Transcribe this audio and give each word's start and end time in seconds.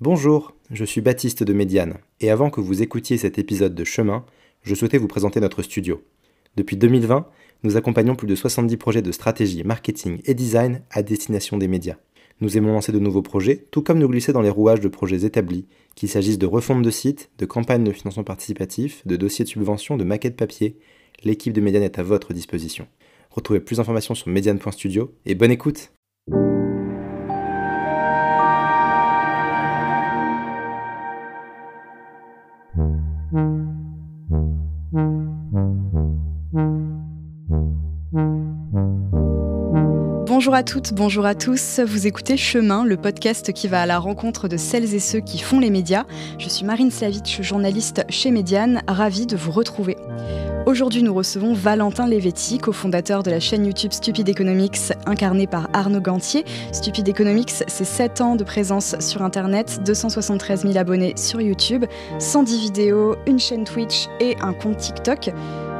Bonjour, 0.00 0.54
je 0.70 0.84
suis 0.84 1.00
Baptiste 1.00 1.42
de 1.42 1.52
Médiane, 1.52 1.98
et 2.20 2.30
avant 2.30 2.50
que 2.50 2.60
vous 2.60 2.82
écoutiez 2.82 3.18
cet 3.18 3.36
épisode 3.36 3.74
de 3.74 3.82
Chemin, 3.82 4.24
je 4.62 4.76
souhaitais 4.76 4.96
vous 4.96 5.08
présenter 5.08 5.40
notre 5.40 5.60
studio. 5.60 6.04
Depuis 6.54 6.76
2020, 6.76 7.26
nous 7.64 7.76
accompagnons 7.76 8.14
plus 8.14 8.28
de 8.28 8.36
70 8.36 8.76
projets 8.76 9.02
de 9.02 9.10
stratégie, 9.10 9.64
marketing 9.64 10.20
et 10.24 10.34
design 10.34 10.82
à 10.92 11.02
destination 11.02 11.58
des 11.58 11.66
médias. 11.66 11.96
Nous 12.40 12.56
aimons 12.56 12.74
lancer 12.74 12.92
de 12.92 13.00
nouveaux 13.00 13.22
projets, 13.22 13.66
tout 13.72 13.82
comme 13.82 13.98
nous 13.98 14.08
glisser 14.08 14.32
dans 14.32 14.40
les 14.40 14.50
rouages 14.50 14.78
de 14.78 14.86
projets 14.86 15.24
établis, 15.24 15.66
qu'il 15.96 16.08
s'agisse 16.08 16.38
de 16.38 16.46
refonte 16.46 16.82
de 16.82 16.92
sites, 16.92 17.30
de 17.38 17.46
campagnes 17.46 17.82
de 17.82 17.90
financement 17.90 18.22
participatif, 18.22 19.04
de 19.04 19.16
dossiers 19.16 19.46
de 19.46 19.50
subvention, 19.50 19.96
de 19.96 20.04
maquettes 20.04 20.36
papier. 20.36 20.76
L'équipe 21.24 21.52
de 21.52 21.60
Médiane 21.60 21.82
est 21.82 21.98
à 21.98 22.04
votre 22.04 22.32
disposition. 22.32 22.86
Retrouvez 23.32 23.58
plus 23.58 23.78
d'informations 23.78 24.14
sur 24.14 24.28
mediane.studio 24.28 25.12
et 25.26 25.34
bonne 25.34 25.50
écoute 25.50 25.90
Bonjour 40.26 40.54
à 40.54 40.62
toutes, 40.62 40.94
bonjour 40.94 41.26
à 41.26 41.34
tous. 41.34 41.80
Vous 41.80 42.06
écoutez 42.06 42.38
Chemin, 42.38 42.86
le 42.86 42.96
podcast 42.96 43.52
qui 43.52 43.68
va 43.68 43.82
à 43.82 43.86
la 43.86 43.98
rencontre 43.98 44.48
de 44.48 44.56
celles 44.56 44.94
et 44.94 44.98
ceux 44.98 45.20
qui 45.20 45.38
font 45.38 45.60
les 45.60 45.68
médias. 45.68 46.06
Je 46.38 46.48
suis 46.48 46.64
Marine 46.64 46.90
Slavitch, 46.90 47.42
journaliste 47.42 48.02
chez 48.08 48.30
Médiane, 48.30 48.82
ravie 48.88 49.26
de 49.26 49.36
vous 49.36 49.52
retrouver. 49.52 49.96
Aujourd'hui, 50.66 51.02
nous 51.02 51.14
recevons 51.14 51.54
Valentin 51.54 52.06
Levetti, 52.06 52.58
cofondateur 52.58 53.22
de 53.22 53.30
la 53.30 53.40
chaîne 53.40 53.64
YouTube 53.64 53.92
Stupid 53.92 54.28
Economics, 54.28 54.92
incarnée 55.06 55.46
par 55.46 55.68
Arnaud 55.72 56.00
Gantier. 56.00 56.44
Stupid 56.72 57.08
Economics, 57.08 57.50
c'est 57.66 57.84
7 57.84 58.20
ans 58.20 58.36
de 58.36 58.44
présence 58.44 58.94
sur 59.00 59.22
Internet, 59.22 59.80
273 59.86 60.62
000 60.62 60.76
abonnés 60.76 61.14
sur 61.16 61.40
YouTube, 61.40 61.86
110 62.18 62.60
vidéos, 62.60 63.16
une 63.26 63.38
chaîne 63.38 63.64
Twitch 63.64 64.08
et 64.20 64.36
un 64.40 64.52
compte 64.52 64.76
TikTok. 64.76 65.30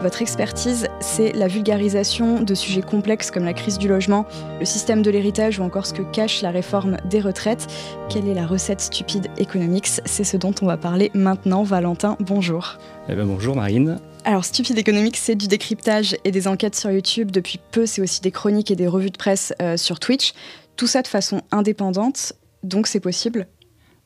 Votre 0.00 0.22
expertise, 0.22 0.86
c'est 1.00 1.32
la 1.32 1.48
vulgarisation 1.48 2.40
de 2.40 2.54
sujets 2.54 2.82
complexes 2.82 3.32
comme 3.32 3.44
la 3.44 3.52
crise 3.52 3.78
du 3.78 3.88
logement, 3.88 4.26
le 4.60 4.64
système 4.64 5.02
de 5.02 5.10
l'héritage 5.10 5.58
ou 5.58 5.64
encore 5.64 5.86
ce 5.86 5.92
que 5.92 6.02
cache 6.02 6.40
la 6.40 6.50
réforme 6.50 6.98
des 7.10 7.20
retraites. 7.20 7.66
Quelle 8.08 8.28
est 8.28 8.34
la 8.34 8.46
recette 8.46 8.80
stupide 8.80 9.26
Economics? 9.38 10.00
C'est 10.04 10.24
ce 10.24 10.36
dont 10.36 10.54
on 10.62 10.66
va 10.66 10.76
parler 10.76 11.10
maintenant. 11.14 11.64
Valentin, 11.64 12.16
bonjour. 12.20 12.78
Eh 13.08 13.16
ben, 13.16 13.26
bonjour 13.26 13.56
Marine. 13.56 13.98
Alors, 14.28 14.44
Stupid 14.44 14.76
Economics, 14.76 15.16
c'est 15.16 15.36
du 15.36 15.48
décryptage 15.48 16.14
et 16.22 16.30
des 16.30 16.48
enquêtes 16.48 16.74
sur 16.74 16.90
YouTube. 16.90 17.30
Depuis 17.30 17.58
peu, 17.70 17.86
c'est 17.86 18.02
aussi 18.02 18.20
des 18.20 18.30
chroniques 18.30 18.70
et 18.70 18.76
des 18.76 18.86
revues 18.86 19.08
de 19.08 19.16
presse 19.16 19.54
euh, 19.62 19.78
sur 19.78 19.98
Twitch. 19.98 20.34
Tout 20.76 20.86
ça 20.86 21.00
de 21.00 21.08
façon 21.08 21.40
indépendante, 21.50 22.34
donc 22.62 22.88
c'est 22.88 23.00
possible 23.00 23.46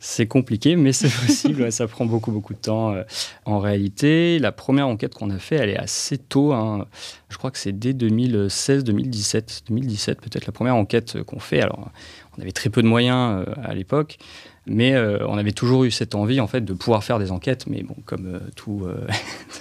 c'est 0.05 0.27
compliqué, 0.27 0.75
mais 0.75 0.93
c'est 0.93 1.09
possible. 1.27 1.70
ça 1.70 1.87
prend 1.87 2.05
beaucoup, 2.06 2.33
beaucoup 2.33 2.55
de 2.55 2.59
temps. 2.59 2.93
Euh, 2.93 3.05
en 3.45 3.61
réalité, 3.61 4.41
la 4.41 4.50
première 4.50 4.89
enquête 4.89 5.15
qu'on 5.15 5.31
a 5.31 5.39
fait, 5.39 5.55
elle 5.55 5.70
est 5.70 5.78
assez 5.78 6.19
tôt. 6.19 6.53
Hein. 6.53 6.87
Je 7.28 7.39
crois 7.39 7.53
que 7.53 7.59
c'est 7.59 7.70
dès 7.70 7.93
2016, 7.93 8.83
2017, 8.83 9.62
2017 9.69 10.20
peut-être 10.20 10.47
la 10.47 10.53
première 10.53 10.75
enquête 10.75 11.23
qu'on 11.23 11.39
fait. 11.39 11.62
Alors, 11.62 11.89
on 12.37 12.43
avait 12.43 12.50
très 12.50 12.69
peu 12.69 12.83
de 12.83 12.89
moyens 12.89 13.45
euh, 13.47 13.55
à 13.62 13.75
l'époque. 13.75 14.19
Mais 14.66 14.94
euh, 14.94 15.27
on 15.27 15.38
avait 15.38 15.52
toujours 15.52 15.84
eu 15.84 15.91
cette 15.91 16.14
envie 16.14 16.41
en 16.41 16.46
fait 16.46 16.60
de 16.60 16.72
pouvoir 16.72 17.02
faire 17.02 17.18
des 17.18 17.32
enquêtes. 17.32 17.66
Mais 17.66 17.82
bon, 17.82 17.96
comme 18.05 18.27
euh, 18.27 18.41
tous 18.56 18.84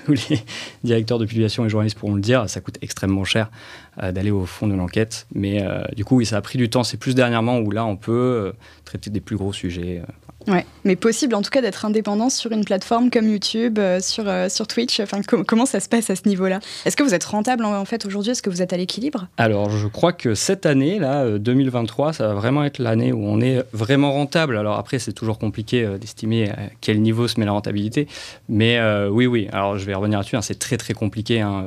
les 0.07 0.39
directeurs 0.83 1.19
de 1.19 1.25
publication 1.25 1.65
et 1.65 1.69
journalistes 1.69 1.97
pourront 1.97 2.15
le 2.15 2.21
dire, 2.21 2.49
ça 2.49 2.61
coûte 2.61 2.77
extrêmement 2.81 3.23
cher 3.23 3.49
d'aller 3.97 4.31
au 4.31 4.45
fond 4.45 4.67
de 4.67 4.73
l'enquête. 4.73 5.27
Mais 5.35 5.65
du 5.95 6.05
coup, 6.05 6.17
oui, 6.17 6.25
ça 6.25 6.37
a 6.37 6.41
pris 6.41 6.57
du 6.57 6.69
temps. 6.69 6.83
C'est 6.83 6.97
plus 6.97 7.13
dernièrement 7.13 7.59
où 7.59 7.71
là, 7.71 7.85
on 7.85 7.97
peut 7.97 8.53
traiter 8.85 9.09
des 9.09 9.19
plus 9.19 9.35
gros 9.35 9.51
sujets. 9.51 10.01
Ouais, 10.47 10.65
mais 10.83 10.95
possible 10.95 11.35
en 11.35 11.41
tout 11.41 11.49
cas 11.49 11.61
d'être 11.61 11.85
indépendant 11.85 12.29
sur 12.29 12.51
une 12.51 12.65
plateforme 12.65 13.11
comme 13.11 13.29
YouTube, 13.29 13.77
euh, 13.77 13.99
sur, 13.99 14.27
euh, 14.27 14.49
sur 14.49 14.67
Twitch. 14.67 14.99
Enfin, 14.99 15.21
comment 15.21 15.65
ça 15.65 15.79
se 15.79 15.87
passe 15.87 16.09
à 16.09 16.15
ce 16.15 16.27
niveau-là? 16.27 16.59
Est-ce 16.85 16.97
que 16.97 17.03
vous 17.03 17.13
êtes 17.13 17.23
rentable 17.23 17.63
en, 17.63 17.85
fait 17.85 18.05
aujourd'hui? 18.05 18.31
Est-ce 18.31 18.41
que 18.41 18.49
vous 18.49 18.61
êtes 18.61 18.73
à 18.73 18.77
l'équilibre? 18.77 19.27
Alors, 19.37 19.69
je 19.69 19.87
crois 19.87 20.13
que 20.13 20.33
cette 20.33 20.65
année, 20.65 20.99
là, 20.99 21.37
2023, 21.37 22.09
euh, 22.09 22.11
ça 22.13 22.27
va 22.27 22.33
vraiment 22.33 22.63
être 22.63 22.79
l'année 22.79 23.13
où 23.13 23.23
on 23.23 23.39
est 23.41 23.63
vraiment 23.73 24.11
rentable. 24.11 24.57
Alors 24.57 24.77
après, 24.77 24.99
c'est 24.99 25.13
toujours 25.13 25.37
compliqué 25.37 25.87
d'estimer 25.99 26.49
à 26.49 26.57
quel 26.81 27.01
niveau 27.01 27.27
se 27.27 27.39
met 27.39 27.45
la 27.45 27.51
rentabilité, 27.51 28.07
mais 28.49 28.79
oui, 29.09 29.27
oui. 29.27 29.47
Alors, 29.51 29.77
je 29.77 29.85
vais 29.85 29.93
revenir 29.93 30.19
là-dessus. 30.19 30.35
Hein, 30.35 30.41
c'est 30.41 30.59
très 30.59 30.77
très 30.77 30.93
compliqué. 30.93 31.41
Hein, 31.41 31.65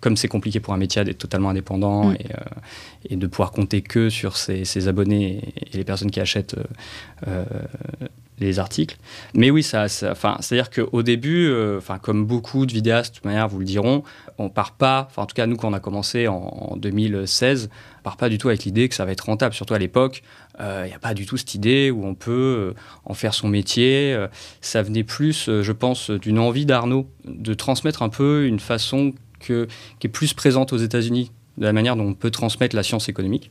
comme 0.00 0.16
c'est 0.16 0.28
compliqué 0.28 0.60
pour 0.60 0.74
un 0.74 0.76
métier 0.76 1.02
d'être 1.04 1.18
totalement 1.18 1.50
indépendant 1.50 2.10
mm. 2.10 2.14
et, 2.14 3.12
et, 3.14 3.16
de 3.16 3.26
pouvoir 3.26 3.52
compter 3.52 3.82
que 3.82 4.10
sur 4.10 4.36
ses, 4.36 4.64
ses, 4.64 4.88
abonnés 4.88 5.40
et 5.72 5.76
les 5.76 5.84
personnes 5.84 6.10
qui 6.10 6.20
achètent 6.20 6.56
les 8.38 8.58
articles. 8.58 8.96
Mais 9.34 9.50
oui, 9.50 9.62
ça, 9.62 9.86
enfin, 10.10 10.36
c'est-à-dire 10.40 10.70
qu'au 10.70 11.02
début, 11.02 11.46
euh, 11.46 11.80
comme 12.02 12.24
beaucoup 12.26 12.66
de 12.66 12.72
vidéastes, 12.72 13.12
de 13.12 13.16
toute 13.16 13.24
manière, 13.24 13.48
vous 13.48 13.60
le 13.60 13.64
diront, 13.64 14.02
on 14.38 14.48
part 14.48 14.72
pas, 14.72 15.08
en 15.16 15.26
tout 15.26 15.34
cas, 15.34 15.46
nous, 15.46 15.56
quand 15.56 15.68
on 15.68 15.72
a 15.72 15.80
commencé 15.80 16.26
en, 16.26 16.76
2016, 16.76 17.70
on 18.00 18.02
part 18.02 18.16
pas 18.16 18.28
du 18.28 18.38
tout 18.38 18.48
avec 18.48 18.64
l'idée 18.64 18.88
que 18.88 18.94
ça 18.94 19.04
va 19.04 19.12
être 19.12 19.26
rentable. 19.26 19.54
Surtout 19.54 19.74
à 19.74 19.78
l'époque, 19.78 20.22
il 20.58 20.62
euh, 20.62 20.86
n'y 20.86 20.92
a 20.92 20.98
pas 20.98 21.14
du 21.14 21.26
tout 21.26 21.36
cette 21.36 21.54
idée 21.54 21.90
où 21.90 22.04
on 22.04 22.14
peut 22.14 22.74
euh, 22.74 22.80
en 23.04 23.14
faire 23.14 23.34
son 23.34 23.48
métier. 23.48 24.16
ça 24.60 24.82
venait 24.82 25.04
plus, 25.04 25.48
je 25.62 25.72
pense, 25.72 26.10
d'une 26.10 26.38
envie 26.38 26.66
d'Arnaud 26.66 27.08
de 27.24 27.54
transmettre 27.54 28.02
un 28.02 28.08
peu 28.08 28.46
une 28.46 28.60
façon 28.60 29.12
que, 29.40 29.68
qui 30.00 30.06
est 30.06 30.10
plus 30.10 30.32
présente 30.34 30.72
aux 30.72 30.78
États-Unis, 30.78 31.30
de 31.58 31.64
la 31.64 31.72
manière 31.72 31.96
dont 31.96 32.06
on 32.06 32.14
peut 32.14 32.30
transmettre 32.30 32.74
la 32.74 32.82
science 32.82 33.08
économique. 33.08 33.50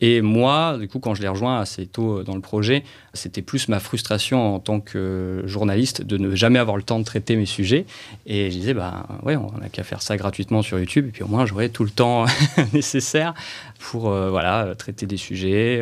Et 0.00 0.20
moi, 0.20 0.76
du 0.78 0.88
coup, 0.88 1.00
quand 1.00 1.14
je 1.14 1.22
l'ai 1.22 1.28
rejoint 1.28 1.58
assez 1.58 1.86
tôt 1.86 2.22
dans 2.22 2.34
le 2.34 2.40
projet, 2.40 2.84
c'était 3.18 3.42
plus 3.42 3.68
ma 3.68 3.80
frustration 3.80 4.54
en 4.54 4.58
tant 4.60 4.80
que 4.80 5.42
journaliste 5.44 6.02
de 6.02 6.16
ne 6.16 6.34
jamais 6.34 6.58
avoir 6.58 6.76
le 6.76 6.82
temps 6.82 6.98
de 6.98 7.04
traiter 7.04 7.36
mes 7.36 7.46
sujets. 7.46 7.84
Et 8.26 8.50
je 8.50 8.56
disais, 8.56 8.74
bah 8.74 9.06
ouais, 9.24 9.36
on 9.36 9.52
n'a 9.60 9.68
qu'à 9.68 9.82
faire 9.82 10.00
ça 10.00 10.16
gratuitement 10.16 10.62
sur 10.62 10.78
YouTube, 10.78 11.06
et 11.08 11.10
puis 11.10 11.22
au 11.22 11.28
moins 11.28 11.44
j'aurai 11.44 11.68
tout 11.68 11.84
le 11.84 11.90
temps 11.90 12.24
nécessaire 12.72 13.34
pour 13.78 14.08
euh, 14.08 14.30
voilà, 14.30 14.74
traiter 14.76 15.06
des 15.06 15.16
sujets. 15.16 15.80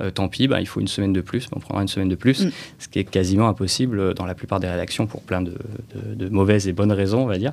Euh, 0.00 0.10
tant 0.10 0.28
pis, 0.28 0.48
bah, 0.48 0.60
il 0.60 0.66
faut 0.66 0.80
une 0.80 0.88
semaine 0.88 1.12
de 1.12 1.20
plus, 1.20 1.48
on 1.52 1.60
prendra 1.60 1.82
une 1.82 1.88
semaine 1.88 2.08
de 2.08 2.14
plus, 2.14 2.46
mm. 2.46 2.50
ce 2.78 2.88
qui 2.88 2.98
est 2.98 3.04
quasiment 3.04 3.48
impossible 3.48 4.14
dans 4.14 4.26
la 4.26 4.34
plupart 4.34 4.60
des 4.60 4.68
rédactions 4.68 5.06
pour 5.06 5.22
plein 5.22 5.42
de, 5.42 5.56
de 5.94 6.28
mauvaises 6.28 6.68
et 6.68 6.72
bonnes 6.72 6.92
raisons, 6.92 7.22
on 7.22 7.26
va 7.26 7.38
dire. 7.38 7.52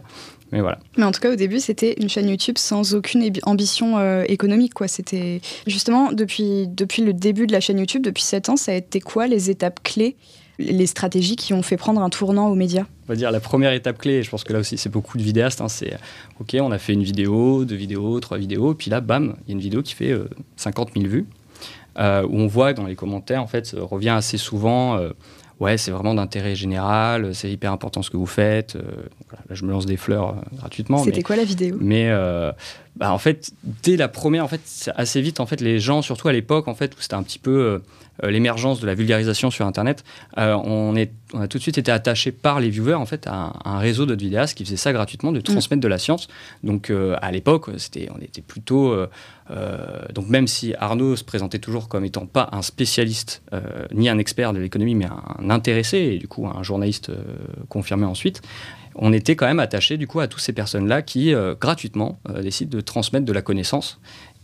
Mais 0.53 0.61
voilà. 0.61 0.77
Mais 0.97 1.03
en 1.03 1.11
tout 1.11 1.19
cas, 1.19 1.33
au 1.33 1.35
début, 1.35 1.59
c'était 1.59 1.95
une 1.99 2.09
chaîne 2.09 2.29
YouTube 2.29 2.59
sans 2.59 2.93
aucune 2.93 3.27
ambition 3.41 3.97
euh, 3.97 4.23
économique. 4.27 4.75
Quoi. 4.75 4.87
C'était 4.87 5.41
justement 5.65 6.11
depuis, 6.11 6.67
depuis 6.67 7.01
le 7.01 7.11
début 7.11 7.47
de 7.47 7.51
la 7.51 7.59
chaîne 7.59 7.79
YouTube, 7.79 8.03
depuis 8.03 8.21
7 8.21 8.49
ans, 8.49 8.55
ça 8.55 8.71
a 8.71 8.75
été 8.75 8.99
quoi 8.99 9.22
les 9.27 9.49
étapes 9.49 9.81
clés, 9.83 10.15
les 10.59 10.85
stratégies 10.85 11.35
qui 11.35 11.53
ont 11.53 11.63
fait 11.63 11.77
prendre 11.77 12.01
un 12.01 12.09
tournant 12.09 12.49
aux 12.49 12.55
médias? 12.55 12.85
On 13.07 13.11
va 13.11 13.15
dire 13.15 13.31
la 13.31 13.39
première 13.39 13.73
étape 13.73 13.97
clé, 13.97 14.13
et 14.13 14.23
je 14.23 14.29
pense 14.29 14.43
que 14.43 14.53
là 14.53 14.59
aussi 14.59 14.77
c'est 14.77 14.89
beaucoup 14.89 15.17
de 15.17 15.23
vidéastes, 15.23 15.61
hein, 15.61 15.67
c'est 15.67 15.97
ok, 16.39 16.55
on 16.59 16.71
a 16.71 16.77
fait 16.77 16.93
une 16.93 17.03
vidéo, 17.03 17.65
deux 17.65 17.75
vidéos, 17.75 18.19
trois 18.19 18.37
vidéos, 18.37 18.73
puis 18.73 18.89
là, 18.89 19.01
bam, 19.01 19.35
il 19.45 19.49
y 19.49 19.51
a 19.51 19.53
une 19.53 19.61
vidéo 19.61 19.81
qui 19.81 19.93
fait 19.93 20.13
50 20.57 20.89
euh, 20.89 21.01
000 21.01 21.11
vues, 21.11 21.25
euh, 21.97 22.25
où 22.27 22.37
on 22.37 22.47
voit 22.47 22.73
dans 22.73 22.85
les 22.85 22.95
commentaires, 22.95 23.41
en 23.41 23.47
fait, 23.47 23.75
revient 23.77 24.09
assez 24.09 24.37
souvent 24.37 24.99
ouais, 25.59 25.77
c'est 25.77 25.91
vraiment 25.91 26.13
d'intérêt 26.13 26.55
général, 26.55 27.33
c'est 27.33 27.51
hyper 27.51 27.71
important 27.71 28.01
ce 28.01 28.09
que 28.09 28.17
vous 28.17 28.25
faites. 28.25 28.75
Euh, 28.75 28.81
là, 29.49 29.55
je 29.55 29.65
me 29.65 29.71
lance 29.71 29.85
des 29.85 29.97
fleurs 29.97 30.29
euh, 30.29 30.57
gratuitement. 30.57 31.03
C'était 31.03 31.23
quoi 31.23 31.35
la 31.35 31.45
vidéo? 31.45 31.77
Mais 31.79 32.09
euh, 32.09 32.51
bah, 32.95 33.11
en 33.13 33.17
fait, 33.17 33.51
dès 33.83 33.97
la 33.97 34.07
première, 34.07 34.43
en 34.43 34.47
fait, 34.47 34.91
assez 34.95 35.21
vite, 35.21 35.39
en 35.39 35.45
fait, 35.45 35.61
les 35.61 35.79
gens, 35.79 36.01
surtout 36.01 36.27
à 36.27 36.33
l'époque, 36.33 36.67
en 36.67 36.75
fait, 36.75 36.93
où 36.95 37.01
c'était 37.01 37.15
un 37.15 37.23
petit 37.23 37.39
peu 37.39 37.81
l'émergence 38.21 38.79
de 38.79 38.85
la 38.85 38.93
vulgarisation 38.93 39.49
sur 39.49 39.65
Internet, 39.65 40.03
on, 40.37 40.95
est, 40.95 41.11
on 41.33 41.41
a 41.41 41.47
tout 41.47 41.57
de 41.57 41.63
suite 41.63 41.77
été 41.77 41.91
attaché 41.91 42.31
par 42.31 42.59
les 42.59 42.69
viewers, 42.69 42.93
en 42.93 43.05
fait, 43.05 43.27
à 43.27 43.53
un, 43.65 43.79
réseau 43.79 44.05
de 44.05 44.13
vidéastes 44.15 44.55
qui 44.55 44.63
faisait 44.65 44.77
ça 44.77 44.93
gratuitement, 44.93 45.31
de 45.31 45.41
transmettre 45.41 45.81
de 45.81 45.87
la 45.87 45.97
science. 45.97 46.27
Donc, 46.63 46.91
à 46.91 47.31
l'époque, 47.31 47.69
c'était, 47.77 48.09
on 48.15 48.21
était 48.21 48.41
plutôt 48.41 48.95
euh, 49.51 50.05
donc 50.13 50.29
même 50.29 50.47
si 50.47 50.73
Arnaud 50.79 51.15
se 51.15 51.23
présentait 51.23 51.59
toujours 51.59 51.89
comme 51.89 52.05
étant 52.05 52.25
pas 52.25 52.49
un 52.51 52.61
spécialiste 52.61 53.43
euh, 53.53 53.61
ni 53.93 54.07
un 54.07 54.17
expert 54.17 54.53
de 54.53 54.59
l'économie, 54.59 54.95
mais 54.95 55.05
un, 55.05 55.49
intéressé 55.49 55.97
et 55.97 56.17
du 56.17 56.27
coup 56.27 56.47
un 56.47 56.63
journaliste 56.63 57.09
euh, 57.09 57.23
confirmé 57.67 58.05
ensuite, 58.05 58.41
on 58.95 59.11
était 59.11 59.35
quand 59.35 59.47
même 59.47 59.59
attaché 59.59 59.97
du 59.97 60.07
coup 60.07 60.19
à 60.19 60.27
toutes 60.27 60.41
ces 60.41 60.53
personnes-là 60.53 61.01
qui 61.01 61.33
gratuitement 61.59 62.19
décident 62.43 62.77
de 62.77 62.79
transmettre 62.79 63.25
de 63.25 63.33
la 63.33 63.41
connaissance 63.41 63.99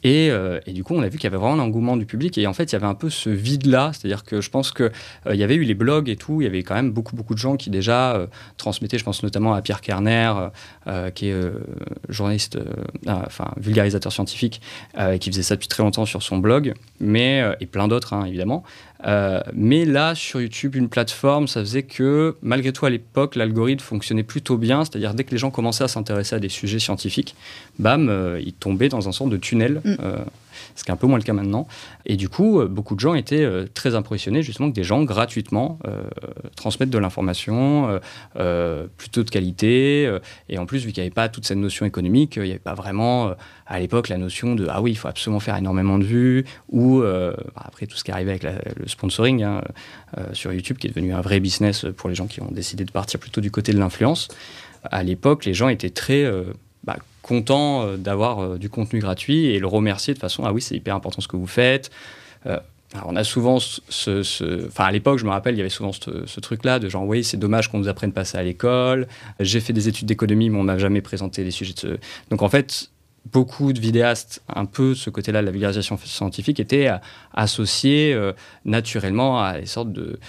euh, 0.06 0.60
et, 0.66 0.74
du 0.74 0.84
coup, 0.84 0.96
on 0.96 1.02
a 1.02 1.10
vu 1.10 1.18
qu'il 1.18 1.26
y 1.26 1.28
avait 1.28 1.38
vraiment 1.38 1.62
un 1.62 1.66
engouement 1.66 1.98
du 1.98 2.06
public. 2.06 2.38
Et 2.38 2.48
en 2.48 2.54
fait, 2.54 2.72
il 2.72 2.74
y 2.74 2.76
avait 2.76 2.86
un 2.86 2.96
peu 2.96 3.10
ce 3.10 3.30
vide-là. 3.30 3.92
C'est-à-dire 3.94 4.24
que 4.24 4.42
je 4.42 4.50
pense 4.50 4.72
qu'il 4.72 4.92
euh, 5.28 5.36
y 5.36 5.44
avait 5.44 5.56
eu 5.56 5.64
les 5.64 5.74
blogs 5.74 6.10
et 6.10 6.16
tout. 6.16 6.42
Il 6.42 6.46
y 6.46 6.48
avait 6.48 6.64
quand 6.64 6.76
même 6.76 6.92
beaucoup, 6.92 7.16
beaucoup 7.16 7.34
de 7.34 7.40
gens 7.40 7.58
qui 7.58 7.70
déjà 7.70 8.16
euh, 8.16 8.28
transmettaient. 8.58 8.98
Je 8.98 9.04
pense 9.04 9.24
notamment 9.24 9.54
à 9.54 9.62
Pierre 9.62 9.82
Kerner, 9.82 10.34
qui 11.14 11.28
est 11.28 11.36
journaliste, 12.10 12.58
enfin 13.08 13.52
vulgarisateur 13.58 14.12
scientifique, 14.12 14.62
qui 15.20 15.30
faisait 15.30 15.44
ça 15.44 15.56
depuis 15.56 15.68
très 15.68 15.84
longtemps 15.84 16.06
sur 16.06 16.24
son 16.24 16.38
blog. 16.38 16.74
Mais, 17.00 17.44
et 17.60 17.66
plein 17.66 17.88
d'autres, 17.88 18.14
hein, 18.14 18.26
évidemment. 18.26 18.64
Euh, 19.06 19.40
mais 19.54 19.86
là, 19.86 20.14
sur 20.14 20.42
YouTube, 20.42 20.76
une 20.76 20.90
plateforme, 20.90 21.48
ça 21.48 21.62
faisait 21.62 21.84
que, 21.84 22.36
malgré 22.42 22.74
tout, 22.74 22.86
à 22.86 22.90
l'époque, 22.90 23.36
l'algorithme 23.36 23.84
fonctionnait 23.84 24.24
plutôt 24.24 24.58
bien. 24.58 24.84
C'est-à-dire, 24.84 25.14
dès 25.14 25.24
que 25.24 25.32
les 25.32 25.38
gens 25.38 25.52
commençaient 25.52 25.86
à 25.86 25.88
s'intéresser 25.88 26.36
à 26.36 26.40
des 26.40 26.50
sujets 26.50 26.80
scientifiques, 26.80 27.36
bam, 27.78 28.10
euh, 28.10 28.42
ils 28.44 28.54
tombaient 28.54 28.90
dans 28.90 29.08
un 29.08 29.12
sort 29.12 29.28
de 29.28 29.38
tunnel. 29.38 29.82
Mm. 29.84 29.96
Euh, 30.02 30.18
ce 30.76 30.84
qui 30.84 30.90
est 30.90 30.94
un 30.94 30.98
peu 30.98 31.08
moins 31.08 31.18
le 31.18 31.24
cas 31.24 31.34
maintenant. 31.34 31.68
Et 32.06 32.16
du 32.16 32.30
coup, 32.30 32.64
beaucoup 32.68 32.96
de 32.96 33.00
gens 33.00 33.14
étaient 33.14 33.48
très 33.74 33.96
impressionnés 33.96 34.44
justement 34.44 34.70
que 34.70 34.76
des 34.76 34.84
gens 34.84 35.04
gratuitement 35.04 35.80
transmettent 36.56 36.90
de 36.90 36.98
l'information 36.98 38.00
plutôt 38.98 39.24
de 39.24 39.30
qualité. 39.30 40.12
et 40.50 40.58
en 40.58 40.66
plus, 40.66 40.86
vu 40.86 40.92
qu'il 40.92 41.02
n'y 41.02 41.08
avait 41.08 41.14
pas 41.14 41.30
toute 41.30 41.46
cette 41.46 41.58
notion 41.58 41.86
économique, 41.86 42.36
il 42.38 42.44
n'y 42.44 42.52
avait 42.52 42.60
pas 42.60 42.74
vraiment 42.74 43.34
à 43.68 43.80
l'époque 43.80 44.10
la 44.10 44.18
notion 44.18 44.56
de 44.56 44.68
ah 44.70 44.82
oui, 44.82 44.92
il 44.92 44.96
faut 44.96 45.08
absolument 45.08 45.40
faire 45.40 45.56
énormément 45.56 46.00
de 46.00 46.06
vues, 46.06 46.46
ou 46.70 47.02
bah, 47.02 47.34
après 47.56 47.86
tout 47.86 47.98
ce 47.98 48.04
qui 48.04 48.12
arrivait 48.12 48.32
avec 48.32 48.44
le 48.44 48.88
sponsoring 48.88 49.44
hein, 49.44 49.62
sur 50.34 50.54
YouTube, 50.54 50.78
qui 50.78 50.88
est 50.88 50.92
devenu 50.92 51.14
un 51.14 51.22
vrai 51.22 51.40
business 51.40 51.86
pour 51.98 52.10
les 52.10 52.16
gens 52.16 52.28
qui 52.28 52.42
ont 52.42 52.52
décidé 52.52 52.86
de 52.86 52.92
partir 52.92 53.20
plutôt 53.20 53.42
du 53.42 53.52
côté 53.52 53.74
de 53.74 53.80
l'influence. 53.80 54.28
À 54.84 55.04
l'époque, 55.04 55.46
les 55.46 55.54
gens 55.54 55.70
étaient 55.70 55.90
très 55.90 56.26
bah, 56.84 56.98
content 57.30 57.86
euh, 57.86 57.98
d'avoir 57.98 58.40
euh, 58.40 58.58
du 58.58 58.70
contenu 58.70 59.00
gratuit 59.00 59.46
et 59.46 59.60
le 59.60 59.68
remercier 59.68 60.16
de 60.16 60.20
façon 60.20 60.46
ah 60.46 60.52
oui 60.52 60.64
c'est 60.64 60.76
hyper 60.76 60.96
important 60.96 61.22
ce 61.22 61.28
que 61.28 61.38
vous 61.38 61.48
faites. 61.48 61.92
Euh, 62.48 62.58
on 63.06 63.16
a 63.16 63.24
souvent 63.24 63.60
ce, 63.60 64.66
Enfin, 64.66 64.86
à 64.86 64.92
l'époque, 64.92 65.20
je 65.20 65.26
me 65.26 65.30
rappelle, 65.30 65.54
il 65.54 65.60
y 65.60 65.62
avait 65.62 65.70
souvent 65.70 65.92
ce, 65.92 66.40
truc-là 66.40 66.80
de 66.80 66.90
genre, 66.90 67.06
oui, 67.06 67.24
c'est 67.24 67.38
dommage 67.38 67.70
qu'on 67.70 67.78
nous 67.78 67.88
apprenne 67.88 68.12
pas 68.12 68.26
ça 68.26 68.40
à 68.40 68.44
l'école. 68.44 69.08
J'ai 69.40 69.60
fait 69.60 69.74
des 69.74 69.88
études 69.88 70.08
d'économie, 70.08 70.50
mais 70.50 70.58
on 70.58 70.64
m'a 70.64 70.80
jamais 70.80 71.02
présenté 71.02 71.44
les 71.44 71.52
sujets 71.52 71.74
de 71.74 71.80
ce. 71.80 71.88
Donc, 72.32 72.42
en 72.42 72.50
fait, 72.50 72.90
beaucoup 73.32 73.74
de 73.74 73.80
vidéastes, 73.80 74.42
un 74.52 74.66
peu 74.66 74.96
ce 74.96 75.12
côté-là 75.12 75.42
de 75.42 75.46
la 75.46 75.52
vulgarisation 75.52 76.00
scientifique, 76.04 76.60
étaient 76.60 76.90
associés 77.36 78.20
naturellement 78.66 79.40
à 79.40 79.60
des 79.60 79.68
sortes 79.68 79.94
de, 79.94 80.20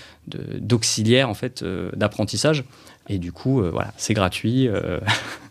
d'auxiliaires, 0.58 1.31
en 1.31 1.35
fait, 1.35 1.64
d'apprentissage. 1.97 2.64
Et 3.08 3.17
du 3.17 3.32
coup, 3.32 3.62
voilà, 3.62 3.94
c'est 3.97 4.12
gratuit. 4.12 4.69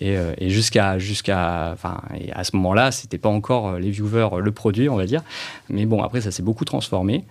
Euh, 0.00 0.34
et, 0.38 0.50
jusqu'à 0.50 0.98
jusqu'à 0.98 1.70
enfin 1.72 2.00
à 2.32 2.44
ce 2.44 2.56
moment-là 2.56 2.90
c'était 2.92 3.18
pas 3.18 3.28
encore 3.28 3.68
euh, 3.68 3.78
les 3.78 3.90
viewers 3.90 4.28
euh, 4.32 4.40
le 4.40 4.52
produit 4.52 4.88
on 4.88 4.96
va 4.96 5.06
dire. 5.06 5.22
Mais 5.68 5.86
bon 5.86 6.02
après 6.02 6.20
ça 6.20 6.30
s'est 6.30 6.42
beaucoup 6.42 6.64
transformé. 6.64 7.24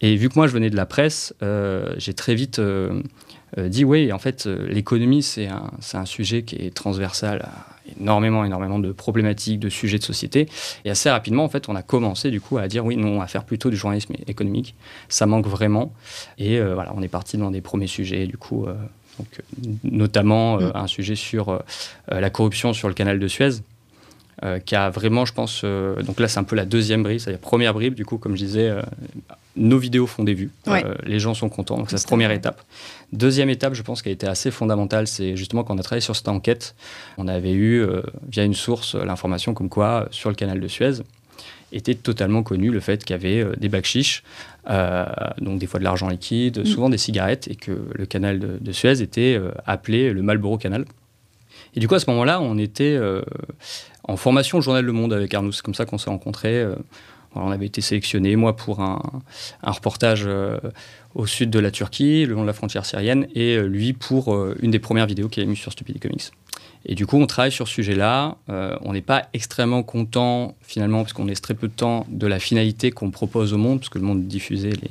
Et 0.00 0.16
vu 0.16 0.28
que 0.28 0.34
moi 0.36 0.46
je 0.46 0.52
venais 0.52 0.70
de 0.70 0.76
la 0.76 0.86
presse 0.86 1.34
j'ai 1.96 2.14
très 2.14 2.34
vite 2.34 2.60
dit 3.56 3.84
oui 3.84 4.12
en 4.12 4.18
fait 4.18 4.46
l'économie 4.46 5.22
c'est 5.22 5.46
un, 5.46 5.70
un 5.94 6.06
sujet 6.06 6.42
qui 6.42 6.56
est 6.56 6.74
transversal 6.74 7.42
à 7.42 7.50
énormément 8.00 8.44
énormément 8.44 8.78
de 8.78 8.92
problématiques 8.92 9.60
de 9.60 9.68
sujets 9.68 9.98
de 9.98 10.04
société. 10.04 10.48
Et 10.84 10.90
assez 10.90 11.10
rapidement 11.10 11.44
en 11.44 11.48
fait 11.48 11.68
on 11.68 11.76
a 11.76 11.82
commencé 11.82 12.30
du 12.30 12.40
coup 12.40 12.58
à 12.58 12.68
dire 12.68 12.84
oui 12.84 12.96
non 12.96 13.20
à 13.20 13.26
faire 13.26 13.44
plutôt 13.44 13.70
du 13.70 13.76
journalisme 13.76 14.14
économique. 14.26 14.74
Ça 15.08 15.26
manque 15.26 15.46
vraiment. 15.46 15.92
Et 16.38 16.60
voilà 16.60 16.92
on 16.96 17.02
est 17.02 17.08
parti 17.08 17.36
dans 17.36 17.50
des 17.50 17.60
premiers 17.60 17.86
sujets 17.86 18.26
du 18.26 18.36
coup 18.36 18.66
donc, 19.22 19.80
notamment 19.84 20.58
euh, 20.58 20.68
mm. 20.68 20.72
un 20.74 20.86
sujet 20.86 21.14
sur 21.14 21.48
euh, 21.50 21.60
la 22.08 22.30
corruption 22.30 22.72
sur 22.72 22.88
le 22.88 22.94
canal 22.94 23.18
de 23.18 23.28
Suez. 23.28 23.50
Euh, 24.44 24.58
qui 24.58 24.74
a 24.74 24.90
vraiment, 24.90 25.24
je 25.24 25.32
pense, 25.32 25.62
donc 25.62 26.18
là 26.18 26.26
c'est 26.26 26.40
un 26.40 26.44
peu 26.44 26.56
la 26.56 26.64
deuxième 26.64 27.04
bribe, 27.04 27.20
c'est 27.20 27.30
la 27.30 27.38
première 27.38 27.74
bribe, 27.74 27.94
du 27.94 28.04
coup, 28.04 28.18
comme 28.18 28.34
je 28.34 28.44
disais, 28.44 28.72
nos 29.54 29.78
vidéos 29.78 30.08
font 30.08 30.24
des 30.24 30.34
vues, 30.34 30.50
les 31.04 31.20
gens 31.20 31.34
sont 31.34 31.48
contents, 31.48 31.76
donc 31.76 31.90
c'est 31.90 31.96
la 31.96 32.02
première 32.02 32.32
étape. 32.32 32.60
Deuxième 33.12 33.50
étape, 33.50 33.74
je 33.74 33.82
pense, 33.82 34.02
qui 34.02 34.08
a 34.08 34.12
été 34.12 34.26
assez 34.26 34.50
fondamentale, 34.50 35.06
c'est 35.06 35.36
justement 35.36 35.62
quand 35.62 35.76
on 35.76 35.78
a 35.78 35.82
travaillé 35.82 36.00
sur 36.00 36.16
cette 36.16 36.26
enquête, 36.26 36.74
on 37.18 37.28
avait 37.28 37.52
eu, 37.52 37.86
via 38.28 38.42
une 38.42 38.54
source, 38.54 38.96
l'information 38.96 39.54
comme 39.54 39.68
quoi, 39.68 40.08
sur 40.10 40.28
le 40.28 40.34
canal 40.34 40.58
de 40.58 40.66
Suez, 40.66 41.02
était 41.70 41.94
totalement 41.94 42.42
connu 42.42 42.72
le 42.72 42.80
fait 42.80 43.04
qu'il 43.04 43.14
y 43.14 43.18
avait 43.18 43.56
des 43.58 43.68
bacs 43.68 43.86
chiches 43.86 44.24
euh, 44.24 44.51
donc 44.66 45.58
des 45.58 45.66
fois 45.66 45.80
de 45.80 45.84
l'argent 45.84 46.08
liquide, 46.08 46.60
mm. 46.60 46.64
souvent 46.64 46.88
des 46.88 46.98
cigarettes, 46.98 47.48
et 47.48 47.56
que 47.56 47.72
le 47.92 48.06
canal 48.06 48.38
de, 48.60 48.72
Suez 48.72 49.02
était 49.02 49.36
euh, 49.38 49.50
appelé 49.66 50.12
le 50.12 50.22
Marlboro 50.22 50.58
Canal. 50.58 50.84
Et 51.74 51.80
du 51.80 51.88
coup, 51.88 51.94
à 51.94 52.00
ce 52.00 52.10
moment-là, 52.10 52.40
on 52.40 52.58
était 52.58 52.96
euh, 52.96 53.22
en 54.04 54.16
formation 54.16 54.58
au 54.58 54.60
Journal 54.60 54.84
Le 54.84 54.92
Monde 54.92 55.12
avec 55.12 55.32
Arnaud. 55.34 55.52
C'est 55.52 55.62
comme 55.62 55.74
ça 55.74 55.86
qu'on 55.86 55.98
s'est 55.98 56.10
rencontrés. 56.10 56.66
on 57.34 57.50
avait 57.50 57.66
été 57.66 57.80
sélectionné, 57.80 58.36
moi, 58.36 58.56
pour 58.56 58.80
un, 58.80 59.00
un 59.62 59.70
reportage 59.70 60.28
au 61.14 61.26
sud 61.26 61.48
de 61.48 61.58
la 61.58 61.70
Turquie, 61.70 62.26
le 62.26 62.34
long 62.34 62.42
de 62.42 62.46
la 62.46 62.52
frontière 62.52 62.84
syrienne, 62.84 63.26
et 63.34 63.58
lui 63.62 63.94
pour 63.94 64.36
une 64.60 64.70
des 64.70 64.80
premières 64.80 65.06
vidéos 65.06 65.28
qu'il 65.28 65.42
a 65.42 65.46
mis 65.46 65.56
sur 65.56 65.72
Stupid 65.72 65.98
Comics. 65.98 66.30
Et 66.84 66.94
du 66.94 67.06
coup, 67.06 67.16
on 67.16 67.26
travaille 67.26 67.52
sur 67.52 67.68
ce 67.68 67.74
sujet-là. 67.74 68.36
Euh, 68.48 68.76
on 68.82 68.92
n'est 68.92 69.02
pas 69.02 69.28
extrêmement 69.34 69.82
content, 69.82 70.56
finalement, 70.62 71.02
parce 71.02 71.12
qu'on 71.12 71.26
laisse 71.26 71.40
très 71.40 71.54
peu 71.54 71.68
de 71.68 71.72
temps, 71.72 72.06
de 72.08 72.26
la 72.26 72.38
finalité 72.38 72.90
qu'on 72.90 73.10
propose 73.10 73.52
au 73.52 73.58
monde, 73.58 73.80
parce 73.80 73.88
que 73.88 73.98
le 73.98 74.04
monde 74.04 74.26
diffusait 74.26 74.70
les, 74.70 74.90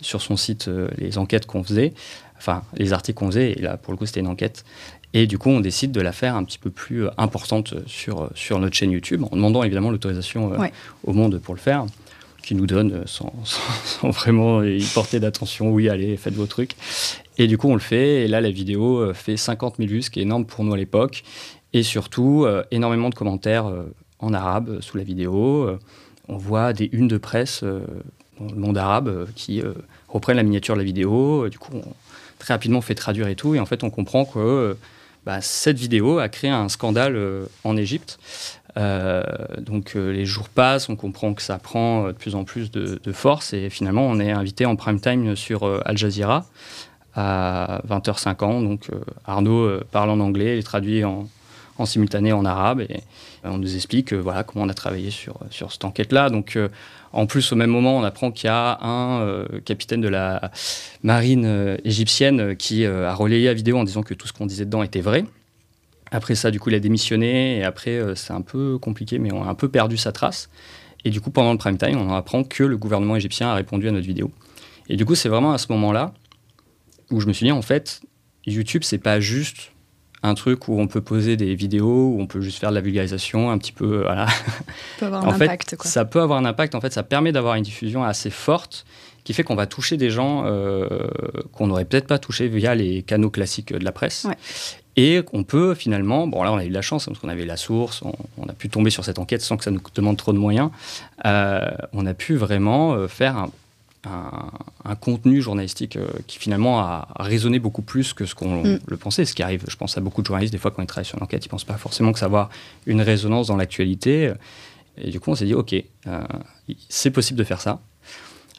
sur 0.00 0.20
son 0.20 0.36
site 0.36 0.68
euh, 0.68 0.88
les 0.98 1.16
enquêtes 1.16 1.46
qu'on 1.46 1.64
faisait, 1.64 1.94
enfin, 2.36 2.62
les 2.76 2.92
articles 2.92 3.18
qu'on 3.18 3.28
faisait, 3.28 3.52
et 3.52 3.62
là, 3.62 3.76
pour 3.76 3.92
le 3.92 3.96
coup, 3.96 4.06
c'était 4.06 4.20
une 4.20 4.26
enquête. 4.26 4.64
Et 5.14 5.26
du 5.26 5.38
coup, 5.38 5.50
on 5.50 5.60
décide 5.60 5.92
de 5.92 6.00
la 6.00 6.12
faire 6.12 6.36
un 6.36 6.44
petit 6.44 6.58
peu 6.58 6.70
plus 6.70 7.06
euh, 7.06 7.10
importante 7.16 7.74
sur, 7.86 8.30
sur 8.34 8.58
notre 8.58 8.76
chaîne 8.76 8.90
YouTube, 8.90 9.24
en 9.30 9.36
demandant 9.36 9.62
évidemment 9.62 9.90
l'autorisation 9.90 10.52
au 11.04 11.12
monde 11.12 11.38
pour 11.38 11.54
le 11.54 11.60
faire 11.60 11.86
qui 12.42 12.54
nous 12.54 12.66
donne 12.66 13.02
sans, 13.06 13.32
sans, 13.44 14.10
vraiment 14.10 14.62
y 14.62 14.84
porter 14.92 15.20
d'attention. 15.20 15.70
Oui, 15.70 15.88
allez, 15.88 16.16
faites 16.16 16.34
vos 16.34 16.46
trucs. 16.46 16.76
Et 17.38 17.46
du 17.46 17.58
coup, 17.58 17.68
on 17.68 17.74
le 17.74 17.80
fait. 17.80 18.24
Et 18.24 18.28
là, 18.28 18.40
la 18.40 18.50
vidéo 18.50 18.98
euh, 18.98 19.14
fait 19.14 19.36
50 19.36 19.76
000 19.78 19.88
vues, 19.88 20.02
ce 20.02 20.10
qui 20.10 20.20
est 20.20 20.22
énorme 20.22 20.44
pour 20.44 20.64
nous 20.64 20.74
à 20.74 20.76
l'époque. 20.76 21.24
Et 21.72 21.82
surtout, 21.82 22.44
euh, 22.44 22.62
énormément 22.70 23.08
de 23.08 23.14
commentaires 23.14 23.66
euh, 23.66 23.94
en 24.18 24.34
arabe 24.34 24.80
sous 24.80 24.96
la 24.96 25.04
vidéo. 25.04 25.68
on 26.28 26.36
voit 26.36 26.72
des 26.72 26.88
unes 26.92 27.08
de 27.08 27.18
presse 27.18 27.64
dans 27.64 28.54
le 28.54 28.54
monde 28.54 28.78
arabe 28.78 29.26
qui 29.34 29.60
reprennent 30.06 30.36
la 30.36 30.44
miniature 30.44 30.76
de 30.76 30.78
la 30.78 30.84
vidéo. 30.84 31.48
Du 31.48 31.58
coup, 31.58 31.72
on, 31.74 31.82
très 32.38 32.54
rapidement, 32.54 32.80
fait 32.80 32.94
traduire 32.94 33.26
et 33.26 33.34
tout. 33.34 33.56
Et 33.56 33.58
en 33.58 33.66
fait, 33.66 33.82
on 33.82 33.90
comprend 33.90 34.24
que 34.24 34.76
bah, 35.26 35.40
cette 35.40 35.76
vidéo 35.76 36.20
a 36.20 36.28
créé 36.28 36.50
un 36.50 36.68
scandale 36.68 37.18
en 37.64 37.76
Égypte. 37.76 38.20
donc 38.76 39.94
les 39.94 40.24
jours 40.24 40.48
passent, 40.48 40.88
on 40.88 40.94
comprend 40.94 41.34
que 41.34 41.42
ça 41.42 41.58
prend 41.58 42.06
de 42.06 42.12
plus 42.12 42.36
en 42.36 42.44
plus 42.44 42.70
de, 42.70 43.12
force 43.12 43.52
et 43.54 43.70
finalement 43.70 44.06
on 44.06 44.20
est 44.20 44.30
invité 44.30 44.66
en 44.66 44.76
prime 44.76 45.00
time 45.00 45.34
sur 45.34 45.64
Al 45.84 45.98
Jazeera 45.98 46.46
à 47.14 47.80
20h50. 47.88 48.64
Donc 48.64 48.88
euh, 48.92 49.00
Arnaud 49.24 49.64
euh, 49.64 49.84
parle 49.90 50.10
en 50.10 50.20
anglais, 50.20 50.58
il 50.58 50.64
traduit 50.64 51.04
en, 51.04 51.28
simultané 51.84 52.32
en 52.32 52.44
arabe 52.44 52.80
et 52.82 52.98
euh, 53.44 53.50
on 53.50 53.58
nous 53.58 53.74
explique 53.74 54.12
voilà, 54.12 54.44
comment 54.44 54.64
on 54.64 54.68
a 54.68 54.74
travaillé 54.74 55.10
sur, 55.10 55.40
sur 55.50 55.72
cette 55.72 55.84
enquête-là. 55.84 56.30
Donc 56.30 56.56
en 57.12 57.26
plus, 57.26 57.52
au 57.52 57.56
même 57.56 57.70
moment, 57.70 57.96
on 57.96 58.04
apprend 58.04 58.30
qu'il 58.30 58.46
y 58.46 58.50
a 58.50 58.78
un 58.82 59.44
capitaine 59.64 60.00
de 60.00 60.08
la 60.08 60.52
marine 61.02 61.76
égyptienne 61.84 62.56
qui 62.56 62.86
a 62.86 63.12
relayé 63.14 63.46
la 63.46 63.54
vidéo 63.54 63.78
en 63.78 63.84
disant 63.84 64.02
que 64.02 64.14
tout 64.14 64.28
ce 64.28 64.32
qu'on 64.32 64.46
disait 64.46 64.64
dedans 64.64 64.84
était 64.84 65.00
vrai. 65.00 65.24
Après 66.12 66.36
ça, 66.36 66.52
du 66.52 66.60
coup, 66.60 66.70
il 66.70 66.76
a 66.76 66.80
démissionné 66.80 67.58
et 67.58 67.64
après, 67.64 68.00
c'est 68.14 68.32
un 68.32 68.42
peu 68.42 68.78
compliqué, 68.78 69.18
mais 69.18 69.32
on 69.32 69.42
a 69.42 69.48
un 69.48 69.54
peu 69.54 69.68
perdu 69.68 69.96
sa 69.96 70.12
trace. 70.12 70.48
Et 71.04 71.10
du 71.10 71.20
coup, 71.20 71.30
pendant 71.30 71.50
le 71.50 71.58
prime 71.58 71.78
time, 71.78 71.98
on 71.98 72.14
apprend 72.14 72.44
que 72.44 72.62
le 72.62 72.76
gouvernement 72.76 73.16
égyptien 73.16 73.48
a 73.48 73.54
répondu 73.54 73.88
à 73.88 73.90
notre 73.90 74.06
vidéo. 74.06 74.30
Et 74.88 74.96
du 74.96 75.04
coup, 75.04 75.16
c'est 75.16 75.28
vraiment 75.28 75.52
à 75.52 75.58
ce 75.58 75.66
moment-là 75.72 76.12
où 77.12 77.20
je 77.20 77.26
me 77.26 77.32
suis 77.32 77.46
dit, 77.46 77.52
en 77.52 77.62
fait, 77.62 78.00
YouTube, 78.46 78.82
c'est 78.84 78.98
pas 78.98 79.20
juste 79.20 79.72
un 80.22 80.34
truc 80.34 80.68
où 80.68 80.78
on 80.78 80.86
peut 80.86 81.00
poser 81.00 81.36
des 81.36 81.54
vidéos, 81.54 82.14
où 82.14 82.20
on 82.20 82.26
peut 82.26 82.40
juste 82.40 82.58
faire 82.58 82.70
de 82.70 82.76
la 82.76 82.80
vulgarisation, 82.80 83.50
un 83.50 83.58
petit 83.58 83.72
peu, 83.72 84.02
voilà. 84.02 84.26
Ça 84.28 84.34
peut 84.98 85.06
avoir 85.06 85.28
un 85.28 85.34
impact, 85.34 85.76
quoi. 85.76 85.90
Ça 85.90 86.04
peut 86.04 86.20
avoir 86.20 86.38
un 86.38 86.44
impact, 86.44 86.74
en 86.74 86.80
fait, 86.80 86.92
ça 86.92 87.02
permet 87.02 87.32
d'avoir 87.32 87.56
une 87.56 87.64
diffusion 87.64 88.04
assez 88.04 88.30
forte 88.30 88.84
qui 89.24 89.34
fait 89.34 89.44
qu'on 89.44 89.54
va 89.54 89.66
toucher 89.66 89.96
des 89.96 90.10
gens 90.10 90.44
euh, 90.46 90.88
qu'on 91.52 91.68
n'aurait 91.68 91.84
peut-être 91.84 92.06
pas 92.06 92.18
touché 92.18 92.48
via 92.48 92.74
les 92.74 93.02
canaux 93.02 93.30
classiques 93.30 93.72
de 93.72 93.84
la 93.84 93.92
presse. 93.92 94.26
Et 94.96 95.22
qu'on 95.22 95.42
peut 95.42 95.74
finalement, 95.74 96.26
bon 96.26 96.42
là 96.42 96.52
on 96.52 96.56
a 96.56 96.66
eu 96.66 96.68
de 96.68 96.74
la 96.74 96.82
chance 96.82 97.06
parce 97.06 97.18
qu'on 97.18 97.30
avait 97.30 97.46
la 97.46 97.56
source, 97.56 98.02
on, 98.02 98.46
a 98.46 98.52
pu 98.52 98.68
tomber 98.68 98.90
sur 98.90 99.06
cette 99.06 99.18
enquête 99.18 99.40
sans 99.40 99.56
que 99.56 99.64
ça 99.64 99.70
nous 99.70 99.80
demande 99.94 100.18
trop 100.18 100.34
de 100.34 100.38
moyens. 100.38 100.70
Euh, 101.24 101.70
on 101.94 102.04
a 102.04 102.12
pu 102.12 102.34
vraiment 102.34 102.92
euh, 102.92 103.08
faire 103.08 103.38
un, 103.38 103.50
un, 104.04 104.94
contenu 104.96 105.40
journalistique 105.40 105.96
euh, 105.96 106.08
qui 106.26 106.38
finalement 106.38 106.80
a, 106.80 107.08
résonné 107.18 107.58
beaucoup 107.58 107.82
plus 107.82 108.12
que 108.12 108.26
ce 108.26 108.34
qu'on 108.34 108.62
mm. 108.62 108.80
le 108.86 108.96
pensait. 108.96 109.24
Ce 109.24 109.34
qui 109.34 109.42
arrive, 109.42 109.64
je 109.68 109.76
pense 109.76 109.96
à 109.96 110.00
beaucoup 110.00 110.22
de 110.22 110.26
journalistes, 110.26 110.52
des 110.52 110.58
fois 110.58 110.70
quand 110.70 110.82
ils 110.82 110.86
travaillent 110.86 111.06
sur 111.06 111.18
une 111.18 111.24
enquête, 111.24 111.44
ils 111.44 111.48
ne 111.48 111.50
pensent 111.50 111.64
pas 111.64 111.76
forcément 111.76 112.12
que 112.12 112.18
ça 112.18 112.26
va 112.26 112.38
avoir 112.38 112.50
une 112.86 113.00
résonance 113.00 113.48
dans 113.48 113.56
l'actualité. 113.56 114.32
Et 114.98 115.10
du 115.10 115.20
coup, 115.20 115.30
on 115.30 115.34
s'est 115.34 115.46
dit, 115.46 115.54
OK, 115.54 115.74
euh, 115.74 116.20
c'est 116.88 117.10
possible 117.10 117.38
de 117.38 117.44
faire 117.44 117.60
ça. 117.60 117.80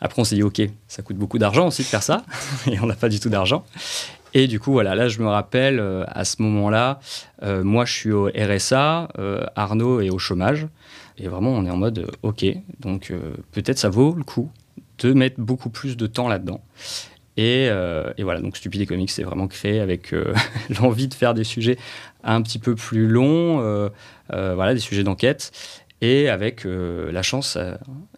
Après, 0.01 0.21
on 0.21 0.25
s'est 0.25 0.35
dit, 0.35 0.43
OK, 0.43 0.61
ça 0.87 1.01
coûte 1.01 1.17
beaucoup 1.17 1.37
d'argent 1.37 1.67
aussi 1.67 1.83
de 1.83 1.87
faire 1.87 2.03
ça, 2.03 2.25
et 2.67 2.79
on 2.79 2.85
n'a 2.85 2.95
pas 2.95 3.09
du 3.09 3.19
tout 3.19 3.29
d'argent. 3.29 3.63
Et 4.33 4.47
du 4.47 4.59
coup, 4.59 4.71
voilà, 4.71 4.95
là, 4.95 5.09
je 5.09 5.19
me 5.19 5.27
rappelle, 5.27 5.79
euh, 5.79 6.03
à 6.07 6.25
ce 6.25 6.41
moment-là, 6.41 6.99
moi, 7.63 7.85
je 7.85 7.93
suis 7.93 8.11
au 8.11 8.29
RSA, 8.35 9.09
Arnaud 9.55 9.99
est 9.99 10.09
au 10.09 10.17
chômage. 10.17 10.67
Et 11.17 11.27
vraiment, 11.27 11.51
on 11.51 11.65
est 11.65 11.69
en 11.69 11.77
mode, 11.77 12.09
OK, 12.23 12.45
donc 12.79 13.13
peut-être 13.51 13.77
ça 13.77 13.89
vaut 13.89 14.15
le 14.15 14.23
coup 14.23 14.49
de 14.99 15.13
mettre 15.13 15.39
beaucoup 15.39 15.69
plus 15.69 15.97
de 15.97 16.07
temps 16.07 16.27
là-dedans. 16.27 16.61
Et, 17.35 17.67
euh, 17.69 18.13
et, 18.17 18.23
voilà, 18.23 18.41
donc 18.41 18.57
Stupide 18.57 18.87
Comics 18.87 19.09
s'est 19.09 19.23
vraiment 19.23 19.47
créé 19.47 19.79
avec 19.79 20.13
euh, 20.13 20.33
l'envie 20.81 21.07
de 21.07 21.13
faire 21.13 21.33
des 21.33 21.43
sujets 21.43 21.77
un 22.23 22.41
petit 22.41 22.59
peu 22.59 22.75
plus 22.75 23.07
longs, 23.07 23.59
euh, 23.59 23.89
voilà, 24.29 24.73
des 24.73 24.79
sujets 24.79 25.03
d'enquête. 25.03 25.51
et 26.01 26.29
avec 26.29 26.65
la 26.65 27.21
chance 27.23 27.57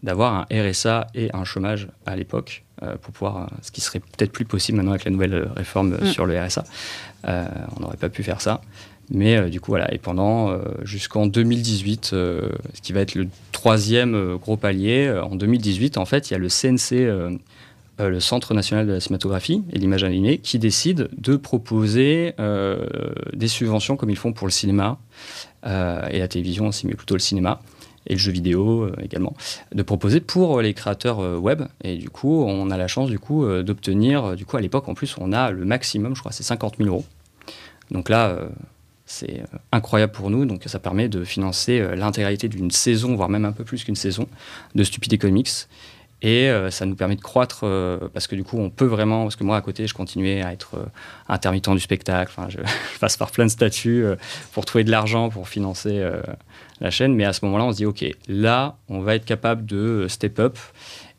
d'avoir 0.04 0.34
un 0.34 0.46
RSA 0.52 1.08
et 1.16 1.30
un 1.34 1.44
chômage 1.44 1.88
à 2.06 2.16
l'époque 2.16 2.64
pour 3.02 3.14
pouvoir, 3.14 3.50
ce 3.62 3.72
qui 3.72 3.82
serait 3.82 4.00
peut-être 4.00 4.32
plus 4.32 4.46
possible 4.46 4.78
maintenant 4.78 4.92
avec 4.92 5.06
la 5.06 5.12
nouvelle 5.12 5.50
réforme 5.56 5.98
mm. 6.02 6.06
sur 6.08 6.26
le 6.26 6.40
RSA. 6.40 6.64
on 7.26 7.80
n'aurait 7.80 7.98
pas 7.98 8.10
pu 8.10 8.22
faire 8.22 8.42
ça. 8.42 8.62
Mais 9.10 9.50
du 9.50 9.62
coup, 9.62 9.72
voilà. 9.72 9.94
Et 9.94 9.98
pendant 9.98 10.58
jusqu'en 10.84 11.28
2018, 11.28 12.06
ce 12.06 12.50
qui 12.82 12.92
va 12.92 13.02
être 13.02 13.16
le 13.16 13.28
troisième 13.52 14.38
gros 14.38 14.58
palier, 14.58 15.12
en 15.24 15.36
2018, 15.36 15.98
en 15.98 16.06
fait, 16.06 16.30
il 16.30 16.34
y 16.34 16.36
a 16.36 16.40
le 16.40 16.50
CNC 16.50 17.40
euh, 18.02 18.10
le 18.10 18.20
Centre 18.20 18.54
national 18.54 18.88
de 18.88 18.92
la 18.92 19.00
cinématographie 19.00 19.64
et 19.72 19.80
l'image 19.80 20.04
alignée, 20.04 20.40
qui 20.40 20.60
décide 20.60 21.08
de 21.18 21.38
proposer 21.38 22.34
euh, 22.42 22.86
des 23.34 23.48
subventions 23.48 23.96
comme 23.96 24.10
ils 24.10 24.18
font 24.18 24.34
pour 24.34 24.48
le 24.48 24.52
cinéma 24.52 24.98
euh, 25.66 26.06
et 26.10 26.20
la 26.20 26.28
télévision 26.28 26.68
aussi, 26.68 26.88
mais 26.88 26.96
plutôt 26.96 27.16
le 27.16 27.22
cinéma 27.22 27.62
et 28.08 28.14
le 28.14 28.20
jeu 28.20 28.34
vidéo 28.34 28.92
également, 29.02 29.34
de 29.74 29.82
proposer 29.82 30.20
pour 30.20 30.62
les 30.62 30.74
créateurs 30.76 31.42
web. 31.42 31.64
Et 31.84 31.96
du 31.96 32.10
coup, 32.10 32.44
on 32.44 32.70
a 32.70 32.78
la 32.78 32.88
chance 32.88 33.10
du 33.10 33.18
coup 33.18 33.48
d'obtenir, 33.64 34.36
du 34.36 34.46
coup 34.46 34.58
à 34.58 34.62
l'époque 34.62 34.88
en 34.90 34.94
plus, 34.94 35.16
on 35.18 35.34
a 35.34 35.50
le 35.50 35.66
maximum, 35.66 36.16
je 36.16 36.20
crois, 36.20 36.32
c'est 36.32 36.44
50 36.44 36.76
000 36.78 36.90
euros. 36.90 37.06
Donc 37.90 38.10
là, 38.10 38.38
c'est 39.16 39.44
incroyable 39.72 40.12
pour 40.12 40.30
nous. 40.30 40.46
Donc 40.46 40.64
ça 40.66 40.80
permet 40.80 41.10
de 41.10 41.24
financer 41.24 41.96
l'intégralité 41.96 42.48
d'une 42.48 42.72
saison, 42.72 43.16
voire 43.16 43.30
même 43.30 43.46
un 43.46 43.52
peu 43.52 43.64
plus 43.64 43.84
qu'une 43.84 43.96
saison, 43.96 44.28
de 44.76 44.84
Stupid 44.84 45.20
Comics. 45.20 45.68
Et 46.22 46.50
euh, 46.50 46.72
ça 46.72 46.86
nous 46.88 46.96
permet 46.96 47.16
de 47.16 47.22
croître 47.22 47.62
euh, 47.64 48.10
parce 48.14 48.26
que 48.26 48.36
du 48.36 48.44
coup, 48.44 48.58
on 48.58 48.70
peut 48.70 48.86
vraiment. 48.86 49.24
Parce 49.24 49.36
que 49.36 49.44
moi, 49.44 49.58
à 49.58 49.62
côté, 49.62 49.86
je 49.86 49.94
continuais 49.94 50.42
à 50.42 50.54
être 50.54 50.76
euh, 50.76 50.86
intermittent 51.28 51.70
du 51.70 51.80
spectacle. 51.80 52.34
Enfin, 52.36 52.50
je, 52.50 52.58
passe 53.00 53.16
par 53.16 53.32
plein 53.32 53.46
de 53.46 53.52
statuts 53.52 54.06
pour 54.54 54.66
trouver 54.66 54.84
de 54.84 54.92
l'argent 54.92 55.30
pour 55.30 55.50
financer 55.50 56.04
la 56.82 56.90
chaîne. 56.90 57.14
Mais 57.14 57.26
à 57.26 57.34
ce 57.34 57.44
moment-là, 57.46 57.66
on 57.66 57.72
se 57.72 57.78
dit 57.78 57.86
OK, 57.86 58.04
là, 58.28 58.78
on 58.90 59.02
va 59.02 59.16
être 59.16 59.26
capable 59.26 59.66
de 59.66 60.08
step 60.10 60.40
up. 60.40 60.58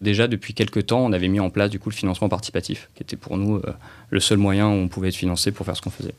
Déjà, 0.01 0.27
depuis 0.27 0.55
quelques 0.55 0.87
temps, 0.87 1.05
on 1.05 1.13
avait 1.13 1.29
mis 1.29 1.41
en 1.41 1.51
place 1.51 1.71
du 1.71 1.79
coup 1.79 1.89
le 1.89 1.95
financement 1.95 2.29
participatif, 2.29 2.91
qui 2.95 3.03
était 3.03 3.17
pour 3.17 3.37
nous 3.37 3.63
le 4.11 4.21
seul 4.21 4.39
moyen 4.39 4.67
où 4.67 4.73
on 4.73 4.89
pouvait 4.89 5.09
être 5.09 5.15
financé 5.15 5.53
pour 5.53 5.67
faire 5.67 5.77
ce 5.77 5.83
qu'on 5.83 5.91
faisait. 5.91 6.15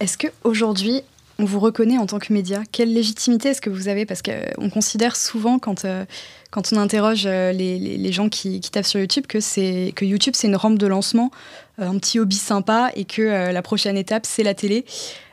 Est-ce 0.00 0.18
qu'aujourd'hui, 0.18 1.02
on 1.38 1.44
vous 1.44 1.60
reconnaît 1.60 1.98
en 1.98 2.06
tant 2.06 2.18
que 2.18 2.32
média? 2.32 2.62
Quelle 2.72 2.92
légitimité 2.92 3.50
est-ce 3.50 3.60
que 3.60 3.70
vous 3.70 3.88
avez? 3.88 4.06
Parce 4.06 4.22
qu'on 4.22 4.70
considère 4.70 5.16
souvent, 5.16 5.58
quand 5.58 5.86
quand 6.50 6.72
on 6.72 6.76
interroge 6.76 7.24
euh, 7.26 7.52
les, 7.52 8.12
gens 8.12 8.28
qui, 8.28 8.60
tapent 8.60 8.84
sur 8.84 9.00
YouTube 9.00 9.26
que, 9.26 9.38
que 9.90 10.04
YouTube, 10.04 10.34
c'est 10.36 10.48
une 10.48 10.56
rampe 10.56 10.78
de 10.78 10.86
lancement, 10.86 11.30
euh, 11.30 11.69
un 11.80 11.98
petit 11.98 12.18
hobby 12.18 12.36
sympa 12.36 12.90
et 12.94 13.04
que 13.04 13.22
euh, 13.22 13.52
la 13.52 13.62
prochaine 13.62 13.96
étape, 13.96 14.26
c'est 14.26 14.42
la 14.42 14.54
télé. 14.54 14.84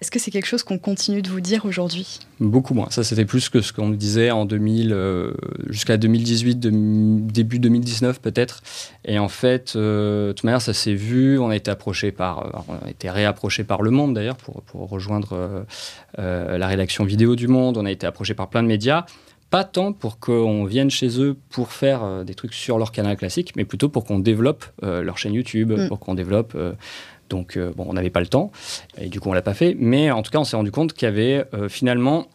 Est-ce 0.01 0.11
que 0.11 0.19
c'est 0.19 0.31
quelque 0.31 0.45
chose 0.45 0.63
qu'on 0.63 0.77
continue 0.77 1.21
de 1.21 1.29
vous 1.29 1.41
dire 1.41 1.65
aujourd'hui? 1.65 2.19
Beaucoup 2.39 2.73
moins. 2.73 2.89
Ça, 2.89 3.03
c'était 3.03 3.25
plus 3.25 3.49
que 3.49 3.61
ce 3.61 3.73
qu'on 3.73 3.89
disait 3.89 4.31
en 4.31 4.45
2000, 4.45 4.95
jusqu'à 5.69 5.97
2018, 5.97 6.59
début 6.59 7.57
2019 7.57 8.21
peut-être. 8.21 8.61
Et 9.05 9.17
en 9.17 9.27
fait, 9.27 9.75
de 9.75 10.33
toute 10.35 10.43
manière, 10.43 10.61
ça 10.61 10.73
s'est 10.73 10.93
vu. 10.93 11.39
On 11.39 11.49
a 11.49 11.55
été 11.55 11.71
approché 11.71 12.11
par, 12.11 12.63
on 12.67 12.85
a 12.85 12.91
été 12.91 13.09
réapproché 13.09 13.63
par 13.63 13.81
Le 13.81 13.89
Monde 13.89 14.13
d'ailleurs 14.13 14.37
pour 14.37 14.87
rejoindre 14.87 15.65
la 16.15 16.67
rédaction 16.67 17.05
vidéo 17.05 17.35
du 17.35 17.47
Monde. 17.47 17.77
On 17.77 17.85
a 17.85 17.91
été 17.91 18.05
approché 18.05 18.35
par 18.35 18.49
plein 18.49 18.61
de 18.61 18.67
médias 18.67 19.07
pas 19.49 19.63
tant 19.63 19.93
pour 19.93 20.19
qu'on 20.19 20.65
vienne 20.65 20.89
chez 20.89 21.21
eux 21.21 21.37
pour 21.49 21.71
faire 21.71 22.03
euh, 22.03 22.23
des 22.23 22.35
trucs 22.35 22.53
sur 22.53 22.77
leur 22.77 22.91
canal 22.91 23.15
classique, 23.15 23.53
mais 23.55 23.65
plutôt 23.65 23.89
pour 23.89 24.03
qu'on 24.03 24.19
développe 24.19 24.65
euh, 24.83 25.01
leur 25.01 25.17
chaîne 25.17 25.33
YouTube, 25.33 25.71
mm. 25.71 25.87
pour 25.87 25.99
qu'on 25.99 26.15
développe. 26.15 26.53
Euh, 26.55 26.73
donc, 27.29 27.59
bon, 27.75 27.85
on 27.89 27.91
n'avait 27.91 28.09
pas 28.09 28.21
le 28.21 28.27
temps, 28.27 28.53
et 28.97 29.09
du 29.09 29.19
coup, 29.19 29.29
on 29.29 29.33
l'a 29.33 29.41
pas 29.41 29.53
fait. 29.53 29.75
Mais 29.77 30.11
en 30.11 30.21
tout 30.21 30.31
cas, 30.31 30.39
on 30.39 30.45
s'est 30.45 30.55
rendu 30.55 30.71
compte 30.71 30.93
qu'il 30.93 31.07
y 31.07 31.09
avait 31.09 31.43
finalement 31.67 32.27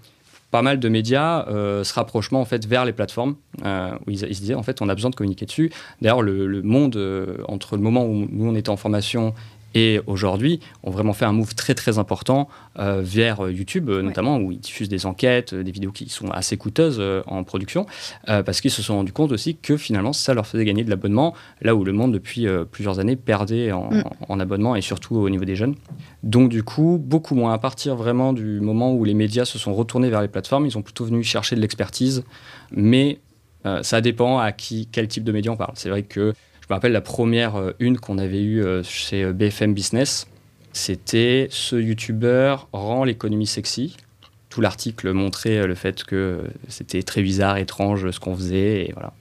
pas 0.50 0.60
mal 0.60 0.80
de 0.80 0.88
médias, 0.88 1.44
ce 1.46 1.94
rapprochement 1.94 2.40
en 2.40 2.44
fait 2.44 2.66
vers 2.66 2.84
les 2.84 2.92
plateformes, 2.92 3.36
où 3.62 4.10
ils, 4.10 4.18
se 4.18 4.26
disaient 4.26 4.56
en 4.56 4.64
fait, 4.64 4.82
on 4.82 4.88
a 4.88 4.94
besoin 4.96 5.10
de 5.10 5.14
communiquer 5.14 5.46
dessus. 5.46 5.70
D'ailleurs, 6.02 6.20
le, 6.20 6.48
le, 6.48 6.62
monde 6.62 6.98
entre 7.46 7.76
le 7.76 7.82
moment 7.82 8.04
où 8.04 8.26
nous 8.28 8.50
on 8.50 8.56
était 8.56 8.70
en 8.70 8.76
formation 8.76 9.34
et 9.74 10.00
aujourd'hui 10.06 10.60
ont 10.82 10.90
vraiment 10.90 11.12
fait 11.12 11.24
un 11.24 11.32
move 11.32 11.54
très 11.54 11.74
très 11.74 11.98
important 11.98 12.48
euh, 12.78 13.00
vers 13.02 13.44
euh, 13.44 13.52
YouTube, 13.52 13.88
euh, 13.88 14.02
notamment 14.02 14.38
où 14.38 14.52
ils 14.52 14.58
diffusent 14.58 14.88
des 14.88 15.06
enquêtes, 15.06 15.54
des 15.54 15.70
vidéos 15.70 15.92
qui 15.92 16.08
sont 16.08 16.30
assez 16.30 16.56
coûteuses 16.56 17.02
en 17.26 17.44
production, 17.44 17.86
parce 18.26 18.60
qu'ils 18.60 18.70
se 18.70 18.82
sont 18.82 18.96
rendus 18.96 19.12
compte 19.12 19.32
aussi 19.32 19.56
que 19.56 19.76
finalement 19.76 20.12
ça 20.12 20.34
leur 20.34 20.46
faisait 20.46 20.64
gagner 20.64 20.84
de 20.84 20.90
l'abonnement, 20.90 21.34
là 21.60 21.74
où 21.74 21.84
le 21.84 21.92
monde 21.92 22.12
depuis 22.12 22.46
plusieurs 22.70 22.98
années 22.98 23.16
perdait 23.16 23.72
en, 23.72 23.90
mm. 23.90 24.04
en, 24.28 24.40
abonnement 24.40 24.76
et 24.76 24.80
surtout 24.80 25.16
au 25.16 25.28
niveau 25.30 25.44
des 25.44 25.56
jeunes. 25.56 25.74
Donc 26.22 26.48
du 26.48 26.62
coup, 26.62 26.98
beaucoup 27.00 27.34
moins. 27.34 27.52
À 27.52 27.58
partir 27.58 27.96
vraiment 27.96 28.32
du 28.32 28.60
moment 28.60 28.92
où 28.94 29.04
les 29.04 29.14
médias 29.14 29.44
se 29.44 29.58
sont 29.58 29.74
retournés 29.74 30.10
vers 30.10 30.22
les 30.22 30.28
plateformes, 30.28 30.66
ils 30.66 30.76
ont 30.76 30.82
plutôt 30.82 31.04
venu 31.04 31.22
chercher 31.22 31.56
de 31.56 31.60
l'expertise, 31.60 32.24
mais 32.72 33.20
ça 33.82 34.00
dépend 34.00 34.38
à 34.38 34.52
qui, 34.52 34.88
quel 34.90 35.08
type 35.08 35.24
de 35.24 35.32
médias 35.32 35.52
on 35.52 35.56
parle. 35.56 35.74
C'est 35.74 35.90
vrai 35.90 36.02
que 36.02 36.34
me 36.70 36.74
rappelle 36.74 36.92
la 36.92 37.00
première 37.00 37.56
euh, 37.56 37.72
une 37.80 37.98
qu'on 37.98 38.18
avait 38.18 38.42
eue 38.42 38.62
euh, 38.62 38.82
chez 38.82 39.24
euh, 39.24 39.32
BFM 39.32 39.74
Business. 39.74 40.26
C'était 40.72 41.48
ce 41.50 41.74
youtubeur 41.76 42.68
rend 42.72 43.04
l'économie 43.04 43.46
sexy. 43.46 43.96
Tout 44.48 44.60
l'article 44.60 45.12
montrait 45.12 45.66
le 45.66 45.74
fait 45.74 46.04
que 46.04 46.44
c'était 46.68 47.02
très 47.02 47.22
bizarre, 47.22 47.56
étrange 47.56 48.10
ce 48.10 48.20
qu'on 48.20 48.36
faisait. 48.36 48.86
Et 48.86 48.92
voilà. 48.92 49.12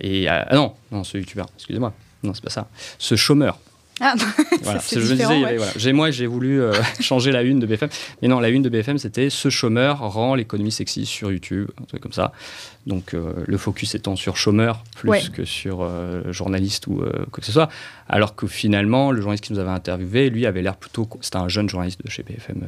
Et 0.00 0.28
ah 0.28 0.54
non, 0.54 0.74
non, 0.90 1.04
ce 1.04 1.18
youtubeur, 1.18 1.46
excusez-moi. 1.56 1.92
Non, 2.22 2.32
c'est 2.34 2.44
pas 2.44 2.50
ça. 2.50 2.68
Ce 2.98 3.14
chômeur. 3.14 3.58
Ah, 4.04 4.14
voilà, 4.62 4.80
je 4.90 4.98
me 4.98 5.14
disais, 5.14 5.58
j'ai 5.76 5.92
moi 5.92 6.10
j'ai 6.10 6.26
voulu 6.26 6.60
changer 7.00 7.30
la 7.30 7.42
une 7.42 7.60
de 7.60 7.66
BFM, 7.66 7.88
mais 8.20 8.28
non, 8.28 8.40
la 8.40 8.48
une 8.48 8.62
de 8.62 8.68
BFM 8.68 8.98
c'était 8.98 9.30
ce 9.30 9.48
chômeur 9.48 10.00
rend 10.00 10.34
l'économie 10.34 10.72
sexy 10.72 11.06
sur 11.06 11.30
YouTube, 11.30 11.68
un 11.80 11.84
truc 11.84 12.02
comme 12.02 12.12
ça. 12.12 12.32
Donc 12.86 13.14
euh, 13.14 13.32
le 13.46 13.58
focus 13.58 13.94
étant 13.94 14.16
sur 14.16 14.36
chômeur 14.36 14.82
plus 14.96 15.28
que 15.28 15.44
sur 15.44 15.82
euh, 15.82 16.32
journaliste 16.32 16.88
ou 16.88 17.00
euh, 17.00 17.12
quoi 17.30 17.40
que 17.40 17.46
ce 17.46 17.52
soit. 17.52 17.68
Alors 18.08 18.34
que 18.34 18.46
finalement, 18.48 19.12
le 19.12 19.20
journaliste 19.20 19.44
qui 19.44 19.52
nous 19.52 19.60
avait 19.60 19.70
interviewé, 19.70 20.30
lui 20.30 20.46
avait 20.46 20.62
l'air 20.62 20.76
plutôt. 20.76 21.08
C'était 21.20 21.36
un 21.36 21.48
jeune 21.48 21.68
journaliste 21.68 22.04
de 22.04 22.10
chez 22.10 22.24
BFM 22.24 22.62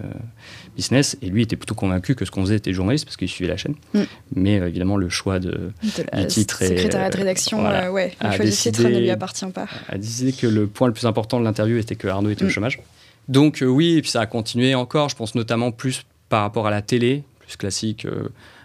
Business 0.76 1.16
et 1.20 1.26
lui 1.26 1.42
était 1.42 1.56
plutôt 1.56 1.74
convaincu 1.74 2.14
que 2.14 2.24
ce 2.24 2.30
qu'on 2.30 2.42
faisait 2.42 2.56
était 2.56 2.72
journaliste 2.72 3.04
parce 3.04 3.16
qu'il 3.16 3.28
suivait 3.28 3.50
la 3.50 3.56
chaîne. 3.56 3.74
Mm. 3.92 4.02
Mais 4.36 4.54
évidemment, 4.54 4.96
le 4.96 5.08
choix 5.08 5.40
de, 5.40 5.72
du 5.82 6.26
titre 6.28 6.62
et. 6.62 6.68
Secrétariat 6.68 7.10
de 7.10 7.16
rédaction, 7.16 7.64
ouais, 7.92 8.12
le 8.22 8.30
choix 8.32 8.44
du 8.44 8.52
titre 8.52 8.82
ne 8.84 8.98
lui 9.00 9.10
appartient 9.10 9.46
pas. 9.46 9.66
A 9.88 9.98
décidé 9.98 10.32
que 10.32 10.46
le 10.46 10.68
point 10.68 10.86
le 10.86 10.94
plus 10.94 11.06
important 11.06 11.23
de 11.28 11.44
l'interview 11.44 11.78
était 11.78 11.96
que 11.96 12.08
Arnaud 12.08 12.30
était 12.30 12.44
au 12.44 12.48
mm. 12.48 12.50
chômage. 12.50 12.80
Donc 13.28 13.62
oui, 13.66 13.96
et 13.96 14.02
puis 14.02 14.10
ça 14.10 14.20
a 14.20 14.26
continué 14.26 14.74
encore, 14.74 15.08
je 15.08 15.16
pense 15.16 15.34
notamment 15.34 15.70
plus 15.72 16.04
par 16.28 16.42
rapport 16.42 16.66
à 16.66 16.70
la 16.70 16.82
télé, 16.82 17.22
plus 17.40 17.56
classique. 17.56 18.06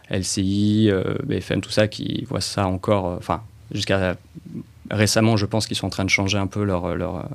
LCI, 0.10 0.90
euh, 0.90 1.16
BFM, 1.24 1.62
tout 1.62 1.70
ça, 1.70 1.88
qui 1.88 2.26
voient 2.28 2.42
ça 2.42 2.68
encore, 2.68 3.08
euh, 3.08 3.16
enfin, 3.18 3.42
jusqu'à 3.72 4.18
récemment, 4.92 5.38
je 5.38 5.46
pense 5.46 5.68
qu'ils 5.68 5.78
sont 5.78 5.86
en 5.86 5.92
train 5.92 6.04
de 6.04 6.10
changer 6.10 6.40
un 6.40 6.48
peu 6.48 6.64
leur, 6.64 6.96
leur, 6.96 7.30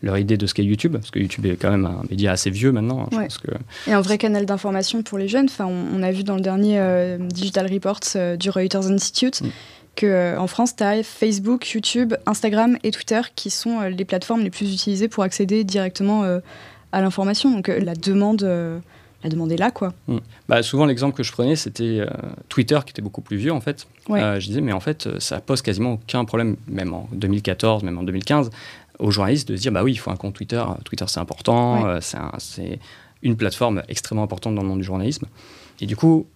leur 0.00 0.16
idée 0.16 0.36
de 0.36 0.46
ce 0.46 0.54
qu'est 0.54 0.64
YouTube, 0.64 0.92
parce 0.92 1.10
que 1.10 1.18
YouTube 1.18 1.44
est 1.46 1.56
quand 1.56 1.70
même 1.70 1.84
un 1.84 2.02
média 2.08 2.30
assez 2.30 2.50
vieux 2.50 2.70
maintenant. 2.70 3.00
Hein, 3.00 3.08
je 3.10 3.16
pense 3.16 3.38
que... 3.38 3.50
Et 3.88 3.92
un 3.92 4.00
vrai 4.00 4.16
canal 4.16 4.46
d'information 4.46 5.02
pour 5.02 5.18
les 5.18 5.26
jeunes. 5.26 5.46
Enfin, 5.46 5.66
on, 5.66 6.02
a 6.04 6.12
vu 6.12 6.22
dans 6.22 6.36
le 6.36 6.40
dernier 6.40 6.78
euh, 6.78 7.18
Digital 7.18 7.66
Reports 7.66 8.36
du 8.38 8.48
Reuters 8.50 8.92
Institute. 8.92 9.40
Mm. 9.40 9.48
Que 9.96 10.36
qu'en 10.36 10.46
France, 10.46 10.76
tu 10.76 10.82
as 10.82 11.02
Facebook, 11.02 11.70
YouTube, 11.70 12.14
Instagram 12.26 12.78
et 12.82 12.90
Twitter 12.90 13.20
qui 13.34 13.50
sont 13.50 13.80
les 13.82 14.04
plateformes 14.04 14.42
les 14.42 14.50
plus 14.50 14.72
utilisées 14.72 15.08
pour 15.08 15.24
accéder 15.24 15.64
directement 15.64 16.24
à 16.92 17.00
l'information. 17.00 17.50
Donc 17.50 17.68
la 17.68 17.94
demande 17.94 18.82
la 19.22 19.28
demande 19.28 19.52
est 19.52 19.56
là, 19.56 19.70
quoi. 19.70 19.92
Hmm. 20.08 20.18
Bah, 20.48 20.62
souvent, 20.62 20.86
l'exemple 20.86 21.16
que 21.16 21.22
je 21.22 21.32
prenais, 21.32 21.56
c'était 21.56 22.00
euh, 22.00 22.06
Twitter, 22.48 22.78
qui 22.84 22.90
était 22.90 23.02
beaucoup 23.02 23.20
plus 23.20 23.36
vieux, 23.36 23.52
en 23.52 23.60
fait. 23.60 23.86
Euh, 24.08 24.40
je 24.40 24.46
disais, 24.46 24.60
mais 24.60 24.72
en 24.72 24.80
fait, 24.80 25.06
euh, 25.06 25.20
ça 25.20 25.40
pose 25.40 25.60
quasiment 25.62 25.94
aucun 25.94 26.24
problème, 26.24 26.56
même 26.66 26.94
en 26.94 27.08
2014, 27.12 27.82
même 27.82 27.98
en 27.98 28.02
2015, 28.02 28.50
aux 28.98 29.10
journalistes 29.10 29.48
de 29.48 29.56
se 29.56 29.62
dire, 29.62 29.72
bah 29.72 29.82
oui, 29.82 29.92
il 29.92 29.98
faut 29.98 30.10
un 30.10 30.16
compte 30.16 30.34
Twitter. 30.34 30.62
Twitter, 30.84 31.04
c'est 31.08 31.20
important, 31.20 32.00
c'est 32.00 32.78
une 33.22 33.36
plateforme 33.36 33.82
extrêmement 33.88 34.22
importante 34.22 34.54
dans 34.54 34.62
le 34.62 34.68
monde 34.68 34.80
du 34.80 34.84
journalisme. 34.84 35.26
Et 35.80 35.86
du 35.86 35.96
coup, 35.96 36.26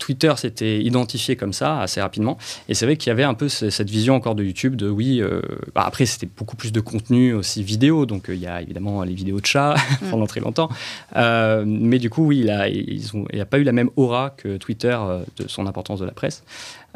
Twitter 0.00 0.32
s'était 0.36 0.82
identifié 0.82 1.36
comme 1.36 1.52
ça 1.52 1.80
assez 1.80 2.00
rapidement. 2.00 2.38
Et 2.68 2.74
c'est 2.74 2.86
vrai 2.86 2.96
qu'il 2.96 3.10
y 3.10 3.12
avait 3.12 3.22
un 3.22 3.34
peu 3.34 3.48
cette 3.48 3.88
vision 3.88 4.16
encore 4.16 4.34
de 4.34 4.42
YouTube 4.42 4.74
de 4.74 4.88
oui. 4.88 5.20
Euh, 5.20 5.42
bah, 5.74 5.84
après, 5.86 6.06
c'était 6.06 6.28
beaucoup 6.36 6.56
plus 6.56 6.72
de 6.72 6.80
contenu 6.80 7.34
aussi 7.34 7.62
vidéo. 7.62 8.06
Donc, 8.06 8.28
euh, 8.28 8.34
il 8.34 8.40
y 8.40 8.46
a 8.46 8.62
évidemment 8.62 9.02
les 9.04 9.14
vidéos 9.14 9.40
de 9.40 9.46
chats 9.46 9.76
mm. 10.02 10.10
pendant 10.10 10.26
très 10.26 10.40
longtemps. 10.40 10.70
Euh, 11.16 11.64
mais 11.66 11.98
du 11.98 12.10
coup, 12.10 12.26
oui, 12.26 12.40
il 12.40 12.46
n'a 12.46 13.42
a 13.42 13.44
pas 13.44 13.58
eu 13.58 13.62
la 13.62 13.72
même 13.72 13.90
aura 13.96 14.30
que 14.30 14.56
Twitter 14.56 14.98
de 15.36 15.46
son 15.46 15.66
importance 15.66 16.00
de 16.00 16.06
la 16.06 16.12
presse. 16.12 16.42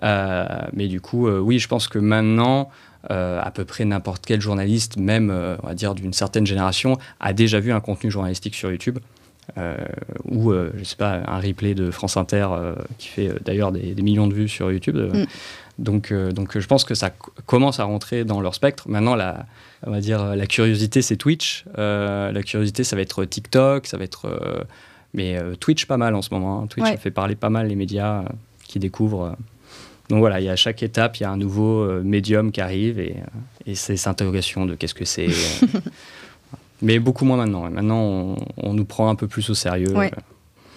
mais 0.02 0.88
du 0.88 1.00
coup, 1.00 1.28
oui, 1.28 1.58
je 1.58 1.68
pense 1.68 1.86
que 1.86 1.98
maintenant. 1.98 2.70
à 3.10 3.50
peu 3.52 3.66
près 3.66 3.84
n'importe 3.84 4.24
quel 4.26 4.40
journaliste, 4.40 4.96
même 4.96 5.30
on 5.62 5.66
va 5.66 5.74
dire 5.74 5.94
d'une 5.94 6.14
certaine 6.14 6.46
génération, 6.46 6.96
a 7.20 7.34
déjà 7.34 7.60
vu 7.60 7.70
un 7.70 7.80
contenu 7.80 8.10
journalistique 8.10 8.54
sur 8.54 8.70
YouTube. 8.70 8.98
Euh, 9.58 9.76
ou 10.24 10.50
euh, 10.50 10.72
je 10.76 10.84
sais 10.84 10.96
pas 10.96 11.22
un 11.26 11.38
replay 11.38 11.74
de 11.74 11.90
France 11.90 12.16
Inter 12.16 12.48
euh, 12.50 12.74
qui 12.98 13.08
fait 13.08 13.30
d'ailleurs 13.44 13.72
des, 13.72 13.94
millions 14.02 14.26
de 14.26 14.34
vues 14.34 14.48
sur 14.48 14.72
YouTube. 14.72 14.96
Mm. 14.96 15.24
Donc, 15.78 16.12
donc 16.12 16.56
je 16.56 16.66
pense 16.66 16.84
que 16.84 16.94
ça 16.94 17.10
commence 17.46 17.80
à 17.80 17.84
rentrer 17.84 18.24
dans 18.24 18.40
leur 18.40 18.54
spectre. 18.54 18.88
Maintenant, 18.88 19.16
la, 19.16 19.46
on 19.84 19.90
va 19.90 20.00
dire 20.00 20.36
la 20.36 20.46
curiosité, 20.46 21.02
c'est 21.02 21.16
Twitch. 21.16 21.64
la 21.76 22.42
curiosité, 22.44 22.84
ça 22.84 22.94
va 22.94 23.02
être 23.02 23.24
TikTok, 23.24 23.86
ça 23.86 23.96
va 23.96 24.04
être 24.04 24.66
mais 25.14 25.36
Twitch 25.58 25.86
pas 25.86 25.96
mal 25.96 26.14
en 26.14 26.22
ce 26.22 26.32
moment. 26.32 26.62
Hein. 26.62 26.68
Twitch 26.68 26.96
fait 26.98 27.10
parler 27.10 27.34
pas 27.34 27.50
mal 27.50 27.66
les 27.66 27.74
médias 27.74 28.22
qui 28.68 28.78
découvrent. 28.78 29.36
Donc 30.10 30.20
voilà, 30.20 30.40
il 30.40 30.44
y 30.44 30.48
a 30.48 30.52
à 30.52 30.56
chaque 30.56 30.84
étape, 30.84 31.16
il 31.18 31.24
y 31.24 31.26
a 31.26 31.30
un 31.30 31.36
nouveau 31.36 31.88
médium 32.04 32.52
qui 32.52 32.60
arrive 32.60 33.00
et, 33.00 33.16
et 33.66 33.74
c'est 33.74 33.96
cette 33.96 34.06
interrogation 34.06 34.66
de 34.66 34.76
qu'est-ce 34.76 34.94
que 34.94 35.04
c'est. 35.04 35.26
Mais 36.84 36.98
beaucoup 36.98 37.24
moins 37.24 37.36
maintenant. 37.36 37.70
Maintenant, 37.70 38.36
on, 38.56 38.74
nous 38.74 38.84
prend 38.84 39.08
un 39.08 39.14
peu 39.14 39.26
plus 39.26 39.48
au 39.50 39.54
sérieux. 39.54 39.96
Ouais. 39.96 40.10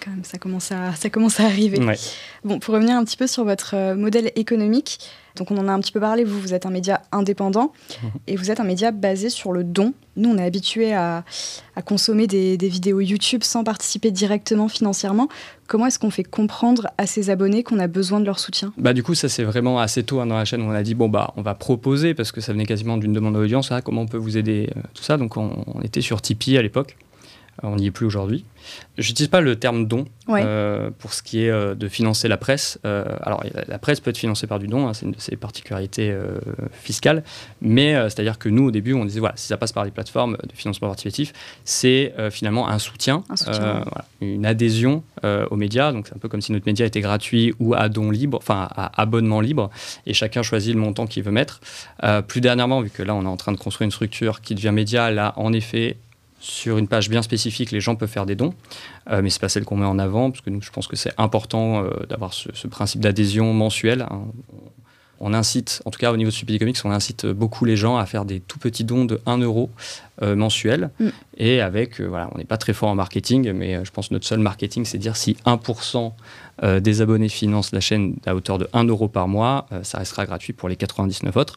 Quand 0.04 0.10
même, 0.10 0.24
ça 0.24 0.38
commence 0.38 0.72
à, 0.72 0.94
ça 0.94 1.10
commence 1.10 1.38
à 1.40 1.44
arriver. 1.44 1.78
Bon, 2.44 2.58
pour 2.58 2.74
revenir 2.74 2.96
un 2.96 3.04
petit 3.04 3.16
peu 3.16 3.26
sur 3.26 3.44
votre 3.44 3.94
modèle 3.94 4.32
économique, 4.36 4.98
donc 5.38 5.50
on 5.50 5.56
en 5.56 5.68
a 5.68 5.72
un 5.72 5.80
petit 5.80 5.92
peu 5.92 6.00
parlé, 6.00 6.24
vous, 6.24 6.40
vous 6.40 6.54
êtes 6.54 6.66
un 6.66 6.70
média 6.70 7.00
indépendant 7.12 7.72
mhm. 8.02 8.10
et 8.26 8.36
vous 8.36 8.50
êtes 8.50 8.60
un 8.60 8.64
média 8.64 8.90
basé 8.90 9.30
sur 9.30 9.52
le 9.52 9.64
don. 9.64 9.94
Nous, 10.16 10.28
on 10.28 10.36
est 10.36 10.44
habitué 10.44 10.94
à, 10.94 11.24
consommer 11.84 12.26
des, 12.26 12.56
vidéos 12.56 13.00
YouTube 13.00 13.44
sans 13.44 13.62
participer 13.62 14.10
directement 14.10 14.68
financièrement. 14.68 15.28
Comment 15.68 15.86
est-ce 15.86 15.98
qu'on 15.98 16.10
fait 16.10 16.24
comprendre 16.24 16.88
à 16.98 17.06
ses 17.06 17.30
abonnés 17.30 17.62
qu'on 17.62 17.78
a 17.78 17.86
besoin 17.86 18.18
de 18.18 18.24
leur 18.24 18.40
soutien? 18.40 18.72
Bah, 18.76 18.92
Du 18.92 19.04
coup, 19.04 19.14
ça 19.14 19.28
c'est 19.28 19.44
vraiment 19.44 19.78
assez 19.78 20.02
tôt 20.02 20.20
hein, 20.20 20.26
dans 20.26 20.36
la 20.36 20.44
chaîne 20.44 20.62
où 20.62 20.66
on 20.66 20.72
a 20.72 20.82
dit, 20.82 20.94
bon, 20.94 21.08
bah, 21.08 21.32
on 21.36 21.42
va 21.42 21.54
proposer, 21.54 22.14
parce 22.14 22.32
que 22.32 22.40
ça 22.40 22.52
venait 22.52 22.66
quasiment 22.66 22.96
d'une 22.96 23.12
demande 23.12 23.34
d'audience, 23.34 23.70
ah, 23.70 23.80
comment 23.80 24.02
on 24.02 24.06
peut 24.06 24.16
vous 24.16 24.36
aider, 24.36 24.70
euh, 24.76 24.80
tout 24.92 25.04
ça. 25.04 25.16
Donc 25.16 25.36
on 25.36 25.80
était 25.84 26.00
sur 26.00 26.20
Tipeee 26.20 26.58
à 26.58 26.62
l'époque. 26.62 26.96
On 27.62 27.76
n'y 27.76 27.86
est 27.86 27.90
plus 27.90 28.06
aujourd'hui. 28.06 28.44
J'utilise 28.98 29.28
pas 29.28 29.40
le 29.40 29.56
terme 29.56 29.86
don 29.86 30.06
euh, 30.28 30.90
pour 30.98 31.12
ce 31.12 31.22
qui 31.22 31.44
est 31.44 31.50
euh, 31.50 31.74
de 31.74 31.88
financer 31.88 32.28
la 32.28 32.36
presse. 32.36 32.78
Euh, 32.84 33.04
alors, 33.22 33.42
la 33.66 33.78
presse 33.78 34.00
peut 34.00 34.10
être 34.10 34.18
financée 34.18 34.46
par 34.46 34.58
du 34.58 34.68
don, 34.68 34.86
hein, 34.86 34.94
c'est 34.94 35.06
une 35.06 35.12
de 35.12 35.20
ses 35.20 35.36
particularités 35.36 36.16
fiscales. 36.72 37.22
Mais 37.60 37.94
c'est-à-dire 37.94 38.38
que 38.38 38.48
nous, 38.48 38.66
au 38.66 38.70
début, 38.70 38.92
on 38.92 39.04
disait 39.04 39.20
voilà, 39.20 39.36
si 39.36 39.46
ça 39.46 39.56
passe 39.56 39.72
par 39.72 39.84
les 39.84 39.90
plateformes 39.90 40.36
de 40.42 40.52
financement 40.54 40.88
participatif, 40.88 41.32
c'est 41.64 42.14
finalement 42.30 42.68
un 42.68 42.78
soutien, 42.78 43.24
une 44.20 44.46
adhésion 44.46 45.02
aux 45.24 45.56
médias. 45.56 45.92
Donc, 45.92 46.06
c'est 46.08 46.14
un 46.14 46.18
peu 46.18 46.28
comme 46.28 46.40
si 46.40 46.52
notre 46.52 46.66
média 46.66 46.86
était 46.86 47.00
gratuit 47.00 47.54
ou 47.58 47.74
à 47.74 47.88
don 47.88 48.10
libre, 48.10 48.38
enfin 48.38 48.68
à 48.74 49.00
abonnement 49.00 49.40
libre, 49.40 49.70
et 50.06 50.14
chacun 50.14 50.42
choisit 50.42 50.74
le 50.74 50.80
montant 50.80 51.06
qu'il 51.06 51.22
veut 51.22 51.32
mettre. 51.32 51.60
plus 52.26 52.40
dernièrement, 52.40 52.80
vu 52.80 52.90
que 52.90 53.02
là, 53.02 53.14
on 53.14 53.22
est 53.22 53.28
en 53.28 53.36
train 53.36 53.52
de 53.52 53.58
construire 53.58 53.86
une 53.86 53.92
structure 53.92 54.40
qui 54.40 54.54
devient 54.54 54.72
média, 54.72 55.10
là, 55.10 55.32
en 55.36 55.52
effet, 55.52 55.96
sur 56.40 56.78
une 56.78 56.88
page 56.88 57.08
bien 57.08 57.22
spécifique, 57.22 57.70
les 57.70 57.80
gens 57.80 57.96
peuvent 57.96 58.08
faire 58.08 58.26
des 58.26 58.36
dons, 58.36 58.54
euh, 59.10 59.22
mais 59.22 59.30
c'est 59.30 59.40
pas 59.40 59.48
celle 59.48 59.64
qu'on 59.64 59.76
met 59.76 59.86
en 59.86 59.98
avant, 59.98 60.30
parce 60.30 60.40
que 60.40 60.50
nous, 60.50 60.62
je 60.62 60.70
pense 60.70 60.86
que 60.86 60.96
c'est 60.96 61.12
important 61.18 61.82
euh, 61.82 61.90
d'avoir 62.08 62.32
ce, 62.32 62.66
principe 62.68 63.00
d'adhésion 63.00 63.52
mensuelle. 63.52 64.02
Hein. 64.02 64.22
On 65.20 65.34
incite, 65.34 65.82
en 65.84 65.90
tout 65.90 65.98
cas 65.98 66.12
au 66.12 66.16
niveau 66.16 66.30
de 66.30 66.34
Stupid 66.34 66.60
Comics, 66.60 66.76
on 66.84 66.92
incite 66.92 67.26
beaucoup 67.26 67.64
les 67.64 67.76
gens 67.76 67.96
à 67.96 68.06
faire 68.06 68.24
des 68.24 68.38
tout 68.38 68.60
petits 68.60 68.84
dons 68.84 69.04
de 69.04 69.20
1 69.26 69.38
euro 69.38 69.68
euh, 70.22 70.36
mensuel. 70.36 70.90
Mm. 71.00 71.08
Et 71.38 71.60
avec, 71.60 72.00
voilà, 72.00 72.30
on 72.32 72.38
n'est 72.38 72.44
pas 72.44 72.56
très 72.56 72.72
fort 72.72 72.90
en 72.90 72.94
marketing, 72.94 73.50
mais 73.52 73.84
je 73.84 73.90
pense 73.90 74.08
que 74.08 74.14
notre 74.14 74.26
seul 74.26 74.38
marketing, 74.38 74.84
c'est 74.84 74.98
dire 74.98 75.16
si 75.16 75.36
1% 75.44 76.12
des 76.62 77.02
abonnés 77.02 77.28
financent 77.28 77.72
la 77.72 77.80
chaîne 77.80 78.16
à 78.26 78.34
hauteur 78.34 78.58
de 78.58 78.68
1 78.72 78.84
euro 78.84 79.08
par 79.08 79.28
mois, 79.28 79.66
ça 79.82 79.98
restera 79.98 80.26
gratuit 80.26 80.52
pour 80.52 80.68
les 80.68 80.76
99 80.76 81.36
autres. 81.36 81.56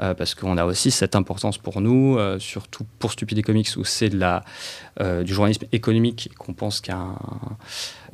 Euh, 0.00 0.14
parce 0.14 0.34
qu'on 0.34 0.56
a 0.56 0.64
aussi 0.64 0.90
cette 0.90 1.16
importance 1.16 1.58
pour 1.58 1.80
nous, 1.80 2.16
euh, 2.16 2.38
surtout 2.38 2.86
pour 2.98 3.12
Stupide 3.12 3.44
Comics, 3.44 3.68
où 3.76 3.84
c'est 3.84 4.10
euh, 4.14 5.22
du 5.24 5.34
journalisme 5.34 5.66
économique, 5.72 6.30
qu'on 6.38 6.54
pense 6.54 6.80
qu'un 6.80 7.16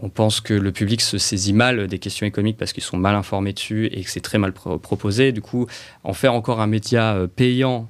on 0.03 0.09
pense 0.09 0.41
que 0.41 0.55
le 0.55 0.73
public 0.73 1.01
se 1.01 1.17
saisit 1.17 1.53
mal 1.53 1.87
des 1.87 1.99
questions 1.99 2.27
économiques 2.27 2.57
parce 2.57 2.73
qu'ils 2.73 2.83
sont 2.83 2.97
mal 2.97 3.15
informés 3.15 3.53
dessus 3.53 3.87
et 3.93 4.03
que 4.03 4.11
c'est 4.11 4.21
très 4.21 4.39
mal 4.39 4.53
proposé. 4.53 5.33
Du 5.33 5.43
coup, 5.43 5.67
en 6.03 6.13
faire 6.13 6.35
encore 6.35 6.61
un 6.61 6.67
média 6.67 7.17
payant 7.37 7.89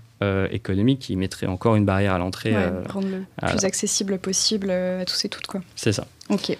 économique 0.51 1.01
qui 1.01 1.17
mettrait 1.17 1.47
encore 1.47 1.75
une 1.75 1.85
barrière 1.85 2.15
à 2.15 2.19
l'entrée. 2.19 2.55
rendre 2.89 3.09
le 3.09 3.49
plus 3.49 3.65
accessible 3.65 4.19
possible 4.19 4.71
à 4.71 5.05
tous 5.05 5.25
et 5.25 5.29
toutes. 5.29 5.47
C'est 5.75 5.93
ça. 5.93 6.07
Ok. 6.29 6.57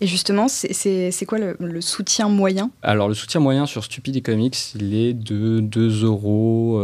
Et 0.00 0.06
justement, 0.06 0.46
c'est 0.48 1.26
quoi 1.26 1.38
le, 1.38 1.80
soutien 1.80 2.28
moyen? 2.28 2.70
Alors, 2.82 3.08
le 3.08 3.14
soutien 3.14 3.40
moyen 3.40 3.66
sur 3.66 3.82
Stupid 3.82 4.22
Comics, 4.22 4.74
il 4.74 4.94
est 4.94 5.12
de 5.12 5.60
2,70 5.60 6.04
euros. 6.04 6.80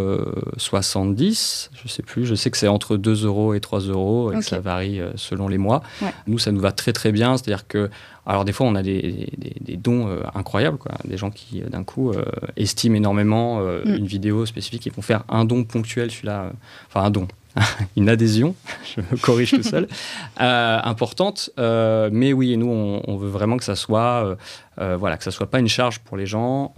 Je 0.58 1.88
sais 1.88 2.02
plus, 2.02 2.26
je 2.26 2.34
sais 2.34 2.50
que 2.50 2.56
c'est 2.56 2.68
entre 2.68 2.96
2 2.96 3.24
euros 3.24 3.54
et 3.54 3.60
3 3.60 3.80
euros 3.80 4.32
et 4.32 4.36
que 4.36 4.42
ça 4.42 4.58
varie 4.58 5.00
euh, 5.00 5.10
selon 5.16 5.46
les 5.48 5.58
mois. 5.58 5.82
Nous, 6.26 6.38
ça 6.38 6.50
nous 6.50 6.60
va 6.60 6.72
très 6.72 6.92
très 6.92 7.12
bien. 7.12 7.36
C'est-à-dire 7.36 7.68
que, 7.68 7.88
alors 8.26 8.44
des 8.44 8.52
fois, 8.52 8.66
on 8.66 8.74
a 8.74 8.82
des, 8.82 9.28
des, 9.60 9.76
dons 9.76 10.08
euh, 10.08 10.20
incroyables, 10.34 10.78
quoi. 10.78 10.92
des 11.04 11.16
gens 11.16 11.30
qui 11.30 11.62
euh, 11.62 11.68
d'un 11.68 11.84
coup 11.84 12.12
estiment 12.56 12.96
énormément 12.96 13.60
mm. 13.60 13.94
une 13.94 14.06
vidéo 14.06 14.46
spécifique 14.46 14.86
et 14.86 14.90
vont 14.90 15.02
faire 15.02 15.24
un 15.28 15.44
don 15.44 15.64
ponctuel, 15.64 16.10
celui-là, 16.10 16.52
enfin 16.88 17.02
un 17.06 17.10
don, 17.10 17.28
une 17.96 18.08
adhésion, 18.08 18.54
je 18.96 19.00
me 19.00 19.20
corrige 19.20 19.50
tout 19.50 19.62
seul, 19.62 19.86
euh, 20.40 20.78
importante. 20.82 21.50
Euh, 21.58 22.10
mais 22.12 22.32
oui, 22.32 22.56
nous, 22.56 22.68
on, 22.68 23.16
veut 23.16 23.28
vraiment 23.28 23.56
que 23.56 23.64
ça 23.64 23.76
soit, 23.76 24.36
euh, 24.78 24.96
voilà, 24.96 25.16
que 25.16 25.24
ça 25.24 25.30
soit 25.30 25.50
pas 25.50 25.60
une 25.60 25.68
charge 25.68 26.00
pour 26.00 26.16
les 26.16 26.26
gens, 26.26 26.74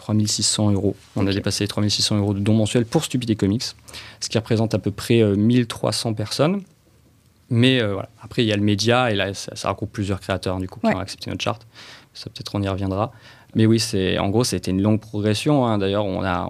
3600 0.00 0.72
euros. 0.72 0.96
On 1.14 1.26
a 1.26 1.32
dépassé 1.32 1.64
les 1.64 1.68
3600 1.68 2.18
euros 2.18 2.34
de 2.34 2.40
dons 2.40 2.54
mensuels 2.54 2.86
pour 2.86 3.04
Stupidity 3.04 3.36
Comics, 3.36 3.64
ce 4.20 4.28
qui 4.28 4.38
représente 4.38 4.74
à 4.74 4.78
peu 4.78 4.90
près 4.90 5.22
1300 5.22 6.10
euh, 6.10 6.14
personnes. 6.14 6.62
Mais 7.50 7.80
euh, 7.80 7.92
voilà. 7.92 8.08
après, 8.22 8.42
il 8.42 8.46
y 8.46 8.52
a 8.52 8.56
le 8.56 8.62
média, 8.62 9.10
et 9.10 9.14
là, 9.14 9.34
ça, 9.34 9.70
regroupe 9.70 9.92
plusieurs 9.92 10.20
créateurs 10.20 10.58
du 10.58 10.68
coup, 10.68 10.80
qui 10.80 10.86
ont 10.86 10.98
accepté 10.98 11.30
notre 11.30 11.42
charte. 11.42 11.66
Ça, 12.14 12.30
peut-être, 12.30 12.54
on 12.54 12.62
y 12.62 12.68
reviendra. 12.68 13.12
Mais 13.54 13.66
oui, 13.66 13.80
c'est 13.80 14.18
en 14.18 14.28
gros, 14.28 14.44
c'était 14.44 14.70
une 14.70 14.80
longue 14.80 15.00
progression. 15.00 15.66
Hein. 15.66 15.78
D'ailleurs, 15.78 16.04
on, 16.04 16.24
a, 16.24 16.48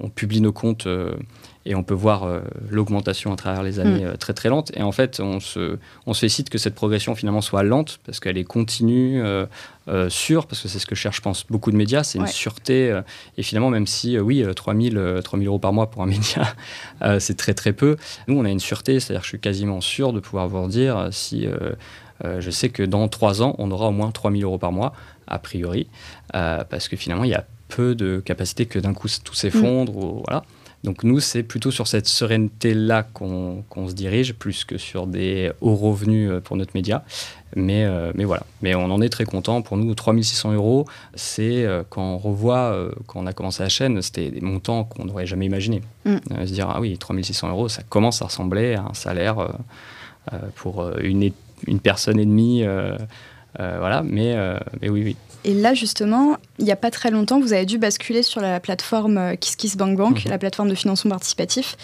on, 0.00 0.08
publie 0.10 0.42
nos 0.42 0.52
comptes 0.52 0.86
euh, 0.86 1.14
et 1.64 1.74
on 1.74 1.82
peut 1.82 1.94
voir 1.94 2.24
euh, 2.24 2.40
l'augmentation 2.70 3.32
à 3.32 3.36
travers 3.36 3.62
les 3.62 3.78
années 3.78 4.04
mm. 4.04 4.08
euh, 4.08 4.16
très 4.16 4.32
très 4.32 4.48
lente. 4.48 4.72
Et 4.76 4.82
en 4.82 4.92
fait, 4.92 5.20
on 5.20 5.40
se, 5.40 5.78
on 6.06 6.14
se 6.14 6.20
félicite 6.20 6.50
que 6.50 6.58
cette 6.58 6.74
progression 6.74 7.14
finalement 7.14 7.40
soit 7.40 7.62
lente 7.62 8.00
parce 8.04 8.20
qu'elle 8.20 8.38
est 8.38 8.44
continue, 8.44 9.22
euh, 9.22 9.46
sûre, 10.08 10.46
parce 10.46 10.60
que 10.60 10.68
c'est 10.68 10.78
ce 10.78 10.86
que 10.86 10.94
cherchent, 10.94 11.16
je 11.16 11.22
pense, 11.22 11.46
beaucoup 11.48 11.70
de 11.70 11.76
médias, 11.76 12.02
c'est 12.02 12.18
une 12.18 12.26
sûreté. 12.26 13.00
et 13.36 13.42
finalement, 13.42 13.70
même 13.70 13.86
si, 13.86 14.18
oui, 14.18 14.44
3000, 14.54 15.20
3000 15.24 15.48
euros 15.48 15.58
par 15.58 15.72
mois 15.72 15.90
pour 15.90 16.02
un 16.02 16.06
média, 16.06 16.54
c'est 17.18 17.36
très 17.36 17.54
très 17.54 17.72
peu, 17.72 17.96
nous, 18.28 18.38
on 18.38 18.44
a 18.44 18.50
une 18.50 18.60
sûreté, 18.60 19.00
c'est-à-dire 19.00 19.22
que 19.22 19.26
je 19.26 19.30
suis 19.30 19.40
quasiment 19.40 19.80
sûr 19.80 20.12
de 20.12 20.20
pouvoir 20.20 20.46
vous 20.46 20.68
dire 20.68 21.08
si 21.10 21.48
je 22.22 22.50
sais 22.50 22.68
que 22.68 22.84
dans 22.84 23.08
trois 23.08 23.42
ans, 23.42 23.56
on 23.58 23.72
aura 23.72 23.88
au 23.88 23.92
moins 23.92 24.12
3000 24.12 24.44
euros 24.44 24.58
par 24.58 24.70
mois, 24.70 24.92
a 25.26 25.40
priori, 25.40 25.88
parce 26.32 26.86
que 26.86 26.96
finalement, 26.96 27.24
il 27.24 27.30
y 27.30 27.34
a 27.34 27.44
peu 27.68 27.94
de 27.94 28.20
capacité 28.24 28.66
que 28.66 28.78
d'un 28.78 28.94
coup 28.94 29.08
tout 29.24 29.34
s'effondre. 29.34 29.96
Ou, 29.96 30.22
voilà. 30.26 30.44
Donc 30.84 31.04
nous, 31.04 31.20
c'est 31.20 31.44
plutôt 31.44 31.70
sur 31.70 31.86
cette 31.86 32.08
sérénité-là 32.08 33.04
qu'on 33.04 33.88
se 33.88 33.94
dirige, 33.94 34.34
plus 34.34 34.64
que 34.64 34.78
sur 34.78 35.06
des 35.06 35.52
hauts 35.60 35.76
revenus 35.76 36.30
euh, 36.30 36.40
pour 36.40 36.56
notre 36.56 36.72
média. 36.74 37.04
Mais, 37.54 37.84
euh, 37.84 38.12
mais 38.14 38.24
voilà, 38.24 38.44
mais 38.62 38.74
on 38.74 38.84
en 38.84 39.00
est 39.00 39.10
très 39.10 39.24
content. 39.24 39.62
Pour 39.62 39.76
nous, 39.76 39.94
3600 39.94 40.54
euros, 40.54 40.86
c'est 41.14 41.64
euh, 41.64 41.82
quand 41.88 42.02
on 42.02 42.18
revoit, 42.18 42.76
quand 43.06 43.20
on 43.20 43.26
a 43.26 43.32
commencé 43.32 43.62
la 43.62 43.68
chaîne, 43.68 44.00
c'était 44.02 44.30
des 44.30 44.40
montants 44.40 44.84
qu'on 44.84 45.04
n'aurait 45.04 45.26
jamais 45.26 45.46
imaginé. 45.46 45.82
Mm. 46.04 46.16
se 46.46 46.52
dire, 46.52 46.68
ah 46.68 46.80
oui, 46.80 46.96
3600 46.98 47.50
euros, 47.50 47.68
ça 47.68 47.82
commence 47.88 48.22
à 48.22 48.26
ressembler 48.26 48.74
à 48.74 48.86
un 48.90 48.94
salaire 48.94 49.48
pour 50.56 50.88
une, 50.98 51.30
une 51.66 51.80
personne 51.80 52.18
et 52.18 52.24
demie. 52.24 52.64
voilà, 53.58 54.02
mais, 54.02 54.34
mais 54.80 54.88
oui, 54.88 55.02
oui. 55.04 55.16
Et 55.44 55.54
là, 55.54 55.74
justement, 55.74 56.36
il 56.58 56.64
n'y 56.64 56.72
a 56.72 56.76
pas 56.76 56.90
très 56.90 57.10
longtemps, 57.10 57.40
vous 57.40 57.52
avez 57.52 57.66
dû 57.66 57.78
basculer 57.78 58.22
sur 58.22 58.40
la 58.40 58.60
plateforme 58.60 59.18
euh, 59.18 59.34
KissKissBankBank, 59.34 60.24
mhm. 60.24 60.30
la 60.30 60.38
plateforme 60.38 60.68
de 60.68 60.74
financement 60.74 61.10
participatif, 61.10 61.76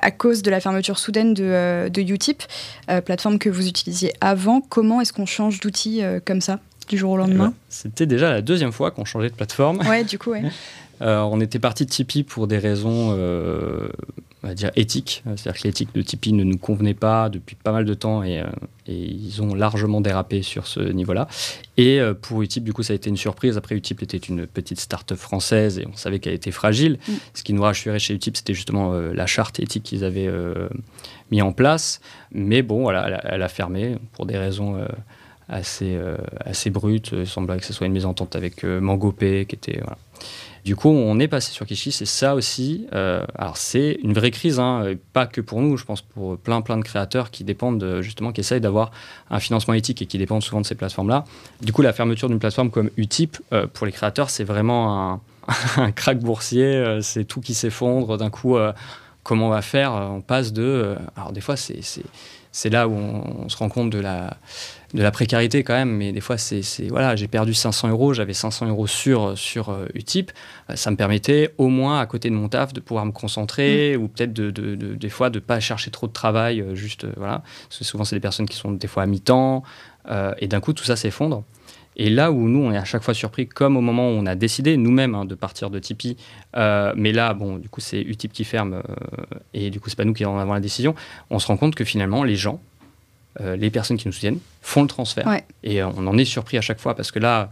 à 0.00 0.10
cause 0.10 0.42
de 0.42 0.50
la 0.50 0.60
fermeture 0.60 0.98
soudaine 0.98 1.34
de, 1.34 1.44
euh, 1.44 1.88
de 1.88 2.00
Utip, 2.02 2.42
euh, 2.88 3.00
plateforme 3.00 3.38
que 3.38 3.48
vous 3.48 3.66
utilisiez 3.66 4.12
avant. 4.20 4.60
Comment 4.60 5.00
est-ce 5.00 5.12
qu'on 5.12 5.26
change 5.26 5.60
d'outil 5.60 6.02
comme 6.24 6.40
ça, 6.40 6.60
du 6.88 6.96
jour 6.96 7.12
au 7.12 7.16
lendemain 7.16 7.48
eh 7.48 7.50
ben, 7.50 7.54
C'était 7.68 8.06
déjà 8.06 8.30
la 8.30 8.42
deuxième 8.42 8.72
fois 8.72 8.90
qu'on 8.90 9.04
changeait 9.04 9.30
de 9.30 9.34
plateforme. 9.34 9.80
Ouais, 9.88 10.04
du 10.04 10.18
coup, 10.18 10.30
ouais. 10.30 10.42
on 11.00 11.40
était 11.40 11.58
parti 11.58 11.84
de 11.84 11.90
Tipeee 11.90 12.22
pour 12.22 12.46
des 12.46 12.58
raisons 12.58 13.16
on 14.42 14.48
va 14.48 14.54
dire 14.54 14.70
éthique. 14.76 15.22
C'est-à-dire 15.36 15.60
que 15.60 15.68
l'éthique 15.68 15.94
de 15.94 16.02
Tipeee 16.02 16.32
ne 16.32 16.44
nous 16.44 16.56
convenait 16.56 16.94
pas 16.94 17.28
depuis 17.28 17.56
pas 17.56 17.72
mal 17.72 17.84
de 17.84 17.94
temps 17.94 18.22
et, 18.22 18.40
euh, 18.40 18.46
ils 18.86 19.40
ont 19.42 19.54
largement 19.54 20.00
dérapé 20.00 20.42
sur 20.42 20.66
ce 20.66 20.80
niveau-là. 20.80 21.28
Et 21.76 22.00
euh, 22.00 22.14
pour 22.14 22.42
Utip, 22.42 22.64
du 22.64 22.72
coup, 22.72 22.82
ça 22.82 22.92
a 22.92 22.96
été 22.96 23.08
une 23.08 23.16
surprise. 23.16 23.56
Après, 23.56 23.76
Utip 23.76 24.02
était 24.02 24.16
une 24.16 24.46
petite 24.46 24.80
start-up 24.80 25.18
française 25.18 25.78
et 25.78 25.86
on 25.86 25.96
savait 25.96 26.18
qu'elle 26.18 26.32
était 26.32 26.50
fragile. 26.50 26.98
Mm. 27.06 27.12
Ce 27.34 27.42
qui 27.42 27.52
nous 27.52 27.62
rassurait 27.62 27.98
chez 27.98 28.14
Utip, 28.14 28.36
c'était 28.36 28.54
justement 28.54 28.94
euh, 28.94 29.12
la 29.12 29.26
charte 29.26 29.60
éthique 29.60 29.84
qu'ils 29.84 30.04
avaient 30.04 30.30
mis 31.30 31.42
en 31.42 31.52
place. 31.52 32.00
Mais 32.32 32.62
bon, 32.62 32.82
voilà, 32.82 33.20
elle 33.24 33.42
a, 33.42 33.48
fermé 33.48 33.96
pour 34.12 34.26
des 34.26 34.38
raisons 34.38 34.76
assez, 35.48 35.98
assez 36.44 36.70
brute. 36.70 37.10
Il 37.12 37.26
semblerait 37.26 37.58
que 37.58 37.66
ce 37.66 37.72
soit 37.72 37.86
une 37.86 37.92
mise 37.92 38.06
en 38.06 38.14
tente 38.14 38.34
avec 38.36 38.64
Mangopé, 38.64 39.46
qui 39.46 39.54
était. 39.54 39.80
Voilà. 39.80 39.98
Du 40.64 40.76
coup, 40.76 40.88
on 40.88 41.18
est 41.18 41.28
passé 41.28 41.52
sur 41.52 41.66
Kishi. 41.66 41.92
C'est 41.92 42.06
ça 42.06 42.34
aussi. 42.34 42.86
alors, 42.92 43.56
c'est 43.56 43.98
une 44.02 44.12
vraie 44.12 44.30
crise, 44.30 44.58
hein, 44.58 44.94
pas 45.12 45.26
que 45.26 45.40
pour 45.40 45.60
nous, 45.60 45.76
je 45.76 45.84
pense 45.84 46.02
pour 46.02 46.38
plein, 46.38 46.60
plein 46.60 46.76
de 46.76 46.82
créateurs 46.82 47.30
qui 47.30 47.44
dépendent 47.44 48.00
justement, 48.00 48.32
qui 48.32 48.40
essayent 48.40 48.60
d'avoir 48.60 48.90
un 49.30 49.40
financement 49.40 49.74
éthique 49.74 50.02
et 50.02 50.06
qui 50.06 50.18
dépendent 50.18 50.42
souvent 50.42 50.60
de 50.60 50.66
ces 50.66 50.74
plateformes-là. 50.74 51.24
Du 51.62 51.72
coup, 51.72 51.82
la 51.82 51.92
fermeture 51.92 52.28
d'une 52.28 52.38
plateforme 52.38 52.70
comme 52.70 52.90
Utip, 52.96 53.38
pour 53.72 53.86
les 53.86 53.92
créateurs, 53.92 54.30
c'est 54.30 54.44
vraiment 54.44 55.12
un, 55.12 55.20
un 55.76 55.92
crack 55.92 56.18
boursier. 56.18 56.98
c'est 57.02 57.24
tout 57.24 57.40
qui 57.40 57.54
s'effondre. 57.54 58.18
D'un 58.18 58.30
coup, 58.30 58.56
comment 59.22 59.46
on 59.46 59.50
va 59.50 59.62
faire? 59.62 59.92
On 59.92 60.20
passe 60.20 60.52
de. 60.52 60.96
alors, 61.16 61.32
des 61.32 61.40
fois, 61.40 61.56
c'est 61.56 62.70
là 62.70 62.88
où 62.88 62.92
on, 62.92 63.48
se 63.48 63.56
rend 63.56 63.68
compte 63.68 63.90
de 63.90 63.98
la, 63.98 64.36
de 64.94 65.02
la 65.02 65.10
précarité 65.10 65.62
quand 65.62 65.74
même. 65.74 65.96
Mais 65.96 66.12
des 66.12 66.20
fois, 66.20 66.38
c'est 66.38 66.62
voilà, 66.88 67.16
j'ai 67.16 67.28
perdu 67.28 67.54
500 67.54 67.88
euros, 67.88 68.14
j'avais 68.14 68.32
500 68.32 68.66
euros 68.66 68.86
sur, 68.86 69.36
sur 69.36 69.70
euh, 69.70 69.86
Utip. 69.94 70.32
Euh, 70.68 70.76
ça 70.76 70.90
me 70.90 70.96
permettait 70.96 71.54
au 71.58 71.68
moins, 71.68 72.00
à 72.00 72.06
côté 72.06 72.30
de 72.30 72.34
mon 72.34 72.48
taf, 72.48 72.72
de 72.72 72.80
pouvoir 72.80 73.06
me 73.06 73.12
concentrer 73.12 73.96
mm. 73.96 74.02
ou 74.02 74.08
peut-être 74.08 74.32
de, 74.32 74.50
de, 74.50 74.74
des 74.74 75.08
fois 75.08 75.30
de 75.30 75.38
ne 75.38 75.44
pas 75.44 75.60
chercher 75.60 75.90
trop 75.90 76.06
de 76.06 76.12
travail. 76.12 76.60
Euh, 76.60 76.74
juste, 76.74 77.06
voilà. 77.16 77.42
Parce 77.68 77.78
que 77.78 77.84
souvent, 77.84 78.04
c'est 78.04 78.16
des 78.16 78.20
personnes 78.20 78.46
qui 78.46 78.56
sont 78.56 78.72
des 78.72 78.88
fois 78.88 79.02
à 79.04 79.06
mi-temps. 79.06 79.62
et 80.38 80.48
d'un 80.48 80.60
coup, 80.60 80.72
tout 80.72 80.84
ça 80.84 80.96
s'effondre. 80.96 81.44
Et 81.96 82.08
là 82.08 82.30
où 82.30 82.48
nous, 82.48 82.60
on 82.60 82.72
est 82.72 82.78
à 82.78 82.84
chaque 82.84 83.02
fois 83.02 83.14
surpris, 83.14 83.46
comme 83.46 83.76
au 83.76 83.80
moment 83.80 84.08
où 84.08 84.12
on 84.12 84.26
a 84.26 84.34
décidé 84.34 84.76
nous-mêmes 84.76 85.14
hein, 85.14 85.24
de 85.24 85.34
partir 85.34 85.70
de 85.70 85.78
Tipeee, 85.78 86.16
euh, 86.56 86.92
mais 86.96 87.12
là, 87.12 87.34
bon, 87.34 87.58
du 87.58 87.68
coup, 87.68 87.80
c'est 87.80 88.00
Utip 88.00 88.32
qui 88.32 88.44
ferme, 88.44 88.74
euh, 88.74 88.82
et 89.54 89.70
du 89.70 89.80
coup, 89.80 89.90
c'est 89.90 89.96
pas 89.96 90.04
nous 90.04 90.14
qui 90.14 90.24
en 90.24 90.38
avons 90.38 90.52
la 90.52 90.60
décision, 90.60 90.94
on 91.30 91.38
se 91.38 91.46
rend 91.46 91.56
compte 91.56 91.74
que 91.74 91.84
finalement, 91.84 92.22
les 92.22 92.36
gens, 92.36 92.60
euh, 93.40 93.56
les 93.56 93.70
personnes 93.70 93.96
qui 93.96 94.06
nous 94.06 94.12
soutiennent, 94.12 94.38
font 94.62 94.82
le 94.82 94.88
transfert. 94.88 95.26
Et 95.62 95.82
on 95.82 96.06
en 96.06 96.18
est 96.18 96.24
surpris 96.24 96.58
à 96.58 96.60
chaque 96.60 96.80
fois, 96.80 96.94
parce 96.94 97.10
que 97.10 97.18
là, 97.18 97.50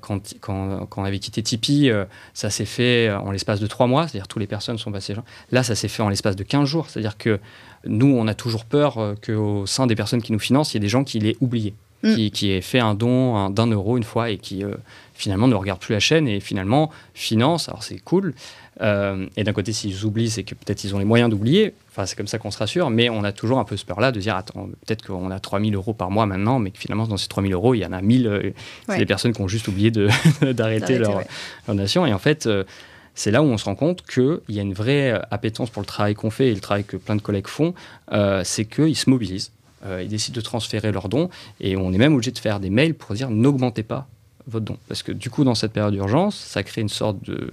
quand, 0.00 0.34
quand, 0.40 0.88
on 0.96 1.04
avait 1.04 1.18
quitté 1.18 1.42
Tipeee, 1.42 1.90
ça 2.34 2.50
s'est 2.50 2.64
fait 2.64 3.10
en 3.10 3.32
l'espace 3.32 3.60
de 3.60 3.66
trois 3.66 3.86
mois, 3.86 4.06
c'est-à-dire 4.06 4.28
toutes 4.28 4.40
les 4.40 4.46
personnes 4.46 4.78
sont 4.78 4.92
passées. 4.92 5.14
Là, 5.50 5.62
ça 5.62 5.74
s'est 5.74 5.88
fait 5.88 6.02
en 6.02 6.08
l'espace 6.08 6.36
de 6.36 6.44
15 6.44 6.68
jours, 6.68 6.88
c'est-à-dire 6.88 7.18
que 7.18 7.40
nous, 7.84 8.14
on 8.14 8.28
a 8.28 8.34
toujours 8.34 8.64
peur 8.64 9.14
qu'au 9.24 9.66
sein 9.66 9.86
des 9.86 9.96
personnes 9.96 10.22
qui 10.22 10.32
nous 10.32 10.38
financent, 10.38 10.72
il 10.72 10.76
y 10.76 10.78
ait 10.78 10.80
des 10.80 10.88
gens 10.88 11.04
qui 11.04 11.18
l'aient 11.18 11.36
oublié. 11.40 11.74
Mm. 12.04 12.14
qui, 12.14 12.30
qui 12.30 12.50
ait 12.52 12.60
fait 12.60 12.78
un 12.78 12.94
don 12.94 13.50
d'un 13.50 13.66
euro 13.66 13.96
une 13.96 14.04
fois 14.04 14.30
et 14.30 14.38
qui 14.38 14.62
euh, 14.62 14.74
finalement 15.14 15.48
ne 15.48 15.56
regarde 15.56 15.80
plus 15.80 15.94
la 15.94 16.00
chaîne 16.00 16.28
et 16.28 16.38
finalement 16.38 16.92
finance. 17.12 17.68
Alors 17.68 17.82
c'est 17.82 17.98
cool. 17.98 18.34
Euh, 18.80 19.26
et 19.36 19.42
d'un 19.42 19.52
côté, 19.52 19.72
s'ils 19.72 20.04
oublient, 20.04 20.30
c'est 20.30 20.44
que 20.44 20.54
peut-être 20.54 20.84
ils 20.84 20.94
ont 20.94 21.00
les 21.00 21.04
moyens 21.04 21.28
d'oublier. 21.28 21.74
Enfin, 21.90 22.06
c'est 22.06 22.14
comme 22.14 22.28
ça 22.28 22.38
qu'on 22.38 22.52
se 22.52 22.58
rassure. 22.58 22.90
Mais 22.90 23.08
on 23.08 23.24
a 23.24 23.32
toujours 23.32 23.58
un 23.58 23.64
peu 23.64 23.76
ce 23.76 23.84
peur-là 23.84 24.12
de 24.12 24.20
dire 24.20 24.36
attends, 24.36 24.68
peut-être 24.86 25.04
qu'on 25.04 25.32
a 25.32 25.40
3000 25.40 25.74
euros 25.74 25.92
par 25.92 26.12
mois 26.12 26.26
maintenant, 26.26 26.60
mais 26.60 26.70
que 26.70 26.78
finalement, 26.78 27.08
dans 27.08 27.16
ces 27.16 27.26
3000 27.26 27.52
euros, 27.52 27.74
il 27.74 27.78
y 27.78 27.86
en 27.86 27.92
a 27.92 28.00
1000. 28.00 28.26
Euh, 28.28 28.50
c'est 28.88 28.98
des 28.98 29.06
personnes 29.06 29.32
qui 29.32 29.40
ont 29.40 29.48
juste 29.48 29.66
oublié 29.66 29.90
d'arrêter 30.42 30.98
leur, 30.98 31.22
donation. 31.66 32.06
Et 32.06 32.12
en 32.12 32.20
fait, 32.20 32.48
c'est 33.16 33.32
là 33.32 33.42
où 33.42 33.46
on 33.46 33.58
se 33.58 33.64
rend 33.64 33.74
compte 33.74 34.06
qu'il 34.06 34.38
y 34.50 34.60
a 34.60 34.62
une 34.62 34.74
vraie 34.74 35.20
appétence 35.32 35.70
pour 35.70 35.82
le 35.82 35.86
travail 35.86 36.14
qu'on 36.14 36.30
fait 36.30 36.46
et 36.46 36.54
le 36.54 36.60
travail 36.60 36.84
que 36.84 36.96
plein 36.96 37.16
de 37.16 37.22
collègues 37.22 37.48
font. 37.48 37.74
c'est 38.44 38.66
qu'ils 38.66 38.96
se 38.96 39.10
mobilisent 39.10 39.50
euh, 39.84 40.02
ils 40.02 40.08
décident 40.08 40.34
de 40.34 40.40
transférer 40.40 40.92
leurs 40.92 41.08
dons 41.08 41.28
et 41.60 41.76
on 41.76 41.92
est 41.92 41.98
même 41.98 42.14
obligé 42.14 42.30
de 42.30 42.38
faire 42.38 42.60
des 42.60 42.70
mails 42.70 42.94
pour 42.94 43.14
dire 43.14 43.30
n'augmentez 43.30 43.82
pas 43.82 44.08
votre 44.46 44.64
don. 44.64 44.78
Parce 44.88 45.02
que 45.02 45.12
du 45.12 45.30
coup, 45.30 45.44
dans 45.44 45.54
cette 45.54 45.72
période 45.72 45.92
d'urgence, 45.92 46.36
ça 46.36 46.62
crée 46.62 46.80
une 46.80 46.88
sorte 46.88 47.22
de, 47.24 47.50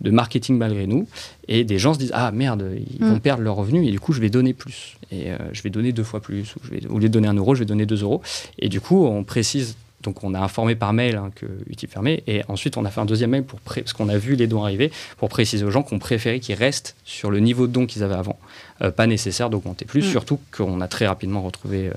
de, 0.00 0.10
marketing 0.10 0.58
malgré 0.58 0.86
nous. 0.86 1.06
Et 1.48 1.64
des 1.64 1.78
gens 1.78 1.94
se 1.94 1.98
disent 1.98 2.12
Ah 2.12 2.32
merde, 2.32 2.72
ils 2.90 3.04
vont 3.04 3.16
mm. 3.16 3.20
perdre 3.20 3.42
leurs 3.42 3.56
revenus 3.56 3.86
et 3.86 3.90
du 3.90 4.00
coup, 4.00 4.12
je 4.12 4.20
vais 4.20 4.30
donner 4.30 4.52
plus. 4.52 4.96
Et 5.10 5.30
euh, 5.30 5.38
je 5.52 5.62
vais 5.62 5.70
donner 5.70 5.92
deux 5.92 6.02
fois 6.02 6.20
plus. 6.20 6.56
Ou 6.56 6.60
je 6.64 6.70
vais, 6.70 6.86
au 6.88 6.98
lieu 6.98 7.08
de 7.08 7.12
donner 7.14 7.28
un 7.28 7.34
euro, 7.34 7.54
je 7.54 7.60
vais 7.60 7.66
donner 7.66 7.86
deux 7.86 8.02
euros. 8.02 8.20
Et 8.58 8.68
du 8.68 8.80
coup, 8.80 9.04
on 9.06 9.22
précise 9.24 9.76
donc 10.04 10.22
on 10.22 10.34
a 10.34 10.38
informé 10.38 10.76
par 10.76 10.92
mail 10.92 11.16
hein, 11.16 11.30
que 11.34 11.46
Utip 11.68 11.90
fermé 11.90 12.22
et 12.26 12.42
ensuite 12.48 12.76
on 12.76 12.84
a 12.84 12.90
fait 12.90 13.00
un 13.00 13.06
deuxième 13.06 13.30
mail 13.30 13.42
pour 13.42 13.58
parce 13.60 13.92
qu'on 13.92 14.08
a 14.08 14.18
vu 14.18 14.36
les 14.36 14.46
dons 14.46 14.62
arriver 14.62 14.92
pour 15.16 15.30
préciser 15.30 15.64
aux 15.64 15.70
gens 15.70 15.82
qu'on 15.82 15.98
préférait 15.98 16.40
qu'ils 16.40 16.54
restent 16.54 16.94
sur 17.04 17.30
le 17.30 17.40
niveau 17.40 17.66
de 17.66 17.72
dons 17.72 17.86
qu'ils 17.86 18.02
avaient 18.02 18.14
avant. 18.14 18.38
Euh, 18.82 18.90
pas 18.90 19.06
nécessaire 19.06 19.50
d'augmenter 19.50 19.84
plus, 19.84 20.04
mm. 20.04 20.10
surtout 20.10 20.40
qu'on 20.50 20.80
a 20.80 20.88
très 20.88 21.06
rapidement 21.06 21.42
retrouvé 21.42 21.88
euh, 21.88 21.92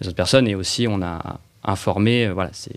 les 0.00 0.08
autres 0.08 0.16
personnes 0.16 0.48
et 0.48 0.54
aussi 0.54 0.88
on 0.88 1.02
a 1.02 1.38
informé, 1.62 2.26
euh, 2.26 2.32
voilà, 2.32 2.48
c'est 2.54 2.72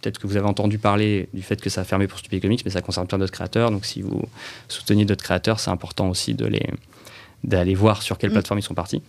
peut-être 0.00 0.18
que 0.18 0.26
vous 0.26 0.38
avez 0.38 0.46
entendu 0.46 0.78
parler 0.78 1.28
du 1.34 1.42
fait 1.42 1.60
que 1.60 1.68
ça 1.68 1.82
a 1.82 1.84
fermé 1.84 2.06
pour 2.06 2.18
Stupid 2.18 2.40
Comics, 2.40 2.62
mais 2.64 2.70
ça 2.70 2.80
concerne 2.80 3.06
plein 3.06 3.18
d'autres 3.18 3.32
créateurs. 3.32 3.70
Donc 3.70 3.84
si 3.84 4.00
vous 4.00 4.22
soutenez 4.68 5.04
d'autres 5.04 5.24
créateurs, 5.24 5.60
c'est 5.60 5.70
important 5.70 6.08
aussi 6.08 6.32
de 6.32 6.46
les 6.46 6.66
d'aller 7.44 7.74
voir 7.74 8.02
sur 8.02 8.18
quelle 8.18 8.30
mm. 8.30 8.34
plateforme 8.34 8.60
ils 8.60 8.62
sont 8.62 8.74
partis. 8.74 9.02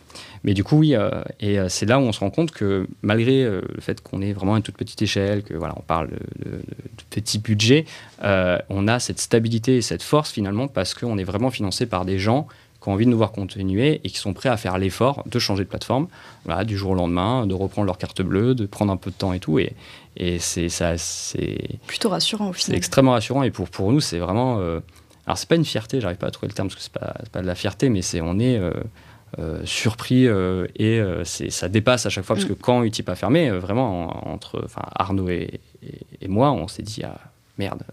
Mais 0.43 0.53
du 0.53 0.63
coup, 0.63 0.77
oui, 0.77 0.95
euh, 0.95 1.09
et 1.39 1.59
euh, 1.59 1.69
c'est 1.69 1.85
là 1.85 1.99
où 1.99 2.03
on 2.03 2.11
se 2.11 2.19
rend 2.19 2.29
compte 2.29 2.51
que 2.51 2.87
malgré 3.01 3.43
euh, 3.43 3.61
le 3.73 3.81
fait 3.81 4.01
qu'on 4.01 4.21
est 4.21 4.33
vraiment 4.33 4.53
à 4.53 4.57
une 4.57 4.63
toute 4.63 4.77
petite 4.77 5.01
échelle, 5.01 5.43
que 5.43 5.55
voilà, 5.55 5.73
on 5.77 5.81
parle 5.81 6.09
de, 6.09 6.51
de, 6.51 6.61
petits 7.09 7.39
budgets, 7.39 7.85
on 8.21 8.87
a 8.87 8.99
cette 8.99 9.19
stabilité 9.19 9.77
et 9.77 9.81
cette 9.81 10.03
force 10.03 10.31
finalement 10.31 10.67
parce 10.67 10.93
qu'on 10.93 11.17
est 11.17 11.23
vraiment 11.23 11.49
financé 11.49 11.85
par 11.85 12.05
des 12.05 12.19
gens 12.19 12.47
qui 12.87 12.91
ont 12.91 12.93
envie 12.93 13.05
de 13.05 13.11
nous 13.11 13.17
voir 13.17 13.31
continuer 13.31 14.01
et 14.03 14.09
qui 14.09 14.17
sont 14.17 14.33
prêts 14.33 14.49
à 14.49 14.57
faire 14.57 14.77
l'effort 14.77 15.23
de 15.25 15.39
changer 15.39 15.63
de 15.63 15.69
plateforme, 15.69 16.07
voilà, 16.45 16.63
du 16.63 16.77
jour 16.77 16.91
au 16.91 16.95
lendemain, 16.95 17.45
de 17.45 17.53
reprendre 17.53 17.85
leur 17.85 17.97
carte 17.97 18.21
bleue, 18.21 18.55
de 18.55 18.65
prendre 18.65 18.91
un 18.91 18.97
peu 18.97 19.11
de 19.11 19.15
temps 19.15 19.33
et 19.33 19.39
tout. 19.39 19.59
Et, 19.59 19.73
et 20.15 20.39
c'est 20.39 20.69
ça, 20.69 20.97
c'est 20.97 21.79
plutôt 21.85 22.09
rassurant 22.09 22.49
au 22.49 22.53
final. 22.53 22.73
C'est 22.73 22.77
extrêmement 22.77 23.11
rassurant 23.11 23.43
et 23.43 23.51
pour, 23.51 23.69
pour 23.69 23.91
nous, 23.91 23.99
c'est 23.99 24.19
vraiment 24.19 24.59
alors 25.27 25.37
c'est 25.37 25.49
pas 25.49 25.55
une 25.55 25.65
fierté, 25.65 25.99
j'arrive 25.99 26.17
pas 26.17 26.27
à 26.27 26.31
trouver 26.31 26.47
le 26.47 26.53
terme 26.53 26.69
parce 26.69 26.77
que 26.77 26.81
c'est 26.81 26.93
pas, 26.93 27.13
pas 27.33 27.41
de 27.41 27.47
la 27.47 27.55
fierté, 27.55 27.89
mais 27.89 28.01
c'est 28.01 28.21
on 28.21 28.39
est 28.39 28.57
euh, 28.57 28.71
euh, 29.39 29.61
surpris 29.65 30.25
euh, 30.25 30.67
et 30.77 31.01
ça 31.25 31.67
dépasse 31.67 32.05
à 32.05 32.09
chaque 32.09 32.23
fois 32.23 32.37
parce 32.37 32.45
mm. 32.45 32.49
que 32.49 32.53
quand 32.53 32.83
Utip 32.83 33.09
a 33.09 33.15
fermé, 33.15 33.51
vraiment 33.51 34.25
entre 34.31 34.65
Arnaud 34.95 35.27
et, 35.29 35.59
moi, 36.27 36.51
on 36.51 36.67
s'est 36.67 36.83
dit 36.83 37.03
ah 37.03 37.19
merde. 37.57 37.83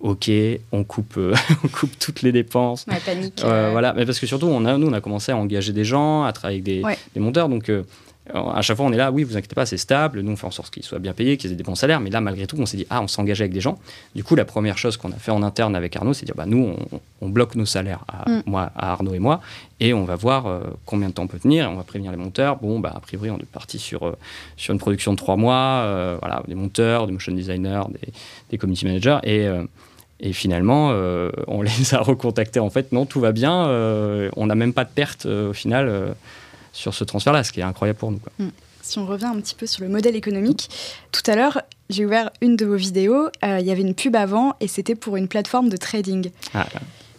Ok, 0.00 0.30
on 0.72 0.82
coupe, 0.84 1.18
on 1.64 1.68
coupe 1.68 1.98
toutes 1.98 2.22
les 2.22 2.32
dépenses. 2.32 2.86
Ouais, 2.88 3.00
panique. 3.04 3.42
Voilà, 3.42 3.92
mais 3.94 4.06
parce 4.06 4.18
que 4.18 4.26
surtout, 4.26 4.46
on 4.46 4.64
a, 4.64 4.76
nous, 4.78 4.88
on 4.88 4.92
a 4.92 5.00
commencé 5.00 5.30
à 5.32 5.36
engager 5.36 5.72
des 5.72 5.84
gens, 5.84 6.24
à 6.24 6.32
travailler 6.32 6.60
avec 6.60 6.64
des, 6.64 6.82
des 7.14 7.20
monteurs, 7.20 7.48
donc 7.48 7.70
à 8.34 8.62
chaque 8.62 8.76
fois, 8.76 8.86
on 8.86 8.92
est 8.92 8.96
là, 8.96 9.10
oui, 9.10 9.24
vous 9.24 9.36
inquiétez 9.36 9.54
pas, 9.54 9.66
c'est 9.66 9.76
stable, 9.76 10.20
nous 10.20 10.32
on 10.32 10.36
fait 10.36 10.46
en 10.46 10.50
sorte 10.50 10.72
qu'ils 10.72 10.82
soient 10.82 10.98
bien 10.98 11.12
payés, 11.12 11.36
qu'ils 11.36 11.52
aient 11.52 11.56
des 11.56 11.62
bons 11.62 11.74
salaires, 11.74 12.00
mais 12.00 12.10
là, 12.10 12.20
malgré 12.20 12.46
tout, 12.46 12.56
on 12.58 12.66
s'est 12.66 12.76
dit, 12.76 12.86
ah, 12.90 13.02
on 13.02 13.08
s'engage 13.08 13.40
avec 13.40 13.52
des 13.52 13.60
gens. 13.60 13.78
Du 14.14 14.24
coup, 14.24 14.34
la 14.34 14.44
première 14.44 14.78
chose 14.78 14.96
qu'on 14.96 15.10
a 15.10 15.16
fait 15.16 15.30
en 15.30 15.42
interne 15.42 15.74
avec 15.76 15.96
Arnaud, 15.96 16.14
c'est 16.14 16.26
dire, 16.26 16.34
bah, 16.36 16.46
nous, 16.46 16.74
on, 17.20 17.28
bloque 17.28 17.54
nos 17.54 17.66
salaires, 17.66 18.04
à, 18.08 18.28
mm. 18.28 18.42
moi, 18.46 18.70
à 18.76 18.92
Arnaud 18.92 19.14
et 19.14 19.18
moi, 19.18 19.40
et 19.78 19.94
on 19.94 20.04
va 20.04 20.16
voir 20.16 20.46
euh, 20.46 20.60
combien 20.84 21.08
de 21.08 21.14
temps 21.14 21.22
on 21.22 21.28
peut 21.28 21.38
tenir, 21.38 21.70
on 21.70 21.76
va 21.76 21.84
prévenir 21.84 22.10
les 22.10 22.18
monteurs. 22.18 22.56
Bon, 22.56 22.80
bah, 22.80 22.92
a 22.94 23.00
priori, 23.00 23.30
on 23.30 23.38
est 23.38 23.50
parti 23.50 23.78
sur, 23.78 24.06
euh, 24.06 24.16
sur 24.56 24.72
une 24.72 24.80
production 24.80 25.12
de 25.12 25.16
trois 25.16 25.36
mois, 25.36 25.82
euh, 25.84 26.16
voilà, 26.20 26.42
des 26.46 26.54
monteurs, 26.54 27.06
des 27.06 27.12
motion 27.12 27.32
designers, 27.32 27.82
des, 27.90 28.12
des 28.50 28.58
community 28.58 28.84
managers, 28.84 29.18
et. 29.24 29.48
Et 30.20 30.32
finalement, 30.32 30.88
on 31.48 31.62
les 31.62 31.94
a 31.94 31.98
recontactés. 31.98 32.60
En 32.60 32.70
fait, 32.70 32.92
non, 32.92 33.06
tout 33.06 33.20
va 33.20 33.32
bien. 33.32 33.64
on 34.36 34.46
n'a 34.46 34.54
même 34.54 34.72
pas 34.72 34.84
de 34.84 34.90
perte 34.90 35.26
au 35.26 35.52
final 35.52 36.14
sur 36.72 36.94
ce 36.94 37.04
transfert-là, 37.04 37.44
ce 37.44 37.52
qui 37.52 37.60
est 37.60 37.64
incroyable 37.64 37.98
pour 37.98 38.12
nous. 38.12 38.20
Hmm. 38.38 38.50
Si 38.82 38.98
on 38.98 39.06
revient 39.06 39.26
un 39.26 39.40
petit 39.40 39.54
peu 39.54 39.66
sur 39.66 39.82
le 39.82 39.88
modèle 39.88 40.16
économique, 40.16 40.68
tout 41.12 41.22
à 41.30 41.36
l'heure, 41.36 41.62
j'ai 41.90 42.06
ouvert 42.06 42.30
une 42.40 42.56
de 42.56 42.64
vos 42.64 42.76
vidéos, 42.76 43.28
euh, 43.44 43.58
il 43.60 43.66
y 43.66 43.70
avait 43.70 43.82
une 43.82 43.94
pub 43.94 44.16
avant 44.16 44.56
et 44.60 44.68
c'était 44.68 44.94
pour 44.94 45.16
une 45.16 45.28
plateforme 45.28 45.68
de 45.68 45.76
trading. 45.76 46.30
Ah, 46.54 46.66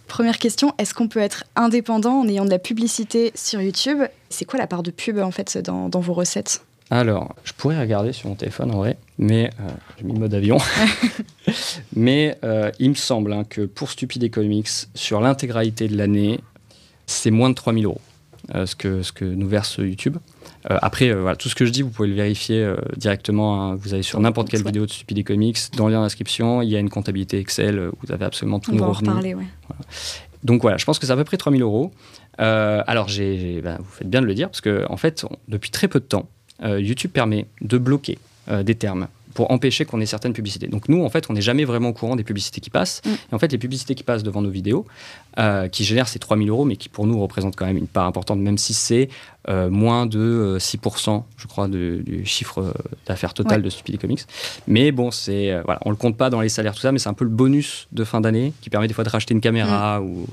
Première 0.08 0.40
question, 0.40 0.74
est-ce 0.78 0.94
qu'on 0.94 1.08
peut 1.08 1.22
être 1.22 1.46
indépendant 1.56 2.20
en 2.20 2.28
ayant 2.28 2.44
de 2.44 2.50
la 2.50 2.60
publicité 2.60 3.32
sur 3.36 3.62
YouTube? 3.62 4.00
C'est 4.30 4.44
quoi 4.44 4.60
la 4.60 4.68
part 4.68 4.84
de 4.84 4.92
pub 4.92 5.20
en 5.20 5.32
fait 5.32 5.58
dans, 5.58 5.88
vos 5.90 6.14
recettes? 6.14 6.66
Alors, 6.92 7.34
je 7.46 7.54
pourrais 7.54 7.80
regarder 7.80 8.12
sur 8.12 8.28
mon 8.28 8.36
téléphone 8.36 8.70
en 8.72 8.80
vrai, 8.80 8.98
mais 9.18 9.50
euh, 9.62 9.70
j'ai 9.98 10.04
mis 10.04 10.12
le 10.12 10.20
mode 10.20 10.34
avion. 10.34 10.58
mais 11.96 12.38
euh, 12.44 12.70
il 12.80 12.90
me 12.90 12.96
semble 12.96 13.32
hein, 13.32 13.46
que 13.46 13.62
pour 13.62 13.90
Stupid 13.90 14.22
Economics, 14.22 14.68
sur 14.94 15.22
l'intégralité 15.22 15.88
de 15.88 15.96
l'année, 15.96 16.42
c'est 17.06 17.32
moins 17.32 17.50
de 17.50 17.56
3000 17.56 17.86
euros. 17.86 18.02
Euh, 18.56 18.66
ce, 18.66 18.76
que, 18.76 19.04
ce 19.04 19.14
que 19.14 19.24
nous 19.24 19.48
verse 19.48 19.78
YouTube. 19.78 20.18
Après, 20.66 21.14
voilà, 21.14 21.36
tout 21.36 21.48
ce 21.48 21.56
que 21.56 21.66
je 21.66 21.72
dis, 21.72 21.82
vous 21.84 21.90
pouvez 21.90 22.10
le 22.10 22.16
vérifier 22.16 22.76
directement. 22.98 23.62
Hein. 23.62 23.76
Vous 23.76 23.94
allez 23.94 24.04
sur 24.04 24.20
n'importe 24.20 24.50
quelle 24.50 24.64
vidéo 24.64 24.86
de 24.86 24.92
Stupid 24.92 25.26
Comics, 25.26 25.58
dans 25.76 25.88
le 25.88 25.94
lien 25.94 26.02
d'inscription, 26.02 26.62
il 26.62 26.70
y 26.70 26.76
a 26.76 26.80
une 26.80 26.90
comptabilité 26.90 27.40
Excel 27.40 27.80
où 27.80 27.96
vous 28.04 28.12
avez 28.12 28.26
absolument 28.26 28.60
tous 28.60 28.74
nos 28.74 28.86
revenus. 28.86 29.10
Reparler, 29.10 29.34
ouais. 29.34 29.46
Donc 30.44 30.62
voilà, 30.62 30.78
je 30.78 30.86
pense 30.86 31.00
que 31.00 31.06
c'est 31.06 31.14
à 31.14 31.16
peu 31.16 31.24
près 31.24 31.38
3000 31.38 31.62
euros. 31.62 31.92
alors, 32.38 33.08
ben, 33.08 33.78
vous 33.80 33.92
faites 33.92 34.10
bien 34.10 34.22
de 34.22 34.28
le 34.28 34.34
dire, 34.36 34.50
parce 34.50 34.62
que 34.62 34.86
en 34.90 34.98
fait, 34.98 35.26
depuis 35.48 35.72
très 35.72 35.88
peu 35.88 36.00
de 36.00 36.06
temps, 36.06 36.28
YouTube 36.64 37.12
permet 37.12 37.48
de 37.62 37.78
bloquer 37.78 38.20
des 38.64 38.76
termes 38.76 39.08
pour 39.34 39.52
empêcher 39.52 39.86
qu'on 39.86 40.00
ait 40.02 40.06
certaines 40.06 40.34
publicités. 40.34 40.68
Donc 40.68 40.90
nous, 40.90 41.04
en 41.04 41.10
fait, 41.10 41.26
on 41.30 41.34
n'est 41.34 41.42
jamais 41.42 41.66
vraiment 41.66 41.90
au 41.90 41.94
courant 41.94 42.16
des 42.16 42.24
publicités 42.24 42.62
qui 42.62 42.70
passent. 42.70 43.02
Mm. 43.06 43.10
Et 43.10 43.36
en 43.36 43.40
fait, 43.40 43.52
les 43.52 43.58
publicités 43.58 43.96
qui 43.96 44.04
passent 44.04 44.24
devant 44.24 44.42
nos 44.42 44.50
vidéos, 44.50 44.86
euh, 45.40 45.68
qui 45.68 45.84
génèrent 45.84 46.08
ces 46.08 46.20
3000 46.20 46.50
euros, 46.50 46.66
mais 46.66 46.76
qui 46.76 46.90
pour 46.90 47.08
nous 47.08 47.20
représentent 47.20 47.56
quand 47.56 47.66
même 47.66 47.78
une 47.78 47.88
part 47.88 48.06
importante, 48.06 48.40
même 48.40 48.58
si 48.58 48.74
c'est 48.74 49.10
euh, 49.50 49.70
moins 49.70 50.06
de 50.06 50.58
6%, 50.60 51.10
euh, 51.10 51.20
je 51.38 51.48
crois, 51.48 51.68
du 51.68 52.24
chiffre 52.26 52.74
d'affaires 53.08 53.34
total 53.34 53.62
de 53.62 53.70
Stupid 53.70 54.00
Comics. 54.00 54.22
Mais 54.68 54.92
bon, 54.92 55.12
c'est 55.12 55.60
voilà, 55.66 55.80
on 55.86 55.90
le 55.90 55.96
compte 55.96 56.18
pas 56.18 56.30
dans 56.30 56.42
les 56.42 56.50
salaires, 56.50 56.74
tout 56.74 56.82
ça, 56.82 56.92
mais 56.92 57.00
c'est 57.00 57.10
un 57.10 57.14
peu 57.14 57.26
le 57.26 57.32
bonus 57.32 57.88
de 57.92 58.04
fin 58.04 58.22
d'année 58.22 58.54
qui 58.62 58.70
permet 58.70 58.88
des 58.88 58.94
fois 58.94 59.04
de 59.04 59.10
racheter 59.10 59.34
une 59.34 59.42
caméra 59.42 60.00
mm. 60.00 60.06
ou 60.06 60.28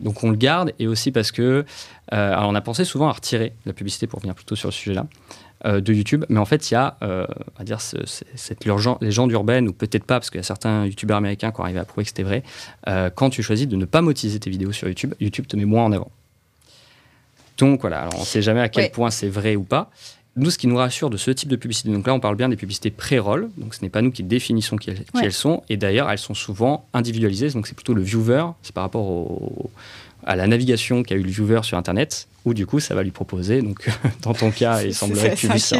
Donc 0.00 0.24
on 0.24 0.30
le 0.30 0.36
garde 0.36 0.72
et 0.78 0.86
aussi 0.86 1.12
parce 1.12 1.30
que 1.30 1.64
alors 2.10 2.48
on 2.48 2.54
a 2.54 2.60
pensé 2.60 2.84
souvent 2.84 3.08
à 3.08 3.12
retirer 3.12 3.52
la 3.66 3.72
publicité 3.72 4.06
pour 4.06 4.20
venir 4.20 4.34
plutôt 4.34 4.56
sur 4.56 4.68
le 4.68 4.72
sujet 4.72 4.94
là. 4.94 5.06
De 5.64 5.92
YouTube. 5.92 6.24
Mais 6.28 6.38
en 6.38 6.44
fait, 6.44 6.70
il 6.70 6.74
y 6.74 6.76
a, 6.76 6.96
on 7.00 7.26
va 7.58 7.64
dire, 7.64 7.80
cette 7.80 8.64
légende 8.64 9.32
urbaine, 9.32 9.68
ou 9.68 9.72
peut-être 9.72 10.04
pas, 10.04 10.20
parce 10.20 10.30
qu'il 10.30 10.38
y 10.38 10.40
a 10.40 10.44
certains 10.44 10.86
YouTubeurs 10.86 11.16
américains 11.16 11.50
qui 11.52 11.60
ont 11.60 11.64
arrivé 11.64 11.78
à 11.78 11.84
prouver 11.84 12.04
que 12.04 12.08
c'était 12.10 12.22
vrai. 12.22 12.42
quand 13.14 13.30
tu 13.30 13.42
choisis 13.42 13.68
de 13.68 13.76
ne 13.76 13.84
pas 13.84 14.02
monétiser 14.02 14.38
tes 14.40 14.50
vidéos 14.50 14.72
sur 14.72 14.88
YouTube, 14.88 15.14
YouTube 15.20 15.46
te 15.46 15.56
met 15.56 15.64
moins 15.64 15.84
en 15.84 15.92
avant. 15.92 16.10
Donc 17.58 17.82
voilà, 17.82 18.00
alors 18.02 18.14
on 18.16 18.20
ne 18.20 18.24
sait 18.24 18.42
jamais 18.42 18.60
à 18.60 18.68
quel 18.68 18.90
point 18.90 19.10
c'est 19.10 19.28
vrai 19.28 19.56
ou 19.56 19.62
pas. 19.62 19.90
Nous, 20.36 20.50
ce 20.50 20.58
qui 20.58 20.66
nous 20.66 20.76
rassure 20.76 21.10
de 21.10 21.16
ce 21.16 21.30
type 21.30 21.48
de 21.48 21.54
publicité, 21.54 21.90
donc 21.90 22.04
là, 22.08 22.12
on 22.12 22.18
parle 22.18 22.34
bien 22.34 22.48
des 22.48 22.56
publicités 22.56 22.90
pré-roll, 22.90 23.50
donc 23.56 23.72
ce 23.72 23.82
n'est 23.82 23.88
pas 23.88 24.02
nous 24.02 24.10
qui 24.10 24.24
définissons 24.24 24.76
qui, 24.76 24.90
elles 25.22 25.32
sont, 25.32 25.62
et 25.68 25.76
d'ailleurs, 25.76 26.10
elles 26.10 26.18
sont 26.18 26.34
souvent 26.34 26.88
individualisées, 26.92 27.50
donc 27.50 27.68
c'est 27.68 27.76
plutôt 27.76 27.94
le 27.94 28.02
viewer, 28.02 28.44
c'est 28.62 28.74
par 28.74 28.82
rapport 28.82 29.70
à 30.24 30.36
la 30.36 30.46
navigation 30.46 31.02
qu'a 31.02 31.14
eu 31.14 31.22
le 31.22 31.30
viewer 31.30 31.60
sur 31.62 31.78
Internet, 31.78 32.28
où 32.44 32.54
du 32.54 32.66
coup, 32.66 32.80
ça 32.80 32.94
va 32.94 33.02
lui 33.02 33.10
proposer, 33.10 33.62
donc 33.62 33.88
dans 34.22 34.34
ton 34.34 34.50
cas, 34.50 34.82
il 34.82 34.94
semblerait 34.94 35.30
que 35.30 35.36
tu 35.36 35.48
puisses 35.48 35.72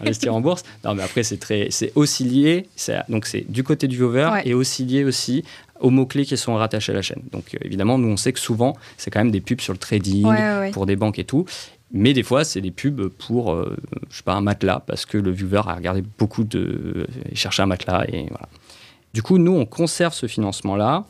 investir 0.00 0.34
en 0.34 0.40
bourse. 0.40 0.64
Non, 0.84 0.94
mais 0.94 1.02
après, 1.02 1.22
c'est 1.22 1.38
très, 1.38 1.68
c'est 1.70 1.92
aussi 1.94 2.24
lié, 2.24 2.68
donc 3.08 3.26
c'est 3.26 3.50
du 3.50 3.62
côté 3.62 3.88
du 3.88 3.96
viewer 3.96 4.30
et 4.44 4.54
aussi 4.54 4.84
lié 4.84 5.04
aussi 5.04 5.44
aux 5.80 5.90
mots-clés 5.90 6.24
qui 6.24 6.36
sont 6.36 6.54
rattachés 6.54 6.92
à 6.92 6.94
la 6.94 7.02
chaîne. 7.02 7.22
Donc 7.32 7.54
euh, 7.54 7.58
évidemment, 7.62 7.98
nous, 7.98 8.08
on 8.08 8.16
sait 8.16 8.32
que 8.32 8.40
souvent, 8.40 8.74
c'est 8.96 9.10
quand 9.10 9.20
même 9.20 9.30
des 9.30 9.40
pubs 9.40 9.60
sur 9.60 9.72
le 9.72 9.78
trading, 9.78 10.26
pour 10.72 10.86
des 10.86 10.96
banques 10.96 11.18
et 11.18 11.24
tout. 11.24 11.44
Mais 11.92 12.12
des 12.12 12.22
fois, 12.22 12.44
c'est 12.44 12.60
des 12.60 12.72
pubs 12.72 13.08
pour, 13.08 13.52
euh, 13.52 13.76
je 14.10 14.16
sais 14.16 14.22
pas, 14.22 14.34
un 14.34 14.40
matelas, 14.40 14.82
parce 14.86 15.06
que 15.06 15.18
le 15.18 15.30
viewer 15.30 15.62
a 15.66 15.74
regardé 15.74 16.02
beaucoup 16.18 16.44
de... 16.44 17.06
Il 17.30 17.36
cherchait 17.36 17.62
un 17.62 17.66
matelas, 17.66 18.04
et 18.08 18.26
voilà. 18.28 18.48
Du 19.14 19.22
coup, 19.22 19.38
nous, 19.38 19.52
on 19.52 19.64
conserve 19.64 20.12
ce 20.12 20.26
financement-là. 20.26 21.04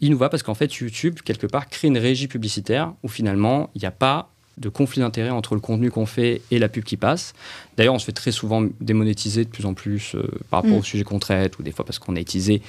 Il 0.00 0.10
nous 0.10 0.18
va 0.18 0.28
parce 0.28 0.42
qu'en 0.42 0.54
fait, 0.54 0.72
YouTube, 0.74 1.20
quelque 1.24 1.46
part, 1.46 1.68
crée 1.68 1.88
une 1.88 1.98
régie 1.98 2.28
publicitaire 2.28 2.92
où 3.02 3.08
finalement, 3.08 3.70
il 3.74 3.80
n'y 3.80 3.86
a 3.86 3.90
pas 3.90 4.30
de 4.60 4.68
conflit 4.68 5.00
d'intérêt 5.00 5.30
entre 5.30 5.54
le 5.54 5.60
contenu 5.60 5.90
qu'on 5.90 6.06
fait 6.06 6.42
et 6.50 6.58
la 6.58 6.68
pub 6.68 6.84
qui 6.84 6.96
passe. 6.96 7.32
D'ailleurs, 7.76 7.94
on 7.94 7.98
se 7.98 8.04
fait 8.04 8.12
très 8.12 8.30
souvent 8.30 8.62
démonétiser 8.80 9.44
de 9.44 9.48
plus 9.50 9.64
en 9.64 9.72
plus 9.72 10.14
euh, 10.14 10.22
par 10.50 10.62
rapport 10.62 10.76
mm. 10.76 10.80
au 10.80 10.82
sujet 10.82 11.02
qu'on 11.02 11.18
traite, 11.18 11.58
ou 11.58 11.62
des 11.62 11.72
fois 11.72 11.84
parce 11.84 11.98
qu'on 11.98 12.14
est 12.14 12.20
utilisé. 12.20 12.60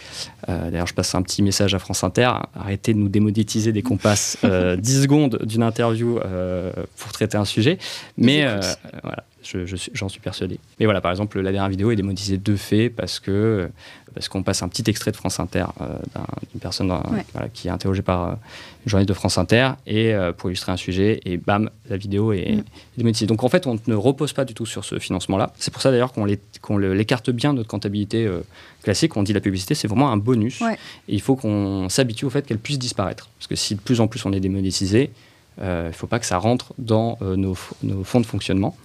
Euh, 0.47 0.71
d'ailleurs, 0.71 0.87
je 0.87 0.93
passe 0.93 1.13
un 1.15 1.21
petit 1.21 1.43
message 1.43 1.75
à 1.75 1.79
France 1.79 2.03
Inter 2.03 2.31
arrêtez 2.55 2.93
de 2.93 2.99
nous 2.99 3.09
démonétiser 3.09 3.73
dès 3.73 3.81
qu'on 3.81 3.97
passe 3.97 4.37
10 4.41 4.45
euh, 4.45 4.77
secondes 4.81 5.39
d'une 5.43 5.63
interview 5.63 6.19
pour 6.97 7.11
traiter 7.11 7.37
un 7.37 7.45
sujet. 7.45 7.77
Mais 8.17 8.45
voilà, 9.03 9.25
j'en 9.43 9.65
je, 9.65 10.07
suis 10.07 10.19
persuadé. 10.19 10.59
Mais 10.79 10.85
voilà, 10.85 11.01
par 11.01 11.11
exemple, 11.11 11.39
la 11.39 11.51
dernière 11.51 11.69
vidéo 11.69 11.91
est 11.91 11.95
démonétisée 11.95 12.37
de 12.37 12.55
fait 12.55 12.89
parce 12.89 13.19
que 13.19 13.69
parce 14.13 14.27
qu'on 14.29 14.43
passe 14.43 14.61
un 14.61 14.67
petit 14.67 14.83
extrait 14.89 15.11
de 15.11 15.15
France 15.15 15.39
Inter 15.39 15.65
euh, 15.79 15.97
d'une 16.51 16.59
personne 16.59 16.93
qui 17.53 17.67
est 17.67 17.71
interrogée 17.71 18.01
par 18.01 18.23
euh, 18.23 18.31
une 18.85 18.89
journaliste 18.89 19.09
de 19.09 19.13
France 19.13 19.37
Inter 19.37 19.71
et 19.87 20.13
euh, 20.13 20.31
pour 20.31 20.49
illustrer 20.49 20.71
un 20.71 20.77
sujet 20.77 21.21
et 21.25 21.37
bam 21.37 21.69
la 21.89 21.97
vidéo 21.97 22.33
est, 22.33 22.63
démonétisée. 22.97 23.27
Donc 23.27 23.43
en 23.43 23.49
fait 23.49 23.67
on 23.67 23.77
ne 23.87 23.95
repose 23.95 24.33
pas 24.33 24.45
du 24.45 24.53
tout 24.53 24.65
sur 24.65 24.83
ce 24.83 24.99
financement-là. 24.99 25.53
C'est 25.57 25.71
pour 25.71 25.81
ça 25.81 25.91
d'ailleurs 25.91 26.13
qu'on 26.13 26.77
l'écarte 26.77 27.29
bien 27.29 27.53
de 27.53 27.59
notre 27.59 27.69
comptabilité 27.69 28.29
classique. 28.83 29.15
On 29.17 29.23
dit 29.23 29.33
la 29.33 29.41
publicité 29.41 29.75
c'est 29.75 29.87
vraiment 29.87 30.11
un 30.11 30.17
bonus 30.17 30.61
et 30.61 30.75
il 31.07 31.21
faut 31.21 31.35
qu'on 31.35 31.89
s'habitue 31.89 32.25
au 32.25 32.29
fait 32.29 32.45
qu'elle 32.45 32.59
puisse 32.59 32.79
disparaître 32.79 33.29
parce 33.37 33.47
que 33.47 33.55
si 33.55 33.75
de 33.75 33.81
plus 33.81 34.01
en 34.01 34.07
plus 34.07 34.25
on 34.25 34.33
est 34.33 34.39
démonétisé, 34.39 35.11
il 35.59 35.65
ne 35.65 35.91
faut 35.91 36.07
pas 36.07 36.19
que 36.19 36.25
ça 36.25 36.37
rentre 36.37 36.73
dans 36.77 37.17
nos, 37.21 37.55
nos 37.83 38.03
fonds 38.03 38.19
de 38.21 38.25
fonctionnement. 38.25 38.75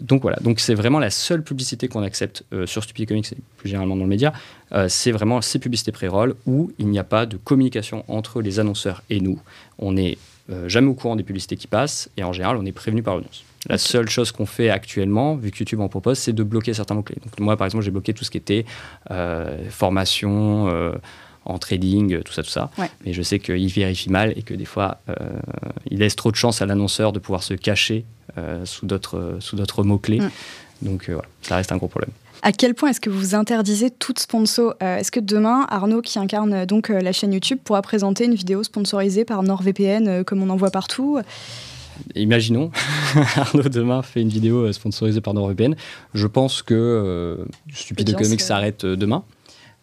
Donc 0.00 0.22
voilà, 0.22 0.38
donc 0.40 0.60
c'est 0.60 0.74
vraiment 0.74 0.98
la 0.98 1.10
seule 1.10 1.42
publicité 1.42 1.88
qu'on 1.88 2.02
accepte 2.02 2.44
euh, 2.52 2.66
sur 2.66 2.84
Stupid 2.84 3.08
Comics 3.08 3.32
et 3.32 3.36
plus 3.56 3.68
généralement 3.68 3.96
dans 3.96 4.04
le 4.04 4.08
média. 4.08 4.32
Euh, 4.72 4.88
c'est 4.88 5.10
vraiment 5.10 5.40
ces 5.40 5.58
publicités 5.58 5.92
pré-roll 5.92 6.36
où 6.46 6.70
il 6.78 6.88
n'y 6.88 6.98
a 6.98 7.04
pas 7.04 7.26
de 7.26 7.36
communication 7.36 8.04
entre 8.08 8.40
les 8.40 8.60
annonceurs 8.60 9.02
et 9.10 9.20
nous. 9.20 9.40
On 9.78 9.92
n'est 9.92 10.18
euh, 10.50 10.68
jamais 10.68 10.88
au 10.88 10.94
courant 10.94 11.16
des 11.16 11.22
publicités 11.22 11.56
qui 11.56 11.66
passent 11.66 12.08
et 12.16 12.24
en 12.24 12.32
général 12.32 12.56
on 12.56 12.64
est 12.66 12.72
prévenu 12.72 13.02
par 13.02 13.16
l'annonce. 13.16 13.44
La 13.68 13.78
seule 13.78 14.08
chose 14.08 14.32
qu'on 14.32 14.46
fait 14.46 14.70
actuellement, 14.70 15.34
vu 15.34 15.50
que 15.50 15.58
YouTube 15.58 15.80
en 15.80 15.88
propose, 15.88 16.18
c'est 16.18 16.32
de 16.32 16.42
bloquer 16.42 16.72
certains 16.72 16.94
mots-clés. 16.94 17.18
Donc 17.22 17.38
moi 17.40 17.56
par 17.56 17.66
exemple 17.66 17.84
j'ai 17.84 17.90
bloqué 17.90 18.14
tout 18.14 18.24
ce 18.24 18.30
qui 18.30 18.38
était 18.38 18.64
formation 19.68 20.94
en 21.44 21.58
trading, 21.58 22.22
tout 22.22 22.32
ça, 22.32 22.42
tout 22.42 22.48
ça. 22.48 22.70
Mais 23.04 23.12
je 23.12 23.20
sais 23.20 23.38
qu'il 23.38 23.68
vérifie 23.68 24.08
mal 24.08 24.32
et 24.34 24.42
que 24.42 24.54
des 24.54 24.64
fois, 24.64 25.02
il 25.90 25.98
laisse 25.98 26.16
trop 26.16 26.30
de 26.30 26.36
chance 26.36 26.62
à 26.62 26.66
l'annonceur 26.66 27.12
de 27.12 27.18
pouvoir 27.18 27.42
se 27.42 27.52
cacher 27.52 28.06
euh, 28.19 28.19
sous 28.64 28.86
d'autres 28.86 29.36
sous 29.40 29.56
d'autres 29.56 29.82
mots 29.84 29.98
clés. 29.98 30.20
Mm. 30.20 30.30
Donc 30.82 31.08
euh, 31.08 31.14
voilà, 31.14 31.28
ça 31.42 31.56
reste 31.56 31.72
un 31.72 31.76
gros 31.76 31.88
problème. 31.88 32.10
À 32.42 32.52
quel 32.52 32.74
point 32.74 32.88
est-ce 32.88 33.00
que 33.00 33.10
vous 33.10 33.34
interdisez 33.34 33.90
toute 33.90 34.18
sponsor 34.18 34.74
euh, 34.82 34.96
Est-ce 34.96 35.10
que 35.10 35.20
demain, 35.20 35.66
Arnaud, 35.68 36.00
qui 36.00 36.18
incarne 36.18 36.64
donc 36.64 36.88
la 36.88 37.12
chaîne 37.12 37.32
YouTube, 37.32 37.58
pourra 37.62 37.82
présenter 37.82 38.24
une 38.24 38.34
vidéo 38.34 38.62
sponsorisée 38.62 39.26
par 39.26 39.42
NordVPN 39.42 40.24
comme 40.24 40.42
on 40.42 40.48
en 40.48 40.56
voit 40.56 40.70
partout? 40.70 41.20
Imaginons, 42.14 42.70
Arnaud 43.36 43.68
demain 43.68 44.00
fait 44.00 44.22
une 44.22 44.30
vidéo 44.30 44.72
sponsorisée 44.72 45.20
par 45.20 45.34
NordVPN. 45.34 45.76
Je 46.14 46.26
pense 46.26 46.62
que 46.62 47.44
Stupid 47.74 48.08
Economics 48.08 48.40
s'arrête 48.40 48.86
demain. 48.86 49.22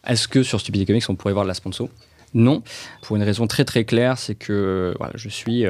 Est-ce 0.07 0.27
que 0.27 0.41
sur 0.41 0.59
Stupid 0.59 0.81
Economics, 0.81 1.07
on 1.09 1.15
pourrait 1.15 1.33
voir 1.33 1.45
de 1.45 1.49
la 1.49 1.53
sponsor? 1.53 1.89
Non, 2.33 2.63
pour 3.03 3.17
une 3.17 3.23
raison 3.23 3.45
très 3.45 3.65
très 3.65 3.85
claire, 3.85 4.17
c'est 4.17 4.35
que 4.35 4.95
voilà, 4.97 5.13
je 5.15 5.29
suis 5.29 5.63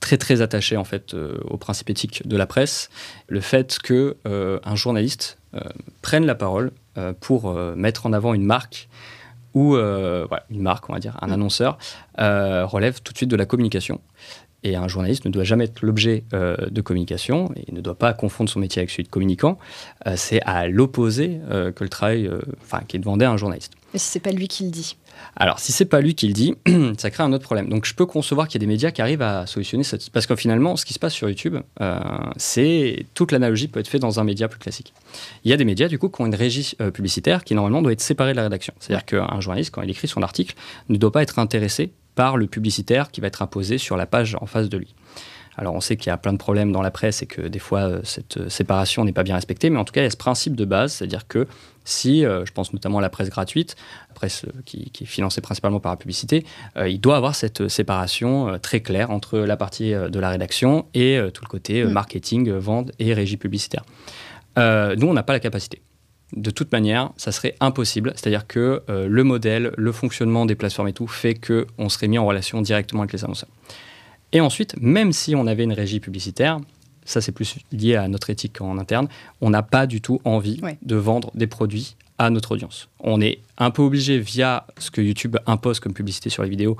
très 0.00 0.16
très 0.16 0.40
attaché 0.40 0.76
en 0.76 0.84
fait 0.84 1.14
euh, 1.14 1.38
au 1.44 1.56
principe 1.56 1.90
éthique 1.90 2.26
de 2.26 2.36
la 2.36 2.46
presse, 2.46 2.90
le 3.26 3.40
fait 3.40 3.78
que 3.78 4.16
euh, 4.26 4.58
un 4.64 4.76
journaliste 4.76 5.38
euh, 5.54 5.60
prenne 6.02 6.26
la 6.26 6.34
parole 6.34 6.72
pour 7.20 7.54
mettre 7.76 8.06
en 8.06 8.12
avant 8.12 8.34
une 8.34 8.42
marque 8.42 8.88
ou 9.54 9.76
une 9.76 10.62
marque, 10.62 10.90
on 10.90 10.94
va 10.94 10.98
dire, 10.98 11.16
un 11.22 11.28
mm. 11.28 11.32
annonceur, 11.32 11.78
relève 12.16 13.00
tout 13.02 13.12
de 13.12 13.16
suite 13.16 13.30
de 13.30 13.36
la 13.36 13.46
communication. 13.46 14.00
Et 14.64 14.74
un 14.74 14.88
journaliste 14.88 15.24
ne 15.24 15.30
doit 15.30 15.44
jamais 15.44 15.66
être 15.66 15.82
l'objet 15.82 16.24
de 16.32 16.80
communication 16.80 17.52
et 17.54 17.70
ne 17.70 17.80
doit 17.80 17.94
pas 17.94 18.14
confondre 18.14 18.50
son 18.50 18.58
métier 18.58 18.80
avec 18.80 18.90
celui 18.90 19.04
de 19.04 19.10
communicant. 19.10 19.58
c'est 20.16 20.42
à 20.42 20.66
l'opposé 20.66 21.38
que 21.48 21.84
le 21.84 21.88
travail 21.88 22.28
enfin, 22.62 22.80
qui 22.88 22.96
est 22.96 23.00
demandé 23.00 23.24
à 23.24 23.30
un 23.30 23.36
journaliste. 23.36 23.74
Mais 23.92 24.00
si 24.00 24.08
c'est 24.08 24.18
pas 24.18 24.32
lui 24.32 24.48
qui 24.48 24.64
le 24.64 24.70
dit 24.70 24.96
alors, 25.36 25.60
si 25.60 25.72
c'est 25.72 25.84
pas 25.84 26.00
lui 26.00 26.14
qui 26.14 26.26
le 26.26 26.32
dit, 26.32 26.54
ça 26.98 27.10
crée 27.10 27.22
un 27.22 27.32
autre 27.32 27.44
problème. 27.44 27.68
Donc, 27.68 27.84
je 27.84 27.94
peux 27.94 28.06
concevoir 28.06 28.48
qu'il 28.48 28.60
y 28.60 28.64
a 28.64 28.66
des 28.66 28.72
médias 28.72 28.90
qui 28.90 29.02
arrivent 29.02 29.22
à 29.22 29.46
solutionner 29.46 29.84
cette... 29.84 30.10
Parce 30.10 30.26
que 30.26 30.34
finalement, 30.34 30.76
ce 30.76 30.84
qui 30.84 30.94
se 30.94 30.98
passe 30.98 31.14
sur 31.14 31.28
YouTube, 31.28 31.56
euh, 31.80 32.00
c'est 32.36 33.06
toute 33.14 33.32
l'analogie 33.32 33.68
peut 33.68 33.80
être 33.80 33.88
faite 33.88 34.02
dans 34.02 34.18
un 34.20 34.24
média 34.24 34.48
plus 34.48 34.58
classique. 34.58 34.92
Il 35.44 35.50
y 35.50 35.54
a 35.54 35.56
des 35.56 35.64
médias, 35.64 35.88
du 35.88 35.98
coup, 35.98 36.08
qui 36.08 36.20
ont 36.20 36.26
une 36.26 36.34
régie 36.34 36.74
euh, 36.80 36.90
publicitaire 36.90 37.44
qui, 37.44 37.54
normalement, 37.54 37.82
doit 37.82 37.92
être 37.92 38.00
séparée 38.00 38.32
de 38.32 38.36
la 38.36 38.44
rédaction. 38.44 38.74
C'est-à-dire 38.80 39.04
qu'un 39.04 39.40
journaliste, 39.40 39.72
quand 39.72 39.82
il 39.82 39.90
écrit 39.90 40.08
son 40.08 40.22
article, 40.22 40.54
ne 40.88 40.96
doit 40.96 41.12
pas 41.12 41.22
être 41.22 41.38
intéressé 41.38 41.92
par 42.14 42.36
le 42.36 42.48
publicitaire 42.48 43.12
qui 43.12 43.20
va 43.20 43.28
être 43.28 43.42
imposé 43.42 43.78
sur 43.78 43.96
la 43.96 44.06
page 44.06 44.36
en 44.40 44.46
face 44.46 44.68
de 44.68 44.76
lui. 44.76 44.94
Alors 45.58 45.74
on 45.74 45.80
sait 45.80 45.96
qu'il 45.96 46.08
y 46.08 46.12
a 46.12 46.16
plein 46.16 46.32
de 46.32 46.38
problèmes 46.38 46.70
dans 46.70 46.82
la 46.82 46.92
presse 46.92 47.20
et 47.20 47.26
que 47.26 47.42
des 47.42 47.58
fois 47.58 47.80
euh, 47.80 48.00
cette 48.04 48.48
séparation 48.48 49.04
n'est 49.04 49.12
pas 49.12 49.24
bien 49.24 49.34
respectée, 49.34 49.70
mais 49.70 49.78
en 49.78 49.84
tout 49.84 49.92
cas 49.92 50.00
il 50.00 50.04
y 50.04 50.06
a 50.06 50.10
ce 50.10 50.16
principe 50.16 50.54
de 50.54 50.64
base, 50.64 50.92
c'est-à-dire 50.92 51.26
que 51.26 51.48
si, 51.84 52.24
euh, 52.24 52.44
je 52.44 52.52
pense 52.52 52.72
notamment 52.72 52.98
à 52.98 53.02
la 53.02 53.10
presse 53.10 53.28
gratuite, 53.28 53.74
la 54.08 54.14
presse 54.14 54.44
euh, 54.44 54.52
qui, 54.64 54.92
est 55.00 55.04
financée 55.04 55.40
principalement 55.40 55.80
par 55.80 55.90
la 55.90 55.96
publicité, 55.96 56.46
il 56.86 57.00
doit 57.00 57.16
avoir 57.16 57.34
cette 57.34 57.66
séparation 57.66 58.58
très 58.62 58.80
claire 58.80 59.10
entre 59.10 59.38
la 59.40 59.56
partie 59.56 59.90
de 59.90 60.20
la 60.20 60.30
rédaction 60.30 60.86
et 60.94 61.18
tout 61.34 61.42
le 61.42 61.48
côté 61.48 61.84
mm. 61.84 61.90
marketing, 61.90 62.52
vente 62.52 62.92
et 63.00 63.12
régie 63.12 63.36
publicitaire. 63.36 63.84
nous, 64.56 65.08
on 65.08 65.12
n'a 65.12 65.22
pas 65.24 65.32
la 65.32 65.40
capacité 65.40 65.82
de 66.36 66.50
toute 66.50 66.70
manière, 66.72 67.10
ça 67.16 67.32
serait 67.32 67.54
impossible. 67.58 68.12
C'est-à-dire 68.14 68.46
que 68.46 68.82
le 68.86 69.24
modèle, 69.24 69.72
le 69.78 69.92
fonctionnement 69.92 70.44
des 70.44 70.56
plateformes 70.56 70.88
et 70.88 70.92
tout 70.92 71.06
fait 71.06 71.34
qu'on 71.34 71.88
serait 71.88 72.06
mis 72.06 72.18
en 72.18 72.26
relation 72.26 72.60
directement 72.60 73.00
avec 73.00 73.14
les 73.14 73.24
annonceurs. 73.24 73.48
Et 74.32 74.40
ensuite, 74.40 74.74
même 74.80 75.12
si 75.12 75.34
on 75.34 75.46
avait 75.46 75.64
une 75.64 75.72
régie 75.72 76.00
publicitaire, 76.00 76.58
ça 77.04 77.20
c'est 77.20 77.32
plus 77.32 77.56
lié 77.72 77.96
à 77.96 78.08
notre 78.08 78.30
éthique 78.30 78.60
en 78.60 78.78
interne, 78.78 79.08
on 79.40 79.50
n'a 79.50 79.62
pas 79.62 79.86
du 79.86 80.00
tout 80.00 80.20
envie 80.24 80.60
de 80.82 80.96
vendre 80.96 81.30
des 81.34 81.46
produits 81.46 81.96
à 82.18 82.30
notre 82.30 82.52
audience. 82.52 82.88
On 83.00 83.20
est 83.20 83.40
un 83.56 83.70
peu 83.70 83.82
obligé 83.82 84.18
via 84.18 84.66
ce 84.78 84.90
que 84.90 85.00
YouTube 85.00 85.36
impose 85.46 85.80
comme 85.80 85.94
publicité 85.94 86.30
sur 86.30 86.42
les 86.42 86.50
vidéos, 86.50 86.76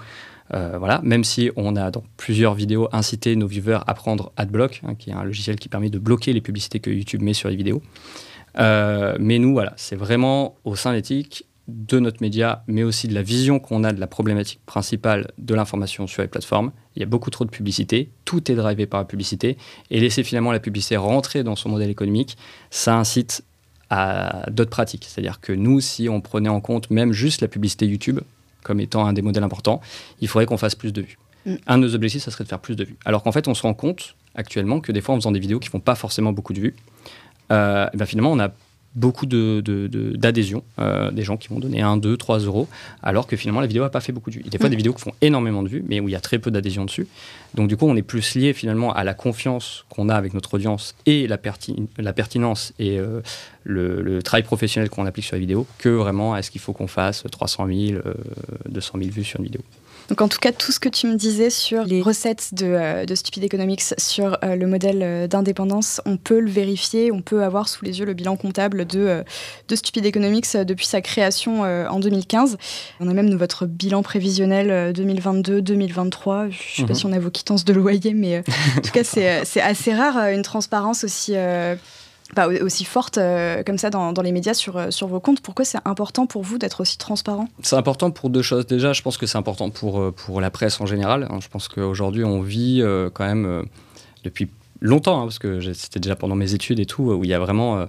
euh, 0.55 0.77
voilà, 0.79 1.01
même 1.03 1.25
si 1.25 1.51
on 1.57 1.77
a 1.77 1.91
dans 1.91 2.03
plusieurs 2.17 2.55
vidéos 2.55 2.89
incité 2.93 3.37
nos 3.37 3.47
viewers 3.47 3.81
à 3.87 3.95
prendre 3.95 4.33
AdBlock, 4.37 4.81
hein, 4.87 4.95
qui 4.95 5.11
est 5.11 5.13
un 5.13 5.25
logiciel 5.25 5.57
qui 5.57 5.69
permet 5.69 5.91
de 5.91 5.99
bloquer 5.99 6.33
les 6.33 6.41
publicités 6.41 6.81
que 6.81 6.91
YouTube 6.91 7.23
met 7.23 7.35
sur 7.35 7.49
les 7.49 7.57
vidéos. 7.57 7.83
Euh, 8.59 9.17
mais 9.21 9.39
nous, 9.39 9.53
voilà, 9.53 9.75
c'est 9.77 9.97
vraiment 9.97 10.57
au 10.65 10.75
sein 10.75 10.91
de 10.91 10.97
l'éthique 10.97 11.45
de 11.69 11.99
notre 11.99 12.23
média, 12.23 12.65
mais 12.67 12.83
aussi 12.83 13.09
de 13.09 13.15
la 13.15 13.23
vision 13.23 13.59
qu'on 13.59 13.85
a 13.85 13.93
de 13.93 14.01
la 14.01 14.07
problématique 14.07 14.61
principale 14.65 15.31
de 15.37 15.55
l'information 15.55 16.07
sur 16.07 16.23
les 16.23 16.29
plateformes. 16.29 16.73
Il 16.97 17.01
y 17.01 17.03
a 17.03 17.07
beaucoup 17.07 17.31
trop 17.31 17.45
de 17.45 17.51
publicité, 17.51 18.09
tout 18.25 18.51
est 18.51 18.55
drivé 18.55 18.87
par 18.87 19.01
la 19.01 19.05
publicité, 19.05 19.59
et 19.91 20.01
laisser 20.01 20.25
finalement 20.25 20.51
la 20.51 20.61
publicité 20.61 20.97
rentrer 20.97 21.45
dans 21.45 21.57
son 21.57 21.69
modèle 21.69 21.91
économique, 21.91 22.39
ça 22.71 22.97
incite 22.97 23.45
à 23.91 24.51
d'autres 24.51 24.71
pratiques. 24.71 25.07
C'est-à-dire 25.09 25.41
que 25.41 25.53
nous, 25.53 25.81
si 25.81 26.09
on 26.09 26.23
prenait 26.23 26.49
en 26.49 26.61
compte 26.61 26.91
même 26.91 27.13
juste 27.13 27.43
la 27.43 27.49
publicité 27.49 27.87
YouTube 27.87 28.21
comme 28.63 28.81
étant 28.81 29.07
un 29.07 29.13
des 29.13 29.23
modèles 29.23 29.45
importants, 29.45 29.81
il 30.21 30.29
faudrait 30.29 30.47
qu'on 30.47 30.59
fasse 30.59 30.75
plus 30.75 30.93
de 30.93 31.03
vues. 31.03 31.19
Mm. 31.47 31.55
Un 31.67 31.79
de 31.79 31.83
nos 31.83 31.95
objectifs, 31.95 32.23
ça 32.23 32.31
serait 32.31 32.45
de 32.45 32.49
faire 32.49 32.61
plus 32.61 32.77
de 32.77 32.85
vues. 32.85 32.97
Alors 33.05 33.23
qu'en 33.23 33.33
fait, 33.33 33.47
on 33.47 33.55
se 33.55 33.63
rend 33.63 33.75
compte 33.75 34.17
actuellement 34.35 34.81
que 34.81 34.93
des 34.93 35.01
fois, 35.01 35.15
en 35.15 35.19
faisant 35.19 35.33
des 35.33 35.41
vidéos 35.41 35.59
qui 35.59 35.69
font 35.69 35.81
pas 35.81 35.95
forcément 35.95 36.33
beaucoup 36.33 36.53
de 36.53 36.61
vues, 36.61 36.77
euh, 37.53 37.87
ben 37.95 38.07
finalement, 38.07 38.33
on 38.33 38.41
a 38.41 38.51
beaucoup 38.95 39.27
d'adhésions, 39.27 40.63
de, 40.79 40.83
euh, 40.83 41.11
des 41.11 41.23
gens 41.23 41.37
qui 41.37 41.49
vont 41.49 41.59
donner 41.61 41.83
1, 41.83 41.99
2, 41.99 42.17
3 42.17 42.41
euros, 42.41 42.69
alors 43.03 43.27
que 43.27 43.37
finalement 43.37 43.61
la 43.61 43.67
vidéo 43.67 43.83
n'a 43.83 43.91
pas 43.91 44.01
fait 44.01 44.13
beaucoup 44.13 44.31
de 44.31 44.37
vues. 44.37 44.43
Il 44.43 44.47
y 44.47 44.49
a 44.49 44.51
des 44.51 44.59
fois 44.59 44.69
mm. 44.69 44.71
des 44.71 44.77
vidéos 44.77 44.93
qui 44.93 45.03
font 45.03 45.13
énormément 45.21 45.63
de 45.63 45.69
vues, 45.69 45.85
mais 45.87 46.01
où 46.01 46.09
il 46.09 46.13
y 46.13 46.17
a 46.17 46.21
très 46.21 46.39
peu 46.39 46.51
d'adhésions 46.51 46.85
dessus. 46.85 47.07
Donc 47.55 47.69
du 47.69 47.77
coup, 47.77 47.87
on 47.87 47.97
est 47.97 48.03
plus 48.03 48.35
lié 48.35 48.53
finalement 48.53 48.93
à 48.93 49.05
la 49.05 49.15
confiance 49.15 49.85
qu'on 49.89 50.09
a 50.09 50.15
avec 50.15 50.35
notre 50.35 50.55
audience 50.55 50.95
et 51.07 51.27
la, 51.27 51.39
la 51.99 52.13
pertinence 52.13 52.73
et 52.79 52.99
euh, 52.99 53.21
le, 53.65 54.23
travail 54.23 54.43
professionnel 54.43 54.91
qu'on 54.91 55.07
applique 55.07 55.25
sur 55.25 55.37
la 55.37 55.41
vidéo 55.41 55.67
que 55.79 55.89
vraiment 55.89 56.35
à 56.35 56.43
ce 56.43 56.51
qu'il 56.51 56.61
faut 56.61 56.73
qu'on 56.73 56.89
fasse 56.89 57.25
300 57.31 57.67
000, 57.67 58.03
200 58.69 58.99
000 58.99 59.11
vues 59.11 59.25
sur 59.25 59.39
une 59.39 59.47
vidéo. 59.47 59.63
Donc 60.09 60.23
en 60.23 60.29
tout 60.29 60.39
cas, 60.39 60.53
tout 60.53 60.73
ce 60.73 60.81
que 60.81 60.89
tu 60.89 61.07
me 61.07 61.17
disais 61.17 61.51
sur 61.51 61.85
les 61.85 62.01
recettes 62.01 62.55
de, 62.55 62.67
euh, 62.67 63.15
Stupid 63.15 63.45
Economics, 63.45 63.83
sur 63.99 64.39
euh, 64.43 64.57
le 64.57 64.67
modèle 64.67 65.03
euh, 65.03 65.27
d'indépendance, 65.27 66.01
on 66.07 66.17
peut 66.17 66.41
le 66.41 66.51
vérifier, 66.51 67.13
on 67.13 67.21
peut 67.21 67.43
avoir 67.43 67.69
sous 67.69 67.85
les 67.85 67.99
yeux 67.99 68.07
le 68.07 68.15
bilan 68.15 68.37
comptable 68.37 68.87
de, 68.87 69.23
de 69.69 69.77
Stupid 69.77 70.07
Economics 70.07 70.57
depuis 70.57 70.87
sa 70.87 71.01
création 71.01 71.63
en 71.63 72.01
2015. 72.01 72.57
On 73.01 73.09
a 73.09 73.13
même 73.13 73.35
votre 73.35 73.67
bilan 73.67 74.03
prévisionnel 74.03 74.93
2022-2023. 74.93 76.51
Je 76.51 76.57
ne 76.57 76.77
sais 76.77 76.83
pas 76.83 76.89
mhm. 76.89 76.95
si 76.95 77.07
on 77.07 77.13
a 77.13 77.19
vos 77.19 77.31
quittances 77.31 77.65
de 77.65 77.73
loyer, 77.73 78.15
mais 78.15 78.39
en 78.39 78.81
tout 78.81 78.91
cas, 78.93 79.05
c'est 79.05 79.61
assez 79.61 79.95
rare 79.95 80.17
une 80.31 80.43
transparence 80.43 81.05
aussi 81.05 81.35
pas 82.35 82.49
aussi 82.49 82.85
forte 82.85 83.19
euh, 83.19 83.63
comme 83.63 83.79
ça 83.79 83.91
dans, 83.91 84.13
les 84.23 84.33
médias 84.33 84.55
sur, 84.55 84.77
euh, 84.77 84.91
sur 84.91 85.07
vos 85.07 85.21
comptes. 85.21 85.41
Pourquoi 85.41 85.65
c'est 85.65 85.79
important 85.85 86.27
pour 86.27 86.43
vous 86.43 86.59
d'être 86.59 86.81
aussi 86.81 86.99
transparent? 86.99 87.49
C'est 87.63 87.77
important 87.77 88.11
pour 88.11 88.31
deux 88.31 88.43
choses. 88.43 88.67
Déjà, 88.67 88.93
je 88.93 89.03
pense 89.03 89.17
que 89.17 89.27
c'est 89.27 89.39
important 89.39 89.71
pour, 89.71 90.01
euh, 90.01 90.13
pour 90.13 90.41
la 90.41 90.51
presse 90.51 90.81
en 90.81 90.87
général. 90.87 91.27
Hein. 91.31 91.39
Je 91.41 91.49
pense 91.49 91.69
qu'aujourd'hui, 91.69 92.25
on 92.25 92.41
vit 92.41 92.83
quand 93.15 93.25
même 93.25 93.65
depuis 94.25 94.49
longtemps, 94.81 95.21
hein, 95.21 95.25
parce 95.25 95.39
que 95.39 95.61
c'était 95.73 96.01
déjà 96.01 96.17
pendant 96.17 96.37
mes 96.37 96.55
études 96.55 96.81
et 96.81 96.87
tout, 96.87 97.05
où 97.05 97.25
il 97.25 97.31
y 97.31 97.35
a 97.35 97.39
vraiment 97.39 97.87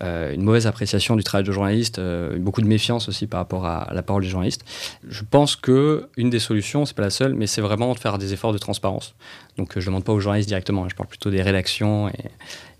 une 0.00 0.42
mauvaise 0.42 0.66
appréciation 0.66 1.14
du 1.14 1.22
travail 1.22 1.44
de 1.44 1.52
journaliste, 1.52 2.00
beaucoup 2.38 2.60
de 2.60 2.66
méfiance 2.66 3.08
aussi 3.08 3.26
par 3.26 3.38
rapport 3.38 3.66
à, 3.66 3.88
la 3.92 4.02
parole 4.02 4.22
du 4.22 4.28
journaliste. 4.28 4.64
Je 5.08 5.22
pense 5.28 5.54
que 5.54 6.08
une 6.16 6.30
des 6.30 6.40
solutions, 6.40 6.84
c'est 6.84 6.96
pas 6.96 7.02
la 7.02 7.10
seule, 7.10 7.34
mais 7.34 7.46
c'est 7.46 7.60
vraiment 7.60 7.92
de 7.94 7.98
faire 7.98 8.18
des 8.18 8.32
efforts 8.32 8.52
de 8.52 8.58
transparence. 8.58 9.14
Donc 9.56 9.72
je 9.74 9.80
ne 9.80 9.86
demande 9.86 10.04
pas 10.04 10.12
aux 10.12 10.20
journalistes 10.20 10.48
directement, 10.48 10.84
hein. 10.84 10.88
je 10.90 10.96
parle 10.96 11.08
plutôt 11.08 11.30
des 11.30 11.42
rédactions 11.42 12.08
et, 12.08 12.30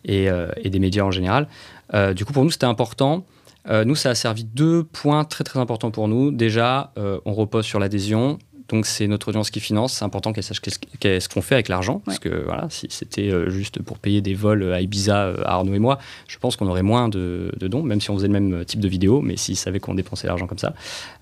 euh, 0.08 0.50
et, 0.56 0.70
des 0.70 0.78
médias 0.78 1.04
en 1.04 1.10
général. 1.10 1.46
Euh, 1.94 2.14
du 2.14 2.24
coup, 2.24 2.32
pour 2.32 2.44
nous, 2.44 2.50
c'était 2.50 2.66
important. 2.66 3.24
Euh, 3.68 3.84
nous, 3.84 3.94
ça 3.94 4.10
a 4.10 4.14
servi 4.14 4.44
deux 4.44 4.82
points 4.82 5.24
très 5.24 5.44
très 5.44 5.60
importants 5.60 5.90
pour 5.90 6.08
nous. 6.08 6.30
Déjà, 6.30 6.92
on 6.96 7.32
repose 7.34 7.64
sur 7.64 7.78
l'adhésion. 7.78 8.38
Donc 8.68 8.86
c'est 8.86 9.06
notre 9.06 9.28
audience 9.28 9.50
qui 9.50 9.60
finance, 9.60 9.92
c'est 9.92 10.04
important 10.04 10.32
qu'elle 10.32 10.44
sache 10.44 10.62
ce 10.64 11.28
qu'on 11.28 11.42
fait 11.42 11.56
avec 11.56 11.68
l'argent, 11.68 12.00
parce 12.06 12.18
que 12.18 12.44
voilà, 12.44 12.68
si 12.70 12.86
c'était 12.88 13.30
juste 13.50 13.82
pour 13.82 13.98
payer 13.98 14.22
des 14.22 14.32
vols 14.32 14.72
à 14.72 14.80
Ibiza, 14.80 15.34
à 15.44 15.56
Arnaud 15.56 15.74
et 15.74 15.78
moi, 15.78 15.98
je 16.26 16.38
pense 16.38 16.56
qu'on 16.56 16.68
aurait 16.68 16.84
moins 16.84 17.10
de, 17.10 17.52
dons, 17.60 17.82
même 17.82 18.00
si 18.00 18.08
on 18.10 18.14
faisait 18.14 18.28
le 18.28 18.32
même 18.32 18.64
type 18.64 18.80
de 18.80 18.88
vidéo, 18.88 19.20
mais 19.20 19.36
s'ils 19.36 19.58
savaient 19.58 19.80
qu'on 19.80 19.94
dépensait 19.94 20.26
l'argent 20.26 20.46
comme 20.46 20.58
ça. 20.58 20.72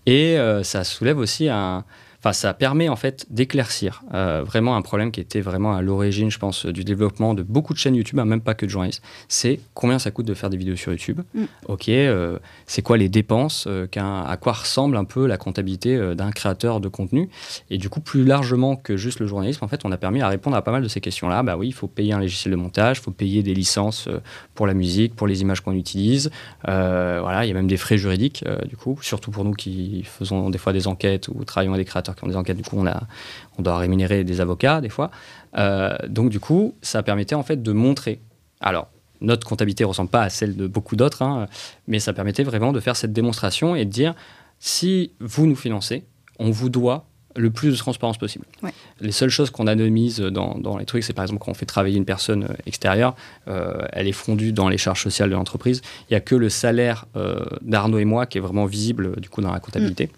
Et 0.07 0.37
ça 0.63 0.85
soulève 0.85 1.19
aussi 1.19 1.49
un, 1.49 1.85
Enfin, 2.21 2.35
ça 2.35 2.53
permet 2.53 2.91
en 2.91 2.97
fait 2.97 3.27
d'éclaircir 3.31 4.03
euh, 4.13 4.43
vraiment 4.45 4.77
un 4.77 4.83
problème 4.83 5.11
qui 5.11 5.21
était 5.21 5.41
vraiment 5.41 5.75
à 5.75 5.81
l'origine, 5.81 6.31
je 6.31 6.39
pense, 6.39 6.67
du 6.67 6.85
développement 6.85 7.33
de 7.33 7.43
beaucoup 7.43 7.73
de 7.73 7.79
chaînes 7.79 7.95
YouTube, 7.95 8.19
hein, 8.19 8.27
même 8.27 8.43
pas 8.43 8.53
que 8.53 8.67
de 8.67 8.71
journalistes. 8.71 9.03
C'est 9.29 9.59
combien 9.73 9.99
ça 9.99 10.11
coûte 10.11 10.27
de 10.27 10.35
faire 10.35 10.51
des 10.51 10.59
vidéos 10.59 10.77
sur 10.77 10.93
YouTube? 10.93 11.21
Mm. 11.33 11.45
Ok, 11.67 11.89
euh, 11.89 12.39
c'est 12.67 12.83
quoi 12.83 12.99
les 12.99 13.09
dépenses, 13.09 13.65
euh, 13.67 13.87
à 13.97 14.37
quoi 14.37 14.53
ressemble 14.53 14.99
un 14.99 15.05
peu 15.05 15.27
la 15.27 15.39
comptabilité 15.39 16.15
d'un 16.15 16.31
créateur 16.31 16.81
de 16.81 16.89
contenu? 16.89 17.31
Et 17.71 17.79
du 17.79 17.89
coup, 17.89 18.01
plus 18.01 18.25
largement 18.25 18.77
que 18.77 18.99
juste 18.99 19.19
le 19.21 19.27
journalisme, 19.27 19.65
en 19.65 19.69
fait, 19.69 19.81
on 19.85 19.93
a 19.93 19.97
permis 19.97 20.21
à 20.21 20.29
répondre 20.29 20.57
à 20.57 20.63
pas 20.63 20.73
mal 20.73 20.83
de 20.83 20.89
ces 20.89 21.01
questions-là. 21.01 21.43
Bah 21.43 21.57
oui, 21.57 21.69
il 21.69 21.75
faut 21.75 21.89
payer 21.89 22.13
un 22.13 22.21
logiciel 22.21 22.53
de 22.53 22.57
montage, 22.57 22.99
il 22.99 23.03
faut 23.03 23.11
payer 23.13 23.43
des 23.43 23.55
licences 23.55 24.09
pour 24.55 24.67
la 24.67 24.75
musique, 24.75 25.15
pour 25.17 25.27
les 25.27 25.41
images 25.41 25.63
qu'on 25.63 25.73
utilise. 25.73 26.31
voilà, 26.65 27.47
il 27.47 27.49
y 27.49 27.51
a 27.51 27.55
même 27.55 27.67
des 27.67 27.79
frais 27.79 27.97
juridiques, 27.97 28.45
du 28.69 28.77
coup, 28.77 28.99
surtout 29.01 29.31
pour 29.31 29.45
nous 29.45 29.53
qui 29.53 30.05
faisons 30.05 30.51
des 30.51 30.59
fois 30.59 30.75
des 30.75 30.87
enquêtes 30.87 31.29
ou 31.29 31.45
travaillons 31.45 31.73
avec 31.73 31.87
des 31.87 31.91
créateurs 31.91 32.10
qui 32.17 32.25
ont 32.25 32.29
des 32.29 32.37
enquêtes, 32.37 32.57
du 32.57 32.63
coup, 32.63 32.77
on, 32.79 32.87
a, 32.87 33.03
on 33.59 33.63
doit 33.63 33.79
rémunérer 33.79 34.25
des 34.25 34.41
avocats 34.41 34.81
des 34.81 34.89
fois. 34.89 35.11
Euh, 35.57 35.97
donc, 36.09 36.31
du 36.31 36.41
coup, 36.41 36.75
ça 36.83 37.03
permettait 37.03 37.35
en 37.35 37.43
fait 37.43 37.63
de 37.63 37.73
montrer. 37.73 38.21
Alors, 38.61 38.89
notre 39.21 39.47
comptabilité 39.47 39.85
ne 39.85 39.89
ressemble 39.89 40.11
pas 40.11 40.23
à 40.23 40.31
celle 40.31 40.57
de 40.57 40.67
beaucoup 40.67 40.97
d'autres, 40.97 41.23
hein, 41.23 41.47
mais 41.87 41.99
ça 41.99 42.13
permettait 42.13 42.43
vraiment 42.43 42.73
de 42.73 42.81
faire 42.81 42.97
cette 42.97 43.13
démonstration 43.13 43.75
et 43.75 43.85
de 43.85 43.91
dire 43.91 44.15
si 44.59 45.13
vous 45.21 45.47
nous 45.47 45.57
financez, 45.57 46.05
on 46.39 46.51
vous 46.51 46.71
doit 46.71 47.07
le 47.37 47.51
plus 47.51 47.71
de 47.71 47.77
transparence 47.77 48.19
possible. 48.19 48.45
Les 49.01 49.13
seules 49.13 49.31
choses 49.31 49.51
qu'on 49.51 49.69
anonymise 49.69 50.19
dans, 50.19 50.59
dans 50.59 50.79
les 50.79 50.85
trucs, 50.85 51.05
c'est 51.05 51.13
par 51.13 51.25
exemple 51.25 51.41
quand 51.45 51.53
on 51.53 51.55
fait 51.55 51.67
travailler 51.67 51.97
une 51.97 52.05
personne 52.05 52.45
euh, 52.45 52.55
extérieure, 52.67 53.15
euh, 53.47 53.87
elle 53.93 54.09
est 54.09 54.13
fondue 54.13 54.53
dans 54.53 54.69
les 54.69 54.79
charges 54.79 55.03
sociales 55.03 55.31
de 55.31 55.35
l'entreprise. 55.35 55.81
Il 56.09 56.13
n'y 56.13 56.17
a 56.17 56.21
que 56.21 56.35
le 56.35 56.49
salaire 56.49 57.07
d'Arnaud 57.63 57.99
et 57.99 58.05
moi 58.05 58.27
qui 58.27 58.39
est 58.39 58.41
vraiment 58.41 58.67
visible 58.67 59.21
du 59.21 59.29
coup 59.29 59.43
dans 59.43 59.53
la 59.53 59.61
comptabilité. 59.61 60.11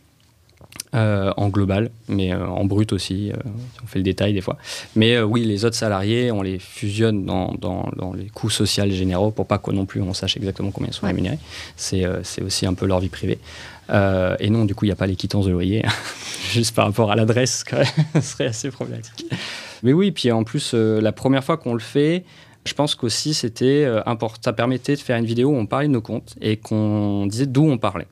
Euh, 0.95 1.33
en 1.39 1.49
global, 1.49 1.91
mais 2.07 2.35
euh, 2.35 2.47
en 2.47 2.67
brut 2.67 2.93
aussi, 2.93 3.33
euh, 3.33 3.37
on 3.83 3.87
fait 3.87 3.99
le 3.99 4.03
détail 4.03 4.35
des 4.35 4.43
fois. 4.43 4.59
Mais 4.95 5.19
oui, 5.23 5.43
les 5.43 5.65
autres 5.65 5.75
salariés, 5.75 6.31
on 6.31 6.43
les 6.43 6.59
fusionne 6.59 7.25
dans, 7.25 7.55
dans, 7.59 8.13
les 8.13 8.27
coûts 8.27 8.51
sociaux 8.51 8.85
généraux 8.91 9.31
pour 9.31 9.47
pas 9.47 9.57
qu'on 9.57 9.73
non 9.73 9.87
plus 9.87 10.03
on 10.03 10.13
sache 10.13 10.37
exactement 10.37 10.71
combien 10.71 10.91
ils 10.91 10.95
sont 10.95 11.07
rémunérés. 11.07 11.39
C'est 11.77 12.05
aussi 12.43 12.67
un 12.67 12.75
peu 12.75 12.85
leur 12.85 13.01
vie 13.01 13.09
privée. 13.09 13.39
et 13.91 14.51
non, 14.51 14.67
du 14.67 14.75
coup, 14.75 14.85
il 14.85 14.89
n'y 14.89 14.93
a 14.93 14.97
pas 14.97 15.07
les 15.07 15.17
quittances 15.17 15.47
de 15.47 15.51
loyer, 15.53 15.83
juste 16.53 16.75
par 16.75 16.85
rapport 16.85 17.11
à 17.11 17.17
l'adresse, 17.17 17.65
ce 18.15 18.21
serait 18.21 18.47
assez 18.49 18.71
problématique. 18.71 19.25
Mais 19.83 19.95
oui, 19.95 20.11
puis 20.11 20.31
en 20.31 20.45
plus, 20.45 20.75
la 20.75 21.13
première 21.13 21.43
fois 21.43 21.57
qu'on 21.57 21.73
le 21.73 21.81
fait, 21.81 22.23
je 22.67 22.75
pense 22.75 22.95
qu'aussi 22.97 23.33
c'était 23.33 23.91
important. 24.05 24.43
Ça 24.45 24.53
permettait 24.53 24.97
de 24.97 25.01
faire 25.01 25.17
une 25.17 25.25
vidéo 25.25 25.49
où 25.49 25.57
on 25.57 25.65
parlait 25.65 25.89
de 25.89 25.93
nos 25.93 26.03
comptes 26.03 26.35
et 26.43 26.59
qu'on 26.59 27.25
disait 27.25 27.47
d'où 27.47 27.65
on 27.65 27.79
parlait. 27.79 28.09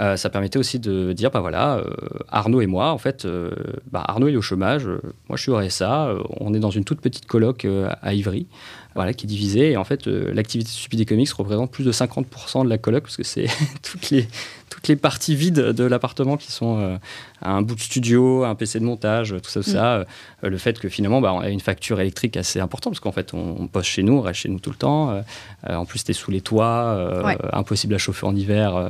Euh, 0.00 0.16
ça 0.16 0.30
permettait 0.30 0.58
aussi 0.58 0.78
de 0.78 1.12
dire, 1.12 1.30
bah 1.30 1.40
voilà, 1.40 1.78
euh, 1.78 1.90
Arnaud 2.28 2.60
et 2.60 2.66
moi, 2.66 2.92
en 2.92 2.98
fait, 2.98 3.24
euh, 3.24 3.50
bah 3.90 4.04
Arnaud 4.06 4.28
est 4.28 4.36
au 4.36 4.42
chômage, 4.42 4.86
moi 5.28 5.36
je 5.36 5.42
suis 5.42 5.50
au 5.50 5.56
RSA, 5.56 6.14
on 6.38 6.54
est 6.54 6.60
dans 6.60 6.70
une 6.70 6.84
toute 6.84 7.00
petite 7.00 7.26
coloc 7.26 7.66
à 8.02 8.14
Ivry, 8.14 8.46
voilà, 8.94 9.12
qui 9.12 9.26
est 9.26 9.28
divisée. 9.28 9.72
Et 9.72 9.76
en 9.76 9.84
fait, 9.84 10.06
l'activité 10.06 10.70
Stupid 10.70 11.08
Comics 11.08 11.30
représente 11.32 11.72
plus 11.72 11.84
de 11.84 11.90
50% 11.90 12.64
de 12.64 12.68
la 12.68 12.78
coloc, 12.78 13.04
parce 13.04 13.16
que 13.16 13.24
c'est 13.24 13.46
toutes 13.82 14.10
les, 14.10 14.28
toutes 14.70 14.86
les 14.86 14.94
parties 14.94 15.34
vides 15.34 15.60
de 15.60 15.84
l'appartement 15.84 16.36
qui 16.36 16.52
sont 16.52 16.98
un 17.42 17.62
bout 17.62 17.74
de 17.74 17.80
studio, 17.80 18.44
un 18.44 18.54
PC 18.54 18.78
de 18.78 18.84
montage, 18.84 19.34
tout 19.42 19.50
ça, 19.50 19.62
tout 19.62 19.70
ça. 19.70 20.04
Mm. 20.42 20.48
le 20.48 20.58
fait 20.58 20.78
que 20.78 20.88
finalement, 20.88 21.20
bah, 21.20 21.32
on 21.32 21.40
a 21.40 21.48
une 21.48 21.60
facture 21.60 22.00
électrique 22.00 22.36
assez 22.36 22.60
importante, 22.60 22.92
parce 22.92 23.00
qu'en 23.00 23.12
fait, 23.12 23.34
on, 23.34 23.66
poste 23.66 23.88
chez 23.88 24.04
nous, 24.04 24.14
on 24.14 24.20
reste 24.20 24.40
chez 24.40 24.48
nous 24.48 24.60
tout 24.60 24.70
le 24.70 24.76
temps. 24.76 25.22
en 25.68 25.84
plus, 25.86 26.04
tu 26.04 26.12
es 26.12 26.14
sous 26.14 26.30
les 26.30 26.40
toits, 26.40 27.36
impossible 27.52 27.94
à 27.94 27.98
chauffer 27.98 28.26
en 28.26 28.36
hiver 28.36 28.80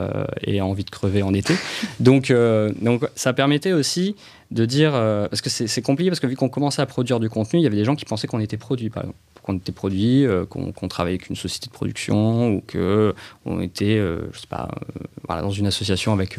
et 0.42 0.60
envie 0.60 0.84
de 0.84 0.90
en 1.04 1.34
été. 1.34 1.54
donc, 2.00 2.30
euh, 2.30 2.72
donc 2.80 3.06
ça 3.14 3.32
permettait 3.32 3.72
aussi 3.72 4.16
de 4.50 4.64
dire, 4.64 4.92
euh, 4.94 5.28
parce 5.28 5.42
que 5.42 5.50
c'est 5.50 5.82
compliqué, 5.82 6.10
parce 6.10 6.20
que 6.20 6.26
vu 6.26 6.36
qu'on 6.36 6.48
commençait 6.48 6.80
à 6.80 6.86
produire 6.86 7.20
du 7.20 7.28
contenu, 7.28 7.60
il 7.60 7.62
y 7.62 7.66
avait 7.66 7.76
des 7.76 7.84
gens 7.84 7.96
qui 7.96 8.04
pensaient 8.04 8.26
qu'on 8.26 8.40
était 8.40 8.56
produit, 8.56 8.88
par 8.90 9.02
exemple. 9.02 9.18
Qu'on 9.42 9.56
était 9.56 9.72
produit, 9.72 10.26
euh, 10.26 10.44
qu'on 10.44 10.88
travaillait 10.88 11.18
avec 11.18 11.30
une 11.30 11.36
société 11.36 11.68
de 11.68 11.72
production 11.72 12.50
ou 12.50 12.62
qu'on 12.70 13.60
était, 13.60 13.96
je 13.96 14.38
sais 14.38 14.46
pas, 14.46 14.68
voilà, 15.26 15.42
dans 15.42 15.50
une 15.50 15.66
association 15.66 16.12
avec, 16.12 16.38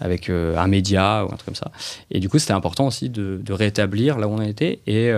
avec 0.00 0.28
un 0.28 0.66
média 0.66 1.24
ou 1.24 1.26
un 1.26 1.36
truc 1.36 1.46
comme 1.46 1.54
ça. 1.54 1.70
Et 2.10 2.18
du 2.18 2.28
coup, 2.28 2.38
c'était 2.40 2.52
important 2.52 2.88
aussi 2.88 3.10
de, 3.10 3.40
de, 3.42 3.52
rétablir 3.52 4.18
là 4.18 4.26
où 4.26 4.32
on 4.32 4.42
était. 4.42 4.80
Et 4.88 5.12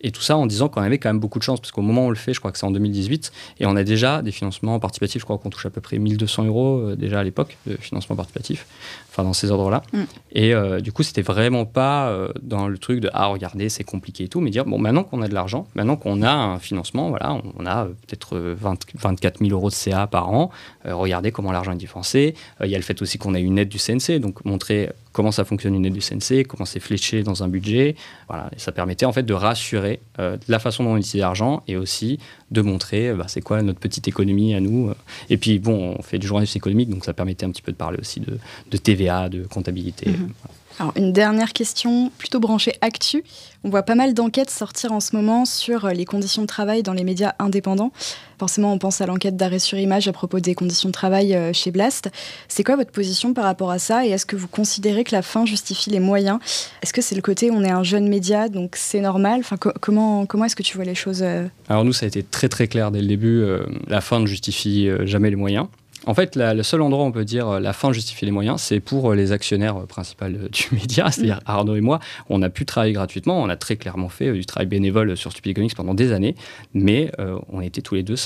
et 0.00 0.10
tout 0.10 0.22
ça 0.22 0.36
en 0.36 0.46
disant 0.46 0.68
qu'on 0.68 0.82
avait 0.82 0.98
quand 0.98 1.08
même 1.08 1.18
beaucoup 1.18 1.38
de 1.38 1.44
chance, 1.44 1.60
parce 1.60 1.72
qu'au 1.72 1.82
moment 1.82 2.02
où 2.02 2.06
on 2.06 2.10
le 2.10 2.16
fait, 2.16 2.32
je 2.32 2.38
crois 2.38 2.52
que 2.52 2.58
c'est 2.58 2.66
en 2.66 2.70
2018, 2.70 3.32
et 3.60 3.66
on 3.66 3.76
a 3.76 3.84
déjà 3.84 4.22
des 4.22 4.30
financements 4.30 4.78
participatifs, 4.78 5.20
je 5.20 5.24
crois 5.24 5.38
qu'on 5.38 5.50
touche 5.50 5.66
à 5.66 5.70
peu 5.70 5.80
près 5.80 5.98
1200 5.98 6.44
euros 6.44 6.78
euh, 6.78 6.96
déjà 6.96 7.20
à 7.20 7.24
l'époque 7.24 7.56
de 7.66 7.76
financement 7.76 8.16
participatif, 8.16 8.66
enfin 9.10 9.24
dans 9.24 9.32
ces 9.32 9.50
ordres-là. 9.50 9.82
Mm. 9.92 9.98
Et 10.32 10.54
euh, 10.54 10.80
du 10.80 10.92
coup, 10.92 11.02
c'était 11.02 11.22
vraiment 11.22 11.64
pas 11.64 12.08
euh, 12.08 12.28
dans 12.42 12.68
le 12.68 12.78
truc 12.78 13.00
de 13.00 13.10
ah 13.12 13.26
regardez 13.26 13.68
c'est 13.68 13.84
compliqué 13.84 14.24
et 14.24 14.28
tout, 14.28 14.40
mais 14.40 14.50
dire 14.50 14.64
bon 14.64 14.78
maintenant 14.78 15.04
qu'on 15.04 15.22
a 15.22 15.28
de 15.28 15.34
l'argent, 15.34 15.66
maintenant 15.74 15.96
qu'on 15.96 16.22
a 16.22 16.32
un 16.32 16.58
financement, 16.58 17.10
voilà, 17.10 17.36
on 17.58 17.66
a 17.66 17.86
peut-être 18.06 18.38
24 18.38 19.38
000 19.40 19.50
euros 19.50 19.70
de 19.70 19.74
CA 19.74 20.06
par 20.06 20.30
an, 20.30 20.50
regardez 20.84 21.32
comment 21.32 21.52
l'argent 21.52 21.72
est 21.72 21.76
dépensé. 21.76 22.34
Il 22.62 22.70
y 22.70 22.74
a 22.74 22.78
le 22.78 22.84
fait 22.84 23.00
aussi 23.02 23.18
qu'on 23.18 23.34
a 23.34 23.38
une 23.38 23.58
aide 23.58 23.68
du 23.68 23.78
CNC, 23.78 24.20
donc 24.20 24.44
montrer 24.44 24.90
comment 25.12 25.32
ça 25.32 25.44
fonctionne 25.44 25.74
une 25.74 25.84
aide 25.84 25.94
du 25.94 26.00
CNC, 26.00 26.46
comment 26.46 26.64
c'est 26.64 26.80
fléché 26.80 27.22
dans 27.22 27.42
un 27.42 27.48
budget. 27.48 27.96
Voilà, 28.28 28.50
et 28.54 28.58
ça 28.58 28.72
permettait 28.72 29.06
en 29.06 29.12
fait 29.12 29.24
de 29.24 29.34
rassurer 29.34 29.87
euh, 30.18 30.36
la 30.48 30.58
façon 30.58 30.84
dont 30.84 30.90
on 30.90 30.96
utilise 30.96 31.20
l'argent 31.20 31.62
et 31.66 31.76
aussi 31.76 32.18
de 32.50 32.60
montrer 32.60 33.12
bah, 33.14 33.26
c'est 33.28 33.40
quoi 33.40 33.62
notre 33.62 33.80
petite 33.80 34.08
économie 34.08 34.54
à 34.54 34.60
nous. 34.60 34.92
Et 35.30 35.36
puis 35.36 35.58
bon, 35.58 35.96
on 35.98 36.02
fait 36.02 36.18
du 36.18 36.26
journalisme 36.26 36.58
économique, 36.58 36.90
donc 36.90 37.04
ça 37.04 37.12
permettait 37.12 37.46
un 37.46 37.50
petit 37.50 37.62
peu 37.62 37.72
de 37.72 37.76
parler 37.76 37.98
aussi 37.98 38.20
de, 38.20 38.76
TVA, 38.76 39.28
de 39.28 39.42
comptabilité. 39.44 40.10
Mhm. 40.10 40.32
Alors, 40.80 40.92
une 40.96 41.12
dernière 41.12 41.52
question, 41.52 42.12
plutôt 42.18 42.38
branchée 42.38 42.74
actu. 42.82 43.24
On 43.64 43.70
voit 43.70 43.82
pas 43.82 43.96
mal 43.96 44.14
d'enquêtes 44.14 44.50
sortir 44.50 44.92
en 44.92 45.00
ce 45.00 45.16
moment 45.16 45.44
sur 45.44 45.86
euh, 45.86 45.90
les 45.90 46.04
conditions 46.04 46.42
de 46.42 46.46
travail 46.46 46.84
dans 46.84 46.92
les 46.92 47.02
médias 47.02 47.34
indépendants. 47.40 47.90
Forcément, 48.38 48.72
on 48.72 48.78
pense 48.78 49.00
à 49.00 49.06
l'enquête 49.06 49.36
d'arrêt 49.36 49.58
sur 49.58 49.76
image 49.76 50.06
à 50.06 50.12
propos 50.12 50.38
des 50.38 50.54
conditions 50.54 50.88
de 50.88 50.92
travail 50.92 51.34
euh, 51.34 51.52
chez 51.52 51.72
Blast. 51.72 52.10
C'est 52.46 52.62
quoi 52.62 52.76
votre 52.76 52.92
position 52.92 53.34
par 53.34 53.44
rapport 53.44 53.72
à 53.72 53.80
ça 53.80 54.06
Et 54.06 54.10
est-ce 54.10 54.24
que 54.24 54.36
vous 54.36 54.46
considérez 54.46 55.02
que 55.02 55.16
la 55.16 55.22
fin 55.22 55.44
justifie 55.46 55.90
les 55.90 55.98
moyens? 55.98 56.38
Est-ce 56.82 56.92
que 56.92 57.02
c'est 57.02 57.16
le 57.16 57.22
côté 57.22 57.50
on 57.50 57.64
est 57.64 57.70
un 57.70 57.82
jeune 57.82 58.08
média, 58.08 58.48
donc 58.48 58.76
c'est 58.76 59.00
normal? 59.00 59.40
Enfin, 59.40 59.56
Comment, 59.56 60.26
comment 60.26 60.44
est-ce 60.44 60.54
que 60.54 60.62
tu 60.62 60.76
vois 60.76 60.84
les 60.84 60.94
choses 60.94 61.22
euh? 61.24 61.48
Alors 61.68 61.84
nous, 61.84 61.92
ça 61.92 62.04
a 62.04 62.08
été 62.08 62.22
très 62.22 62.48
très 62.48 62.68
clair 62.68 62.92
dès 62.92 63.00
le 63.00 63.08
début. 63.08 63.44
la 63.88 64.00
fin 64.00 64.20
ne 64.20 64.26
justifie 64.26 64.88
jamais 65.04 65.30
les 65.30 65.36
moyens. 65.36 65.66
En 66.06 66.14
fait, 66.14 66.36
le 66.36 66.62
seul 66.62 66.80
endroit 66.80 67.04
où 67.04 67.08
on 67.08 67.12
peut 67.12 67.24
dire 67.24 67.48
euh, 67.48 67.60
la 67.60 67.72
fin 67.72 67.92
justifie 67.92 68.24
les 68.24 68.30
moyens, 68.30 68.60
c'est 68.60 68.80
pour 68.80 69.10
euh, 69.10 69.14
les 69.14 69.32
actionnaires 69.32 69.76
euh, 69.76 69.86
principaux 69.86 70.26
du 70.28 70.68
média, 70.72 71.10
c'est-à-dire 71.10 71.40
Arnaud 71.44 71.74
et 71.74 71.80
moi. 71.80 71.98
On 72.28 72.40
a 72.42 72.48
pu 72.50 72.64
travailler 72.64 72.92
gratuitement, 72.92 73.42
on 73.42 73.48
a 73.48 73.56
très 73.56 73.76
clairement 73.76 74.08
fait 74.08 74.32
du 74.32 74.46
travail 74.46 74.66
bénévole 74.66 75.16
sur 75.16 75.32
Stupid 75.32 75.56
Comics 75.56 75.74
pendant 75.74 75.94
des 75.94 76.12
années, 76.12 76.34
mais 76.74 77.10
on 77.48 77.60
était 77.60 77.82
tous 77.82 77.94
les 77.94 78.02
deux 78.02 78.16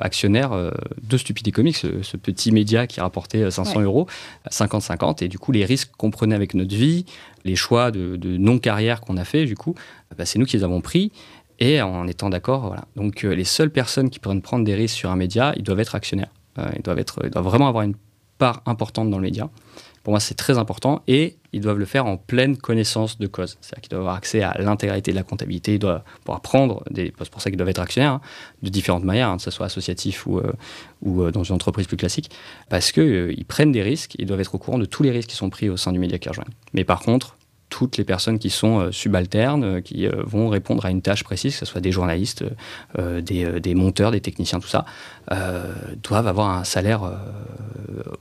actionnaires 0.00 0.52
de 1.02 1.16
Stupid 1.16 1.52
Comics, 1.52 1.76
ce, 1.76 2.16
petit 2.16 2.52
média 2.52 2.86
qui 2.86 3.00
rapportait 3.00 3.50
500 3.50 3.80
euros, 3.82 4.06
50-50, 4.50 5.24
et 5.24 5.28
du 5.28 5.38
coup, 5.38 5.52
les 5.52 5.64
risques 5.64 5.90
qu'on 5.96 6.10
prenait 6.10 6.34
avec 6.34 6.54
notre 6.54 6.74
vie, 6.74 7.04
les 7.44 7.56
choix 7.56 7.90
de, 7.90 8.18
non-carrière 8.36 9.00
qu'on 9.00 9.16
a 9.16 9.24
fait, 9.24 9.44
du 9.44 9.54
coup, 9.54 9.74
bah, 10.16 10.24
c'est 10.24 10.38
nous 10.38 10.46
qui 10.46 10.56
les 10.56 10.64
avons 10.64 10.80
pris 10.80 11.12
et 11.58 11.80
en 11.80 12.06
étant 12.06 12.30
d'accord. 12.30 12.66
Voilà. 12.66 12.84
Donc 12.96 13.22
les 13.22 13.44
seules 13.44 13.70
personnes 13.70 14.10
qui 14.10 14.18
pourraient 14.18 14.40
prendre 14.40 14.64
des 14.64 14.74
risques 14.74 14.96
sur 14.96 15.10
un 15.10 15.16
média, 15.16 15.52
ils 15.56 15.62
doivent 15.62 15.80
être 15.80 15.94
actionnaires. 15.94 16.30
Euh, 16.58 16.70
ils, 16.76 16.82
doivent 16.82 16.98
être, 16.98 17.20
ils 17.24 17.30
doivent 17.30 17.44
vraiment 17.44 17.68
avoir 17.68 17.84
une 17.84 17.94
part 18.38 18.62
importante 18.66 19.10
dans 19.10 19.18
le 19.18 19.22
média. 19.22 19.48
Pour 20.02 20.12
moi, 20.12 20.20
c'est 20.20 20.34
très 20.34 20.58
important 20.58 21.02
et 21.06 21.36
ils 21.52 21.60
doivent 21.60 21.78
le 21.78 21.84
faire 21.84 22.06
en 22.06 22.16
pleine 22.16 22.56
connaissance 22.56 23.18
de 23.18 23.26
cause. 23.28 23.56
C'est-à-dire 23.60 23.82
qu'ils 23.82 23.90
doivent 23.90 24.02
avoir 24.02 24.16
accès 24.16 24.42
à 24.42 24.56
l'intégralité 24.58 25.12
de 25.12 25.16
la 25.16 25.22
comptabilité, 25.22 25.74
ils 25.74 25.78
doivent 25.78 26.02
pouvoir 26.24 26.40
prendre, 26.40 26.82
des, 26.90 27.12
c'est 27.18 27.30
pour 27.30 27.40
ça 27.40 27.50
qu'ils 27.50 27.56
doivent 27.56 27.68
être 27.68 27.78
actionnaires, 27.78 28.14
hein, 28.14 28.20
de 28.62 28.68
différentes 28.68 29.04
manières, 29.04 29.28
hein, 29.28 29.36
que 29.36 29.42
ce 29.42 29.52
soit 29.52 29.66
associatif 29.66 30.26
ou, 30.26 30.38
euh, 30.38 30.52
euh, 31.06 31.30
dans 31.30 31.44
une 31.44 31.54
entreprise 31.54 31.86
plus 31.86 31.96
classique, 31.96 32.30
parce 32.68 32.90
qu'ils 32.90 33.34
ils 33.36 33.44
prennent 33.44 33.70
des 33.70 33.82
risques, 33.82 34.16
ils 34.18 34.26
doivent 34.26 34.40
être 34.40 34.54
au 34.56 34.58
courant 34.58 34.78
de 34.78 34.86
tous 34.86 35.04
les 35.04 35.12
risques 35.12 35.28
qui 35.28 35.36
sont 35.36 35.50
pris 35.50 35.68
au 35.68 35.76
sein 35.76 35.92
du 35.92 36.00
média 36.00 36.18
qu'ils 36.18 36.30
rejoignent. 36.30 36.52
Mais 36.72 36.84
par 36.84 37.00
contre, 37.00 37.36
toutes 37.72 37.96
les 37.96 38.04
personnes 38.04 38.38
qui 38.38 38.50
sont 38.50 38.80
euh, 38.80 38.92
subalternes, 38.92 39.64
euh, 39.64 39.80
qui 39.80 40.06
euh, 40.06 40.22
vont 40.26 40.50
répondre 40.50 40.84
à 40.84 40.90
une 40.90 41.00
tâche 41.00 41.24
précise, 41.24 41.54
que 41.54 41.60
ce 41.60 41.64
soit 41.64 41.80
des 41.80 41.90
journalistes, 41.90 42.44
des, 42.98 43.74
monteurs, 43.74 44.10
des 44.10 44.20
techniciens, 44.20 44.60
tout 44.60 44.68
ça, 44.68 44.84
doivent 46.02 46.26
avoir 46.26 46.50
un 46.50 46.64
salaire 46.64 47.00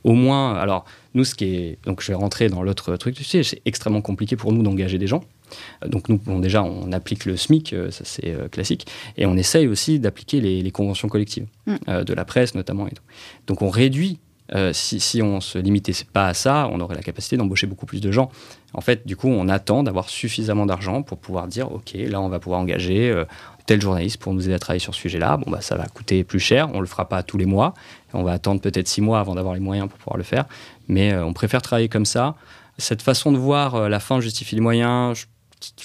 au 0.05 0.13
moins. 0.13 0.55
Alors, 0.55 0.85
nous, 1.13 1.25
ce 1.25 1.35
qui 1.35 1.45
est. 1.45 1.77
Donc, 1.85 2.01
je 2.01 2.07
vais 2.07 2.13
rentrer 2.13 2.47
dans 2.47 2.63
l'autre 2.63 2.95
truc, 2.95 3.15
tu 3.15 3.25
sais, 3.25 3.43
c'est 3.43 3.61
extrêmement 3.65 4.01
compliqué 4.01 4.37
pour 4.37 4.53
nous 4.53 4.63
d'engager 4.63 4.97
des 4.97 5.07
gens. 5.07 5.23
Donc, 5.85 6.07
nous, 6.07 6.17
bon, 6.17 6.39
déjà, 6.39 6.63
on 6.63 6.93
applique 6.93 7.25
le 7.25 7.35
SMIC, 7.35 7.75
ça 7.89 8.05
c'est 8.05 8.33
classique, 8.51 8.87
et 9.17 9.25
on 9.25 9.35
essaye 9.35 9.67
aussi 9.67 9.99
d'appliquer 9.99 10.39
les, 10.39 10.71
conventions 10.71 11.09
collectives, 11.09 11.47
mm. 11.65 12.03
de 12.03 12.13
la 12.13 12.23
presse 12.23 12.55
notamment. 12.55 12.87
Et 12.87 12.91
tout. 12.91 13.03
Donc, 13.47 13.61
on 13.61 13.69
réduit 13.69 14.19
euh, 14.53 14.71
si, 14.73 15.21
on 15.21 15.39
se 15.39 15.57
limitait 15.57 15.93
pas 16.11 16.27
à 16.27 16.33
ça, 16.33 16.67
on 16.71 16.79
aurait 16.81 16.95
la 16.95 17.01
capacité 17.01 17.37
d'embaucher 17.37 17.67
beaucoup 17.67 17.85
plus 17.85 18.01
de 18.01 18.11
gens. 18.11 18.29
En 18.73 18.81
fait, 18.81 19.05
du 19.07 19.15
coup, 19.15 19.27
on 19.27 19.47
attend 19.47 19.83
d'avoir 19.83 20.09
suffisamment 20.09 20.65
d'argent 20.65 21.03
pour 21.03 21.17
pouvoir 21.17 21.47
dire, 21.47 21.71
OK, 21.71 21.93
là, 21.93 22.19
on 22.21 22.29
va 22.29 22.39
pouvoir 22.39 22.59
engager 22.59 23.09
euh, 23.09 23.25
tel 23.65 23.81
journaliste 23.81 24.17
pour 24.17 24.33
nous 24.33 24.45
aider 24.45 24.53
à 24.53 24.59
travailler 24.59 24.79
sur 24.79 24.93
ce 24.93 25.01
sujet-là. 25.01 25.37
Bon, 25.37 25.51
bah, 25.51 25.61
ça 25.61 25.75
va 25.75 25.85
coûter 25.85 26.23
plus 26.23 26.39
cher, 26.39 26.69
on 26.73 26.79
le 26.79 26.85
fera 26.85 27.07
pas 27.07 27.23
tous 27.23 27.37
les 27.37 27.45
mois. 27.45 27.73
On 28.13 28.23
va 28.23 28.33
attendre 28.33 28.61
peut-être 28.61 28.87
six 28.87 29.01
mois 29.01 29.19
avant 29.19 29.35
d'avoir 29.35 29.53
les 29.53 29.61
moyens 29.61 29.87
pour 29.87 29.97
pouvoir 29.97 30.17
le 30.17 30.23
faire. 30.23 30.45
Mais 30.87 31.13
euh, 31.13 31.25
on 31.25 31.33
préfère 31.33 31.61
travailler 31.61 31.89
comme 31.89 32.05
ça. 32.05 32.35
Cette 32.77 33.01
façon 33.01 33.31
de 33.31 33.37
voir 33.37 33.89
la 33.89 33.99
fin 33.99 34.21
justifie 34.21 34.55
les 34.55 34.61
moyens, 34.61 35.17
je 35.19 35.25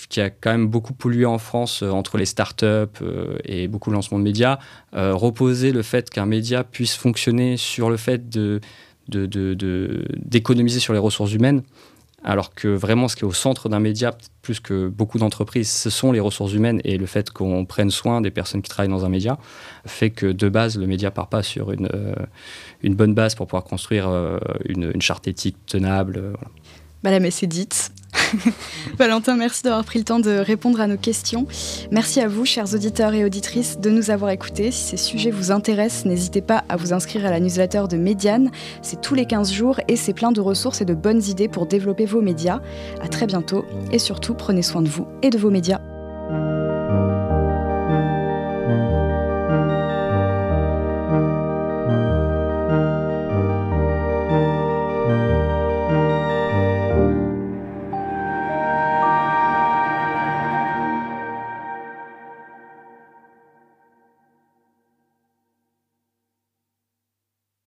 qui 0.08 0.20
a 0.20 0.30
quand 0.30 0.50
même 0.50 0.68
beaucoup 0.68 0.94
pollué 0.94 1.26
en 1.26 1.38
France 1.38 1.82
euh, 1.82 1.90
entre 1.90 2.18
les 2.18 2.26
startups 2.26 2.64
euh, 3.02 3.38
et 3.44 3.68
beaucoup 3.68 3.90
de 3.90 3.94
lancements 3.94 4.18
de 4.18 4.24
médias, 4.24 4.58
euh, 4.94 5.14
reposer 5.14 5.72
le 5.72 5.82
fait 5.82 6.10
qu'un 6.10 6.26
média 6.26 6.64
puisse 6.64 6.94
fonctionner 6.94 7.56
sur 7.56 7.90
le 7.90 7.96
fait 7.96 8.28
de, 8.28 8.60
d'économiser 9.08 10.80
sur 10.80 10.92
les 10.92 10.98
ressources 10.98 11.32
humaines, 11.32 11.62
alors 12.24 12.54
que 12.54 12.68
vraiment 12.68 13.06
ce 13.06 13.14
qui 13.14 13.22
est 13.22 13.26
au 13.26 13.32
centre 13.32 13.68
d'un 13.68 13.78
média, 13.78 14.16
plus 14.42 14.58
que 14.58 14.88
beaucoup 14.88 15.18
d'entreprises, 15.18 15.70
ce 15.70 15.90
sont 15.90 16.10
les 16.10 16.18
ressources 16.18 16.54
humaines 16.54 16.80
et 16.84 16.98
le 16.98 17.06
fait 17.06 17.30
qu'on 17.30 17.64
prenne 17.66 17.90
soin 17.90 18.20
des 18.20 18.30
personnes 18.30 18.62
qui 18.62 18.70
travaillent 18.70 18.90
dans 18.90 19.04
un 19.04 19.08
média, 19.08 19.38
fait 19.84 20.10
que 20.10 20.26
de 20.26 20.48
base, 20.48 20.76
le 20.76 20.86
média 20.86 21.10
part 21.10 21.28
pas 21.28 21.44
sur 21.44 21.70
une, 21.70 21.88
une 22.82 22.94
bonne 22.96 23.14
base 23.14 23.36
pour 23.36 23.46
pouvoir 23.46 23.64
construire 23.64 24.10
une, 24.64 25.00
charte 25.00 25.28
éthique 25.28 25.56
tenable. 25.66 26.18
Voilà. 26.18 26.50
Bah, 27.04 27.10
la 27.12 27.20
messe 27.20 27.44
est 27.44 27.46
dite. 27.46 27.92
Valentin, 28.98 29.36
merci 29.36 29.62
d'avoir 29.62 29.84
pris 29.84 29.98
le 29.98 30.04
temps 30.04 30.20
de 30.20 30.30
répondre 30.30 30.80
à 30.80 30.86
nos 30.86 30.96
questions. 30.96 31.46
Merci 31.90 32.20
à 32.20 32.28
vous, 32.28 32.44
chers 32.44 32.74
auditeurs 32.74 33.14
et 33.14 33.24
auditrices, 33.24 33.78
de 33.78 33.90
nous 33.90 34.10
avoir 34.10 34.30
écoutés. 34.30 34.70
Si 34.70 34.90
ces 34.90 34.96
sujets 34.96 35.30
vous 35.30 35.50
intéressent, 35.50 36.06
n'hésitez 36.06 36.40
pas 36.40 36.64
à 36.68 36.76
vous 36.76 36.92
inscrire 36.92 37.26
à 37.26 37.30
la 37.30 37.40
newsletter 37.40 37.84
de 37.88 37.96
Médiane. 37.96 38.50
C'est 38.82 39.00
tous 39.00 39.14
les 39.14 39.26
15 39.26 39.52
jours 39.52 39.80
et 39.88 39.96
c'est 39.96 40.14
plein 40.14 40.32
de 40.32 40.40
ressources 40.40 40.80
et 40.80 40.84
de 40.84 40.94
bonnes 40.94 41.22
idées 41.24 41.48
pour 41.48 41.66
développer 41.66 42.06
vos 42.06 42.20
médias. 42.20 42.60
À 43.00 43.08
très 43.08 43.26
bientôt 43.26 43.64
et 43.92 43.98
surtout, 43.98 44.34
prenez 44.34 44.62
soin 44.62 44.82
de 44.82 44.88
vous 44.88 45.06
et 45.22 45.30
de 45.30 45.38
vos 45.38 45.50
médias. 45.50 45.80